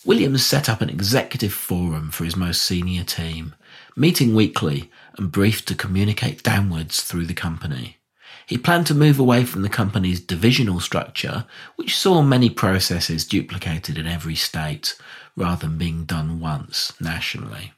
Williams 0.05 0.45
set 0.45 0.69
up 0.69 0.81
an 0.81 0.91
executive 0.91 1.53
forum 1.53 2.11
for 2.11 2.25
his 2.25 2.37
most 2.37 2.63
senior 2.63 3.05
team, 3.05 3.55
meeting 3.97 4.35
weekly 4.35 4.91
and 5.17 5.31
briefed 5.31 5.69
to 5.69 5.75
communicate 5.75 6.43
downwards 6.43 7.03
through 7.03 7.27
the 7.27 7.35
company. 7.35 7.99
He 8.47 8.59
planned 8.59 8.89
to 8.89 8.95
move 8.95 9.21
away 9.21 9.45
from 9.45 9.63
the 9.63 9.69
company's 9.69 10.21
divisional 10.21 10.81
structure, 10.81 11.47
which 11.77 11.97
saw 11.97 12.23
many 12.23 12.51
processes 12.51 13.25
duplicated 13.25 13.97
in 13.97 14.07
every 14.07 14.35
state 14.35 14.97
rather 15.37 15.67
than 15.67 15.79
being 15.79 16.05
done 16.05 16.41
once 16.41 16.93
nationally. 17.01 17.73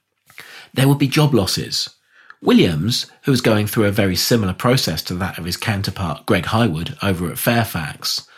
There 0.72 0.88
would 0.88 0.98
be 0.98 1.06
job 1.06 1.34
losses, 1.34 1.90
Williams, 2.44 3.06
who 3.22 3.30
was 3.30 3.40
going 3.40 3.66
through 3.66 3.86
a 3.86 3.90
very 3.90 4.14
similar 4.14 4.52
process 4.52 5.00
to 5.00 5.14
that 5.14 5.38
of 5.38 5.46
his 5.46 5.56
counterpart 5.56 6.26
Greg 6.26 6.44
Hywood 6.44 6.94
over 7.02 7.30
at 7.30 7.38
Fairfax, 7.38 8.28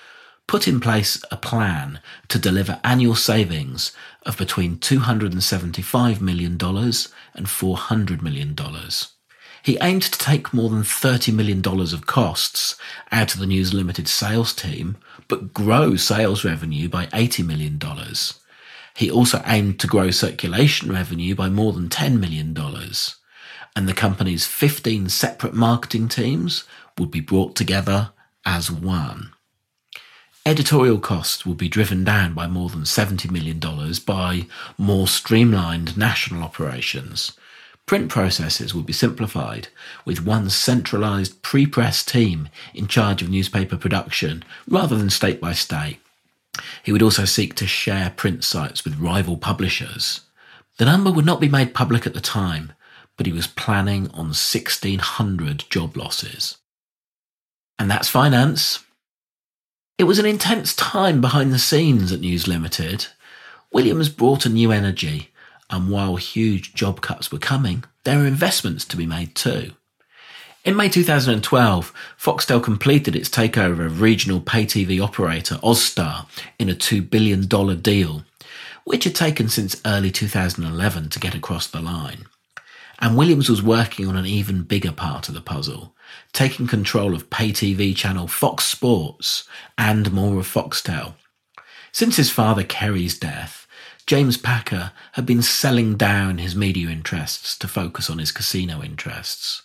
put 0.47 0.69
in 0.69 0.79
place 0.79 1.21
a 1.33 1.37
plan 1.37 1.99
to 2.29 2.39
deliver 2.39 2.79
annual 2.85 3.17
savings 3.17 3.91
of 4.25 4.39
between 4.39 4.77
$275 4.77 6.21
million 6.21 6.53
and 6.53 6.61
$400 6.61 8.23
million. 8.23 8.57
He 9.65 9.77
aimed 9.83 10.03
to 10.03 10.19
take 10.21 10.55
more 10.55 10.71
than 10.71 10.85
$30 10.85 11.35
million 11.35 11.61
of 11.67 12.07
costs 12.07 12.77
out 13.11 13.35
of 13.35 13.41
the 13.41 13.47
News 13.47 13.75
Limited 13.75 14.07
sales 14.07 14.55
team, 14.55 14.99
but 15.27 15.53
grow 15.53 15.97
sales 15.97 16.45
revenue 16.45 16.89
by 16.89 17.07
$80 17.07 17.45
million. 17.45 17.81
He 18.95 19.11
also 19.11 19.43
aimed 19.47 19.81
to 19.81 19.89
grow 19.89 20.13
circulation 20.13 20.93
revenue 20.93 21.35
by 21.35 21.49
more 21.49 21.73
than 21.73 21.89
$10 21.89 22.21
million 22.21 22.55
and 23.77 23.87
the 23.87 23.95
company's 23.95 24.47
15 24.47 25.11
separate 25.11 25.55
marketing 25.55 26.09
teams 26.09 26.65
would 26.99 27.11
be 27.11 27.21
brought 27.21 27.55
together 27.55 28.11
as 28.47 28.71
one. 28.71 29.33
Editorial 30.47 30.99
costs 30.99 31.45
will 31.45 31.55
be 31.55 31.69
driven 31.69 32.03
down 32.05 32.33
by 32.33 32.47
more 32.47 32.71
than 32.71 32.83
$70 32.83 33.31
million 33.31 33.61
by 34.07 34.47
more 34.79 35.07
streamlined 35.07 35.99
national 35.99 36.43
operations. 36.43 37.33
Print 37.85 38.09
processes 38.09 38.75
will 38.75 38.83
be 38.83 38.93
simplified 38.93 39.69
with 40.05 40.25
one 40.25 40.49
centralised 40.49 41.43
pre-press 41.43 42.05
team 42.05 42.49
in 42.75 42.87
charge 42.87 43.23
of 43.23 43.29
newspaper 43.29 43.77
production 43.77 44.45
rather 44.69 44.97
than 44.97 45.11
state 45.11 45.41
by 45.41 45.53
state. 45.53 45.99
He 46.83 46.93
would 46.93 47.03
also 47.03 47.25
seek 47.25 47.55
to 47.57 47.67
share 47.67 48.11
print 48.17 48.43
sites 48.43 48.85
with 48.85 48.99
rival 48.99 49.37
publishers. 49.37 50.23
The 50.79 50.85
number 50.85 51.11
would 51.11 51.27
not 51.27 51.41
be 51.41 51.49
made 51.49 51.75
public 51.75 52.07
at 52.07 52.15
the 52.15 52.21
time, 52.21 52.73
but 53.17 53.27
he 53.27 53.33
was 53.33 53.47
planning 53.47 54.09
on 54.11 54.27
1,600 54.27 55.65
job 55.71 55.97
losses. 55.97 56.59
And 57.79 57.91
that's 57.91 58.09
finance. 58.09 58.85
It 59.99 60.05
was 60.05 60.19
an 60.19 60.27
intense 60.27 60.75
time 60.75 61.21
behind 61.21 61.53
the 61.53 61.59
scenes 61.59 62.13
at 62.13 62.21
News 62.21 62.47
Limited. 62.47 63.07
Williams 63.73 64.09
brought 64.09 64.47
a 64.47 64.51
new 64.51 64.71
energy, 64.71 65.31
and 65.71 65.91
while 65.91 66.17
huge 66.17 66.75
job 66.75 67.01
cuts 67.01 67.33
were 67.33 67.39
coming, 67.39 67.85
there 68.05 68.19
were 68.19 68.27
investments 68.27 68.85
to 68.87 68.97
be 68.97 69.07
made 69.07 69.35
too. 69.35 69.73
In 70.65 70.77
May 70.77 70.89
2012, 70.89 71.95
Foxtel 72.19 72.63
completed 72.63 73.15
its 73.15 73.29
takeover 73.29 73.87
of 73.87 74.01
regional 74.01 74.41
pay 74.41 74.65
TV 74.65 75.01
operator 75.03 75.57
Austar 75.57 76.27
in 76.59 76.69
a 76.69 76.75
$2 76.75 77.09
billion 77.09 77.47
deal, 77.81 78.25
which 78.85 79.05
had 79.05 79.15
taken 79.15 79.49
since 79.49 79.81
early 79.87 80.11
2011 80.11 81.09
to 81.11 81.21
get 81.21 81.35
across 81.35 81.69
the 81.69 81.81
line. 81.81 82.27
And 82.99 83.17
Williams 83.17 83.49
was 83.49 83.63
working 83.63 84.09
on 84.09 84.17
an 84.17 84.27
even 84.27 84.63
bigger 84.63 84.93
part 84.93 85.29
of 85.29 85.35
the 85.35 85.41
puzzle, 85.41 85.95
taking 86.33 86.67
control 86.67 87.15
of 87.15 87.31
pay 87.31 87.51
TV 87.51 87.95
channel 87.95 88.27
Fox 88.27 88.65
Sports 88.65 89.49
and 89.77 90.13
more 90.13 90.39
of 90.39 90.47
Foxtel. 90.47 91.15
Since 91.93 92.17
his 92.17 92.31
father 92.31 92.63
Kerry's 92.63 93.19
death, 93.19 93.67
James 94.07 94.37
Packer 94.37 94.93
had 95.13 95.27
been 95.27 95.43
selling 95.43 95.97
down 95.97 96.39
his 96.39 96.55
media 96.55 96.89
interests 96.89 97.59
to 97.59 97.67
focus 97.67 98.09
on 98.09 98.19
his 98.19 98.33
casino 98.33 98.83
interests. 98.83 99.63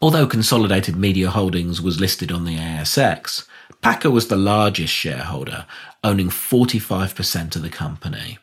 Although 0.00 0.26
Consolidated 0.26 0.96
Media 0.96 1.30
Holdings 1.30 1.80
was 1.80 2.00
listed 2.00 2.32
on 2.32 2.44
the 2.44 2.56
ASX, 2.56 3.46
Packer 3.82 4.10
was 4.10 4.28
the 4.28 4.36
largest 4.36 4.92
shareholder, 4.92 5.66
owning 6.02 6.28
45% 6.28 7.56
of 7.56 7.62
the 7.62 7.68
company. 7.68 8.38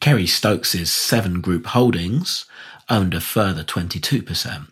Kerry 0.00 0.26
Stokes's 0.26 0.92
Seven 0.92 1.40
Group 1.40 1.66
Holdings 1.66 2.44
owned 2.88 3.14
a 3.14 3.20
further 3.20 3.64
22%. 3.64 4.68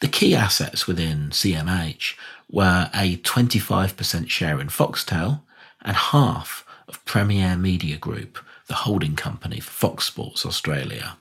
The 0.00 0.08
key 0.08 0.34
assets 0.34 0.86
within 0.86 1.30
CMH 1.30 2.14
were 2.50 2.90
a 2.92 3.16
25% 3.18 4.28
share 4.28 4.60
in 4.60 4.68
Foxtel 4.68 5.40
and 5.82 5.96
half 5.96 6.64
of 6.88 7.04
Premier 7.04 7.56
Media 7.56 7.96
Group, 7.96 8.38
the 8.66 8.74
holding 8.74 9.16
company 9.16 9.60
for 9.60 9.70
Fox 9.70 10.04
Sports 10.04 10.44
Australia. 10.44 11.16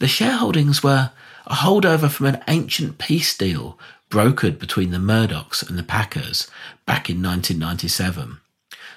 The 0.00 0.06
shareholdings 0.06 0.82
were 0.82 1.10
a 1.46 1.54
holdover 1.54 2.10
from 2.10 2.26
an 2.26 2.42
ancient 2.48 2.98
peace 2.98 3.36
deal 3.36 3.78
brokered 4.10 4.58
between 4.58 4.90
the 4.90 4.98
Murdochs 4.98 5.66
and 5.68 5.78
the 5.78 5.82
Packers 5.82 6.48
back 6.86 7.10
in 7.10 7.22
1997. 7.22 8.38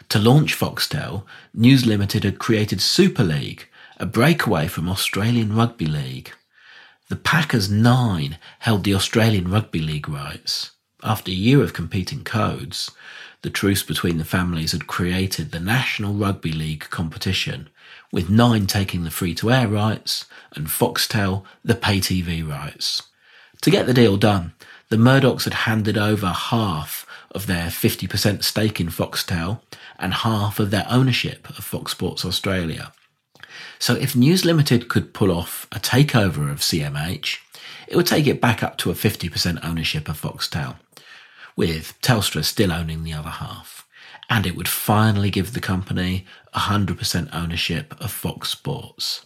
To 0.10 0.20
launch 0.20 0.58
Foxtel, 0.58 1.24
News 1.54 1.86
Limited 1.86 2.24
had 2.24 2.40
created 2.40 2.82
Super 2.82 3.24
League, 3.24 3.68
a 4.02 4.06
breakaway 4.08 4.68
from 4.68 4.90
Australian 4.90 5.56
Rugby 5.56 5.86
League. 5.86 6.32
The 7.10 7.16
Packers 7.16 7.70
9 7.70 8.40
held 8.58 8.84
the 8.84 8.96
Australian 8.96 9.52
Rugby 9.52 9.80
League 9.80 10.10
rights. 10.10 10.72
After 11.04 11.30
a 11.30 11.36
year 11.36 11.62
of 11.62 11.74
competing 11.74 12.24
codes, 12.24 12.90
the 13.44 13.52
truce 13.52 13.84
between 13.84 14.18
the 14.18 14.26
families 14.26 14.72
had 14.72 14.88
created 14.88 15.52
the 15.52 15.60
National 15.60 16.16
Rugby 16.16 16.52
League 16.52 16.88
competition, 16.90 17.70
with 18.12 18.28
Nine 18.28 18.66
taking 18.66 19.04
the 19.04 19.12
free 19.12 19.36
to 19.36 19.52
air 19.52 19.68
rights 19.68 20.26
and 20.56 20.66
Foxtel 20.66 21.44
the 21.64 21.76
pay 21.76 22.00
TV 22.00 22.44
rights. 22.48 23.04
To 23.62 23.70
get 23.70 23.86
the 23.86 23.94
deal 23.94 24.18
done, 24.18 24.54
the 24.90 24.98
Murdochs 24.98 25.44
had 25.44 25.54
handed 25.70 26.00
over 26.00 26.30
half 26.30 27.06
of 27.30 27.46
their 27.46 27.68
50% 27.68 28.44
stake 28.44 28.82
in 28.82 28.88
Foxtel 28.88 29.62
and 30.00 30.16
half 30.16 30.60
of 30.60 30.72
their 30.72 30.88
ownership 30.90 31.48
of 31.52 31.64
Fox 31.64 31.92
Sports 31.92 32.26
Australia. 32.26 32.94
So 33.80 33.96
if 33.96 34.16
News 34.16 34.46
Limited 34.46 34.90
could 34.90 35.14
pull 35.14 35.32
off 35.32 35.68
a 35.72 35.80
takeover 35.80 36.52
of 36.52 36.60
CMH, 36.60 37.38
it 37.88 37.96
would 37.96 38.08
take 38.08 38.28
it 38.28 38.40
back 38.40 38.64
up 38.64 38.78
to 38.80 38.92
a 38.92 38.96
50% 38.96 39.64
ownership 39.64 40.08
of 40.08 40.22
Foxtel, 40.22 40.78
with 41.56 42.00
Telstra 42.02 42.44
still 42.44 42.72
owning 42.72 43.04
the 43.04 43.14
other 43.14 43.30
half. 43.30 43.88
And 44.30 44.46
it 44.46 44.56
would 44.56 44.70
finally 44.70 45.30
give 45.30 45.54
the 45.54 45.60
company 45.60 46.26
100% 46.56 47.34
ownership 47.34 47.94
of 48.00 48.12
Fox 48.12 48.50
Sports. 48.50 49.26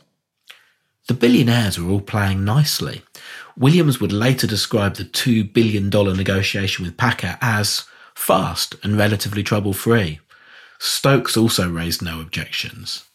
The 1.07 1.13
billionaires 1.13 1.79
were 1.79 1.91
all 1.91 2.01
playing 2.01 2.43
nicely. 2.43 3.03
Williams 3.55 4.01
would 4.01 4.11
later 4.11 4.47
describe 4.47 4.95
the 4.95 5.03
$2 5.03 5.53
billion 5.53 5.89
negotiation 5.89 6.83
with 6.83 6.97
Packer 6.97 7.37
as 7.41 7.85
fast 8.15 8.75
and 8.83 8.97
relatively 8.97 9.43
trouble 9.43 9.73
free. 9.73 10.19
Stokes 10.79 11.37
also 11.37 11.69
raised 11.69 12.01
no 12.01 12.19
objections. 12.19 13.05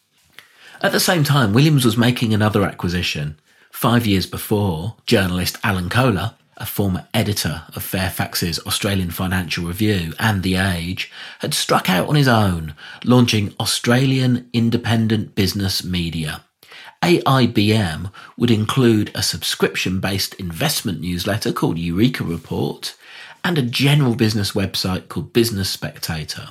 At 0.83 0.93
the 0.93 1.01
same 1.01 1.25
time, 1.25 1.53
Williams 1.53 1.85
was 1.85 1.99
making 1.99 2.33
another 2.33 2.65
acquisition. 2.65 3.39
Five 3.71 4.07
years 4.07 4.25
before, 4.25 4.97
journalist 5.05 5.59
Alan 5.63 5.91
Kohler, 5.91 6.33
a 6.57 6.65
former 6.65 7.07
editor 7.13 7.65
of 7.77 7.83
Fairfax's 7.83 8.59
Australian 8.61 9.11
Financial 9.11 9.67
Review 9.67 10.15
and 10.19 10.43
The 10.43 10.57
Age, 10.57 11.13
had 11.41 11.53
struck 11.53 11.91
out 11.91 12.09
on 12.09 12.15
his 12.15 12.29
own, 12.29 12.75
launching 13.05 13.55
Australian 13.61 14.49
Independent 14.55 15.35
Business 15.35 15.85
Media. 15.85 16.45
AIBM 17.03 18.11
would 18.39 18.51
include 18.51 19.11
a 19.15 19.23
subscription 19.23 20.01
based 20.01 20.33
investment 20.37 21.03
newsletter 21.03 21.53
called 21.53 21.79
Eureka 21.79 22.25
Report 22.25 22.97
and 23.45 23.59
a 23.59 23.63
general 23.63 24.15
business 24.15 24.53
website 24.53 25.09
called 25.09 25.35
Business 25.35 25.69
Spectator, 25.69 26.49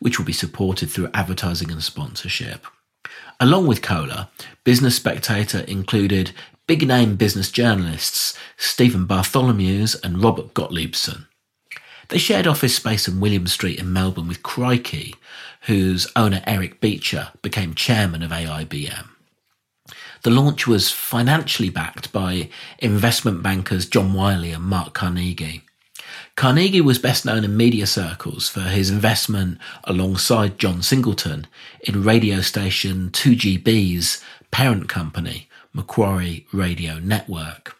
which 0.00 0.18
will 0.18 0.26
be 0.26 0.34
supported 0.34 0.90
through 0.90 1.10
advertising 1.14 1.70
and 1.70 1.82
sponsorship. 1.82 2.66
Along 3.42 3.66
with 3.66 3.80
Kohler, 3.80 4.28
Business 4.64 4.96
Spectator 4.96 5.60
included 5.60 6.32
big 6.66 6.86
name 6.86 7.16
business 7.16 7.50
journalists 7.50 8.36
Stephen 8.58 9.06
Bartholomeusz 9.06 9.96
and 10.04 10.22
Robert 10.22 10.52
Gottliebsen. 10.52 11.26
They 12.08 12.18
shared 12.18 12.46
office 12.46 12.76
space 12.76 13.08
in 13.08 13.18
William 13.18 13.46
Street 13.46 13.78
in 13.78 13.94
Melbourne 13.94 14.28
with 14.28 14.42
Crikey, 14.42 15.14
whose 15.62 16.06
owner 16.14 16.42
Eric 16.46 16.82
Beecher 16.82 17.28
became 17.40 17.74
chairman 17.74 18.22
of 18.22 18.30
AIBM. 18.30 19.08
The 20.22 20.30
launch 20.30 20.66
was 20.66 20.90
financially 20.90 21.70
backed 21.70 22.12
by 22.12 22.50
investment 22.78 23.42
bankers 23.42 23.86
John 23.86 24.12
Wylie 24.12 24.52
and 24.52 24.64
Mark 24.64 24.92
Carnegie. 24.92 25.62
Carnegie 26.40 26.80
was 26.80 26.98
best 26.98 27.26
known 27.26 27.44
in 27.44 27.54
media 27.54 27.86
circles 27.86 28.48
for 28.48 28.60
his 28.60 28.88
investment 28.88 29.58
alongside 29.84 30.58
John 30.58 30.80
Singleton 30.80 31.46
in 31.82 32.02
radio 32.02 32.40
station 32.40 33.10
2GB's 33.10 34.24
parent 34.50 34.88
company, 34.88 35.50
Macquarie 35.74 36.46
Radio 36.50 36.98
Network. 36.98 37.76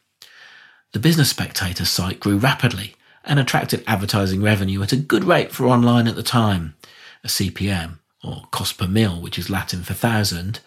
The 0.93 0.99
Business 0.99 1.31
Spectator 1.31 1.87
site 1.87 2.21
grew 2.21 2.37
rapidly 2.37 2.97
and 3.25 3.39
attracted 3.39 3.83
advertising 3.87 4.43
revenue 4.43 4.83
at 4.83 4.93
a 4.93 4.97
good 4.97 5.25
rate 5.25 5.53
for 5.53 5.67
online 5.67 6.07
at 6.07 6.15
the 6.15 6.23
time, 6.23 6.75
a 7.25 7.29
CPM, 7.29 8.01
or 8.23 8.43
cost 8.51 8.77
per 8.77 8.87
mil, 8.87 9.23
which 9.23 9.39
is 9.39 9.49
Latin 9.49 9.83
for 9.83 9.95
thousand, 9.95 10.61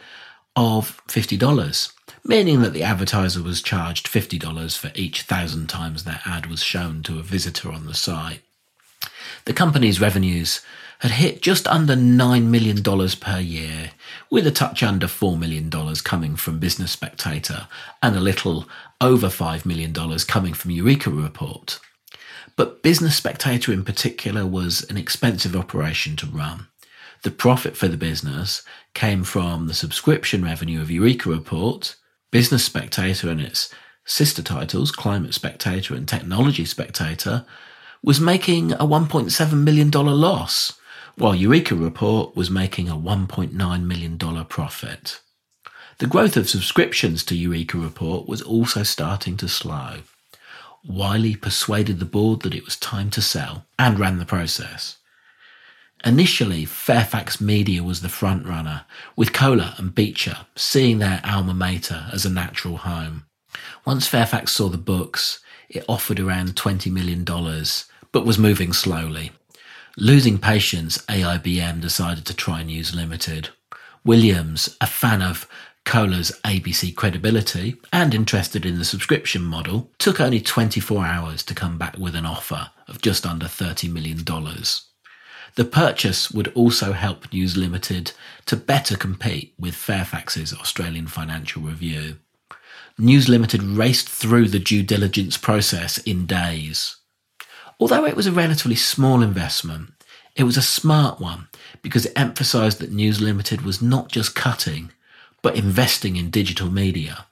of 0.55 1.01
$50 1.07 1.93
meaning 2.23 2.61
that 2.61 2.73
the 2.73 2.83
advertiser 2.83 3.43
was 3.43 3.61
charged 3.61 4.07
$50 4.07 4.77
for 4.77 4.91
each 4.95 5.23
thousand 5.23 5.67
times 5.67 6.03
their 6.03 6.21
ad 6.25 6.45
was 6.45 6.63
shown 6.63 7.03
to 7.03 7.19
a 7.19 7.23
visitor 7.23 7.71
on 7.71 7.85
the 7.85 7.93
site. 7.93 8.41
The 9.45 9.53
company's 9.53 9.99
revenues 9.99 10.61
had 10.99 11.11
hit 11.11 11.41
just 11.41 11.67
under 11.67 11.95
$9 11.95 12.45
million 12.45 12.81
per 12.81 13.39
year, 13.39 13.91
with 14.29 14.47
a 14.47 14.51
touch 14.51 14.81
under 14.81 15.07
$4 15.07 15.37
million 15.37 15.69
coming 16.03 16.37
from 16.37 16.59
Business 16.59 16.91
Spectator 16.91 17.67
and 18.01 18.15
a 18.15 18.21
little 18.21 18.69
over 19.01 19.27
$5 19.27 19.65
million 19.65 19.93
coming 20.19 20.53
from 20.53 20.71
Eureka 20.71 21.09
Report. 21.09 21.79
But 22.55 22.83
Business 22.83 23.17
Spectator 23.17 23.73
in 23.73 23.83
particular 23.83 24.45
was 24.45 24.89
an 24.89 24.95
expensive 24.95 25.57
operation 25.57 26.15
to 26.17 26.25
run. 26.25 26.67
The 27.23 27.31
profit 27.31 27.75
for 27.75 27.89
the 27.89 27.97
business 27.97 28.63
came 28.93 29.23
from 29.23 29.67
the 29.67 29.73
subscription 29.73 30.43
revenue 30.43 30.81
of 30.81 30.91
Eureka 30.91 31.29
Report, 31.29 31.95
Business 32.31 32.65
Spectator 32.65 33.29
and 33.29 33.41
its 33.41 33.73
sister 34.05 34.41
titles, 34.41 34.91
Climate 34.91 35.33
Spectator 35.33 35.95
and 35.95 36.07
Technology 36.07 36.65
Spectator, 36.65 37.45
was 38.03 38.19
making 38.19 38.73
a 38.73 38.85
$1.7 38.85 39.63
million 39.63 39.89
loss, 39.91 40.79
while 41.15 41.35
Eureka 41.35 41.75
Report 41.75 42.35
was 42.35 42.49
making 42.49 42.89
a 42.89 42.95
$1.9 42.95 43.83
million 43.83 44.45
profit. 44.45 45.21
The 45.99 46.07
growth 46.07 46.35
of 46.35 46.49
subscriptions 46.49 47.23
to 47.25 47.37
Eureka 47.37 47.77
Report 47.77 48.27
was 48.27 48.41
also 48.41 48.83
starting 48.83 49.37
to 49.37 49.47
slow. 49.47 49.99
Wylie 50.85 51.35
persuaded 51.35 51.99
the 51.99 52.05
board 52.05 52.41
that 52.41 52.53
it 52.55 52.65
was 52.65 52.75
time 52.75 53.09
to 53.11 53.21
sell 53.21 53.65
and 53.79 53.97
ran 53.97 54.17
the 54.17 54.25
process. 54.25 54.97
Initially, 56.05 56.65
Fairfax 56.65 57.39
Media 57.39 57.81
was 57.81 58.01
the 58.01 58.09
frontrunner, 58.09 58.83
with 59.15 59.31
Kohler 59.31 59.73
and 59.77 59.95
Beecher 59.95 60.37
seeing 60.55 60.99
their 60.99 61.21
alma 61.23 61.53
mater 61.53 62.07
as 62.11 62.25
a 62.25 62.29
natural 62.29 62.77
home. 62.77 63.25
Once 63.85 64.05
Fairfax 64.05 64.51
saw 64.51 64.67
the 64.67 64.77
books, 64.77 65.39
it 65.69 65.85
offered 65.87 66.19
around 66.19 66.55
$20 66.55 66.91
million, 66.91 67.23
but 68.11 68.25
was 68.25 68.37
moving 68.37 68.73
slowly. 68.73 69.31
Losing 69.95 70.39
patience, 70.39 70.97
AIBM 71.07 71.79
decided 71.79 72.25
to 72.25 72.35
try 72.35 72.63
News 72.63 72.93
Limited. 72.93 73.49
Williams, 74.03 74.75
a 74.81 74.87
fan 74.87 75.21
of 75.21 75.47
Kohler's 75.85 76.31
ABC 76.43 76.93
credibility 76.95 77.75
and 77.93 78.13
interested 78.13 78.65
in 78.65 78.77
the 78.77 78.85
subscription 78.85 79.41
model, 79.41 79.89
took 79.99 80.19
only 80.19 80.41
24 80.41 81.05
hours 81.05 81.43
to 81.43 81.55
come 81.55 81.77
back 81.77 81.97
with 81.97 82.15
an 82.15 82.25
offer 82.25 82.71
of 82.87 83.01
just 83.01 83.25
under 83.25 83.45
$30 83.45 83.91
million. 83.91 84.25
The 85.55 85.65
purchase 85.65 86.31
would 86.31 86.47
also 86.55 86.93
help 86.93 87.31
News 87.31 87.55
Limited 87.55 88.13
to 88.47 88.55
better 88.55 88.97
compete 88.97 89.53
with 89.59 89.75
Fairfax's 89.75 90.51
Australian 90.53 91.07
Financial 91.07 91.61
Review. 91.61 92.17
News 92.97 93.29
Limited 93.29 93.61
raced 93.61 94.09
through 94.09 94.47
the 94.47 94.59
due 94.59 94.81
diligence 94.81 95.37
process 95.37 95.99
in 95.99 96.25
days. 96.25 96.97
Although 97.79 98.05
it 98.05 98.15
was 98.15 98.27
a 98.27 98.31
relatively 98.31 98.75
small 98.75 99.21
investment, 99.21 99.91
it 100.35 100.43
was 100.43 100.57
a 100.57 100.61
smart 100.61 101.19
one 101.19 101.47
because 101.83 102.07
it 102.07 102.13
emphasised 102.15 102.79
that 102.79 102.91
News 102.91 103.21
Limited 103.21 103.61
was 103.61 103.81
not 103.81 104.09
just 104.09 104.35
cutting, 104.35 104.91
but 105.43 105.55
investing 105.55 106.15
in 106.15 106.31
digital 106.31 106.71
media. 106.71 107.25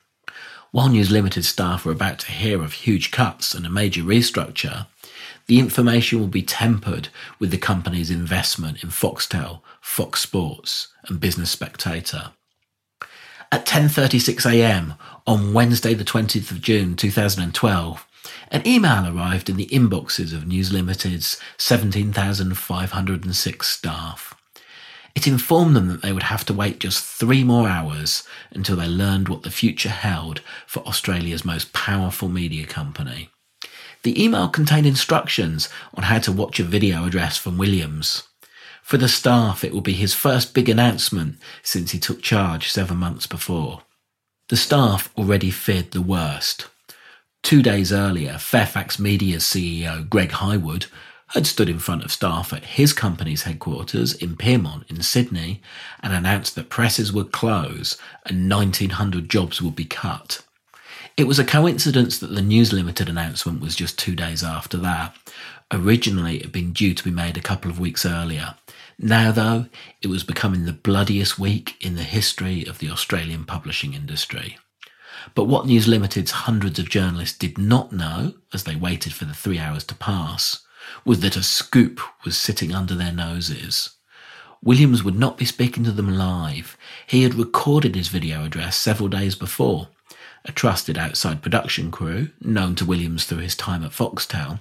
While 0.71 0.89
News 0.89 1.09
Limited 1.09 1.43
staff 1.45 1.85
were 1.85 1.91
about 1.91 2.19
to 2.19 2.31
hear 2.31 2.61
of 2.61 2.73
huge 2.73 3.09
cuts 3.11 3.55
and 3.55 3.65
a 3.65 3.69
major 3.69 4.03
restructure, 4.03 4.85
the 5.47 5.59
information 5.59 6.19
will 6.19 6.27
be 6.27 6.41
tempered 6.41 7.09
with 7.39 7.51
the 7.51 7.57
company's 7.57 8.11
investment 8.11 8.83
in 8.83 8.89
Foxtel, 8.89 9.61
Fox 9.81 10.21
Sports, 10.21 10.89
and 11.07 11.19
Business 11.19 11.51
Spectator. 11.51 12.31
At 13.51 13.65
10.36am 13.65 14.97
on 15.27 15.53
Wednesday 15.53 15.93
the 15.93 16.05
20th 16.05 16.51
of 16.51 16.61
June 16.61 16.95
2012, 16.95 18.07
an 18.49 18.65
email 18.65 19.05
arrived 19.07 19.49
in 19.49 19.57
the 19.57 19.67
inboxes 19.67 20.33
of 20.33 20.47
News 20.47 20.71
Limited's 20.71 21.37
17,506 21.57 23.67
staff. 23.67 24.33
It 25.15 25.27
informed 25.27 25.75
them 25.75 25.89
that 25.89 26.01
they 26.01 26.13
would 26.13 26.23
have 26.23 26.45
to 26.45 26.53
wait 26.53 26.79
just 26.79 27.03
three 27.03 27.43
more 27.43 27.67
hours 27.67 28.23
until 28.51 28.77
they 28.77 28.87
learned 28.87 29.27
what 29.27 29.43
the 29.43 29.51
future 29.51 29.89
held 29.89 30.39
for 30.65 30.79
Australia's 30.83 31.43
most 31.43 31.73
powerful 31.73 32.29
media 32.29 32.65
company. 32.65 33.29
The 34.03 34.23
email 34.23 34.49
contained 34.49 34.87
instructions 34.87 35.69
on 35.93 36.03
how 36.03 36.19
to 36.19 36.31
watch 36.31 36.59
a 36.59 36.63
video 36.63 37.05
address 37.05 37.37
from 37.37 37.57
Williams. 37.57 38.23
For 38.81 38.97
the 38.97 39.07
staff, 39.07 39.63
it 39.63 39.73
will 39.73 39.81
be 39.81 39.93
his 39.93 40.13
first 40.13 40.53
big 40.53 40.67
announcement 40.67 41.37
since 41.61 41.91
he 41.91 41.99
took 41.99 42.21
charge 42.21 42.71
seven 42.71 42.97
months 42.97 43.27
before. 43.27 43.83
The 44.49 44.57
staff 44.57 45.13
already 45.15 45.51
feared 45.51 45.91
the 45.91 46.01
worst. 46.01 46.67
Two 47.43 47.61
days 47.61 47.93
earlier, 47.93 48.37
Fairfax 48.37 48.99
Media's 48.99 49.43
CEO 49.43 50.09
Greg 50.09 50.31
Hywood 50.31 50.87
had 51.29 51.47
stood 51.47 51.69
in 51.69 51.79
front 51.79 52.03
of 52.03 52.11
staff 52.11 52.51
at 52.51 52.65
his 52.65 52.91
company's 52.91 53.43
headquarters 53.43 54.13
in 54.13 54.35
Pyrmont 54.35 54.89
in 54.89 55.01
Sydney 55.01 55.61
and 56.03 56.11
announced 56.11 56.55
that 56.55 56.69
presses 56.69 57.13
would 57.13 57.31
close 57.31 57.97
and 58.25 58.51
1900 58.51 59.29
jobs 59.29 59.61
would 59.61 59.75
be 59.75 59.85
cut. 59.85 60.43
It 61.17 61.27
was 61.27 61.39
a 61.39 61.45
coincidence 61.45 62.19
that 62.19 62.33
the 62.33 62.41
News 62.41 62.71
Limited 62.71 63.09
announcement 63.09 63.61
was 63.61 63.75
just 63.75 63.99
two 63.99 64.15
days 64.15 64.43
after 64.43 64.77
that. 64.77 65.15
Originally, 65.71 66.37
it 66.37 66.43
had 66.43 66.51
been 66.51 66.71
due 66.71 66.93
to 66.93 67.03
be 67.03 67.11
made 67.11 67.37
a 67.37 67.41
couple 67.41 67.69
of 67.69 67.79
weeks 67.79 68.05
earlier. 68.05 68.55
Now, 68.97 69.31
though, 69.31 69.65
it 70.01 70.07
was 70.07 70.23
becoming 70.23 70.65
the 70.65 70.73
bloodiest 70.73 71.37
week 71.37 71.75
in 71.81 71.95
the 71.95 72.03
history 72.03 72.65
of 72.65 72.79
the 72.79 72.89
Australian 72.89 73.45
publishing 73.45 73.93
industry. 73.93 74.57
But 75.35 75.45
what 75.45 75.65
News 75.65 75.87
Limited's 75.87 76.31
hundreds 76.31 76.79
of 76.79 76.89
journalists 76.89 77.37
did 77.37 77.57
not 77.57 77.91
know, 77.91 78.33
as 78.53 78.63
they 78.63 78.75
waited 78.75 79.13
for 79.13 79.25
the 79.25 79.33
three 79.33 79.59
hours 79.59 79.83
to 79.85 79.95
pass, 79.95 80.65
was 81.05 81.19
that 81.19 81.35
a 81.35 81.43
scoop 81.43 81.99
was 82.23 82.37
sitting 82.37 82.73
under 82.73 82.95
their 82.95 83.11
noses. 83.11 83.91
Williams 84.63 85.03
would 85.03 85.17
not 85.17 85.37
be 85.37 85.45
speaking 85.45 85.83
to 85.83 85.91
them 85.91 86.09
live. 86.09 86.77
He 87.05 87.23
had 87.23 87.35
recorded 87.35 87.95
his 87.95 88.07
video 88.07 88.45
address 88.45 88.77
several 88.77 89.09
days 89.09 89.35
before. 89.35 89.89
A 90.43 90.51
trusted 90.51 90.97
outside 90.97 91.43
production 91.43 91.91
crew, 91.91 92.29
known 92.41 92.73
to 92.75 92.85
Williams 92.85 93.25
through 93.25 93.39
his 93.39 93.55
time 93.55 93.83
at 93.83 93.91
Foxtel, 93.91 94.59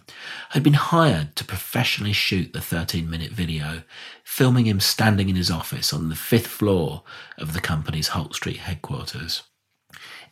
had 0.51 0.63
been 0.63 0.75
hired 0.75 1.35
to 1.37 1.45
professionally 1.45 2.13
shoot 2.13 2.53
the 2.53 2.61
13 2.61 3.09
minute 3.09 3.33
video, 3.33 3.83
filming 4.23 4.67
him 4.67 4.79
standing 4.79 5.31
in 5.31 5.37
his 5.37 5.51
office 5.51 5.93
on 5.93 6.11
the 6.11 6.17
fifth 6.17 6.49
floor 6.49 7.03
of 7.39 7.55
the 7.55 7.61
company's 7.61 8.09
Holt 8.09 8.35
Street 8.35 8.59
headquarters. 8.59 9.43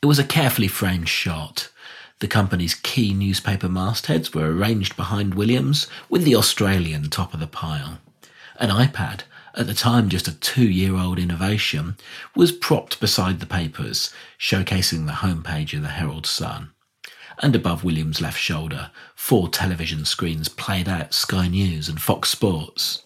It 0.02 0.06
was 0.06 0.18
a 0.18 0.24
carefully 0.24 0.68
framed 0.68 1.08
shot. 1.08 1.70
The 2.18 2.28
company's 2.28 2.74
key 2.74 3.14
newspaper 3.14 3.70
mastheads 3.70 4.34
were 4.34 4.54
arranged 4.54 4.96
behind 4.96 5.34
Williams, 5.34 5.86
with 6.10 6.24
the 6.24 6.36
Australian 6.36 7.08
top 7.08 7.32
of 7.32 7.40
the 7.40 7.46
pile. 7.46 8.00
An 8.56 8.68
iPad 8.68 9.22
at 9.54 9.66
the 9.66 9.74
time 9.74 10.08
just 10.08 10.28
a 10.28 10.38
two 10.38 10.68
year 10.68 10.96
old 10.96 11.18
innovation, 11.18 11.96
was 12.34 12.52
propped 12.52 13.00
beside 13.00 13.40
the 13.40 13.46
papers, 13.46 14.12
showcasing 14.38 15.06
the 15.06 15.12
homepage 15.12 15.74
of 15.74 15.82
the 15.82 15.88
Herald 15.88 16.26
Sun. 16.26 16.70
And 17.40 17.54
above 17.54 17.84
William's 17.84 18.20
left 18.20 18.38
shoulder, 18.38 18.90
four 19.14 19.48
television 19.48 20.04
screens 20.04 20.48
played 20.48 20.88
out 20.88 21.14
Sky 21.14 21.48
News 21.48 21.88
and 21.88 22.00
Fox 22.00 22.30
Sports. 22.30 23.04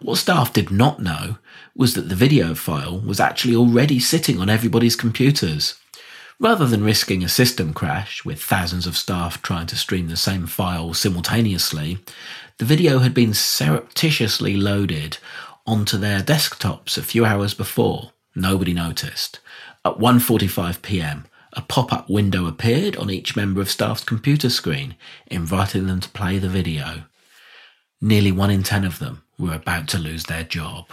What 0.00 0.18
staff 0.18 0.52
did 0.52 0.70
not 0.70 1.00
know 1.00 1.38
was 1.74 1.94
that 1.94 2.08
the 2.08 2.14
video 2.14 2.54
file 2.54 3.00
was 3.00 3.20
actually 3.20 3.56
already 3.56 3.98
sitting 3.98 4.38
on 4.38 4.50
everybody's 4.50 4.96
computers. 4.96 5.74
Rather 6.40 6.66
than 6.66 6.84
risking 6.84 7.22
a 7.22 7.28
system 7.28 7.72
crash 7.72 8.24
with 8.24 8.42
thousands 8.42 8.86
of 8.86 8.96
staff 8.96 9.40
trying 9.40 9.66
to 9.68 9.76
stream 9.76 10.08
the 10.08 10.16
same 10.16 10.46
file 10.46 10.92
simultaneously, 10.92 11.98
the 12.58 12.64
video 12.64 12.98
had 12.98 13.14
been 13.14 13.34
surreptitiously 13.34 14.56
loaded 14.56 15.18
onto 15.66 15.96
their 15.96 16.20
desktops 16.20 16.98
a 16.98 17.02
few 17.02 17.24
hours 17.24 17.54
before. 17.54 18.12
Nobody 18.34 18.72
noticed. 18.72 19.40
At 19.84 19.98
1:45 19.98 20.82
p.m., 20.82 21.26
a 21.52 21.62
pop-up 21.62 22.10
window 22.10 22.46
appeared 22.46 22.96
on 22.96 23.10
each 23.10 23.36
member 23.36 23.60
of 23.60 23.70
staff's 23.70 24.02
computer 24.02 24.50
screen, 24.50 24.96
inviting 25.28 25.86
them 25.86 26.00
to 26.00 26.08
play 26.08 26.38
the 26.38 26.48
video. 26.48 27.04
Nearly 28.00 28.32
1 28.32 28.50
in 28.50 28.62
10 28.62 28.84
of 28.84 28.98
them 28.98 29.22
were 29.38 29.54
about 29.54 29.88
to 29.88 29.98
lose 29.98 30.24
their 30.24 30.44
job. 30.44 30.88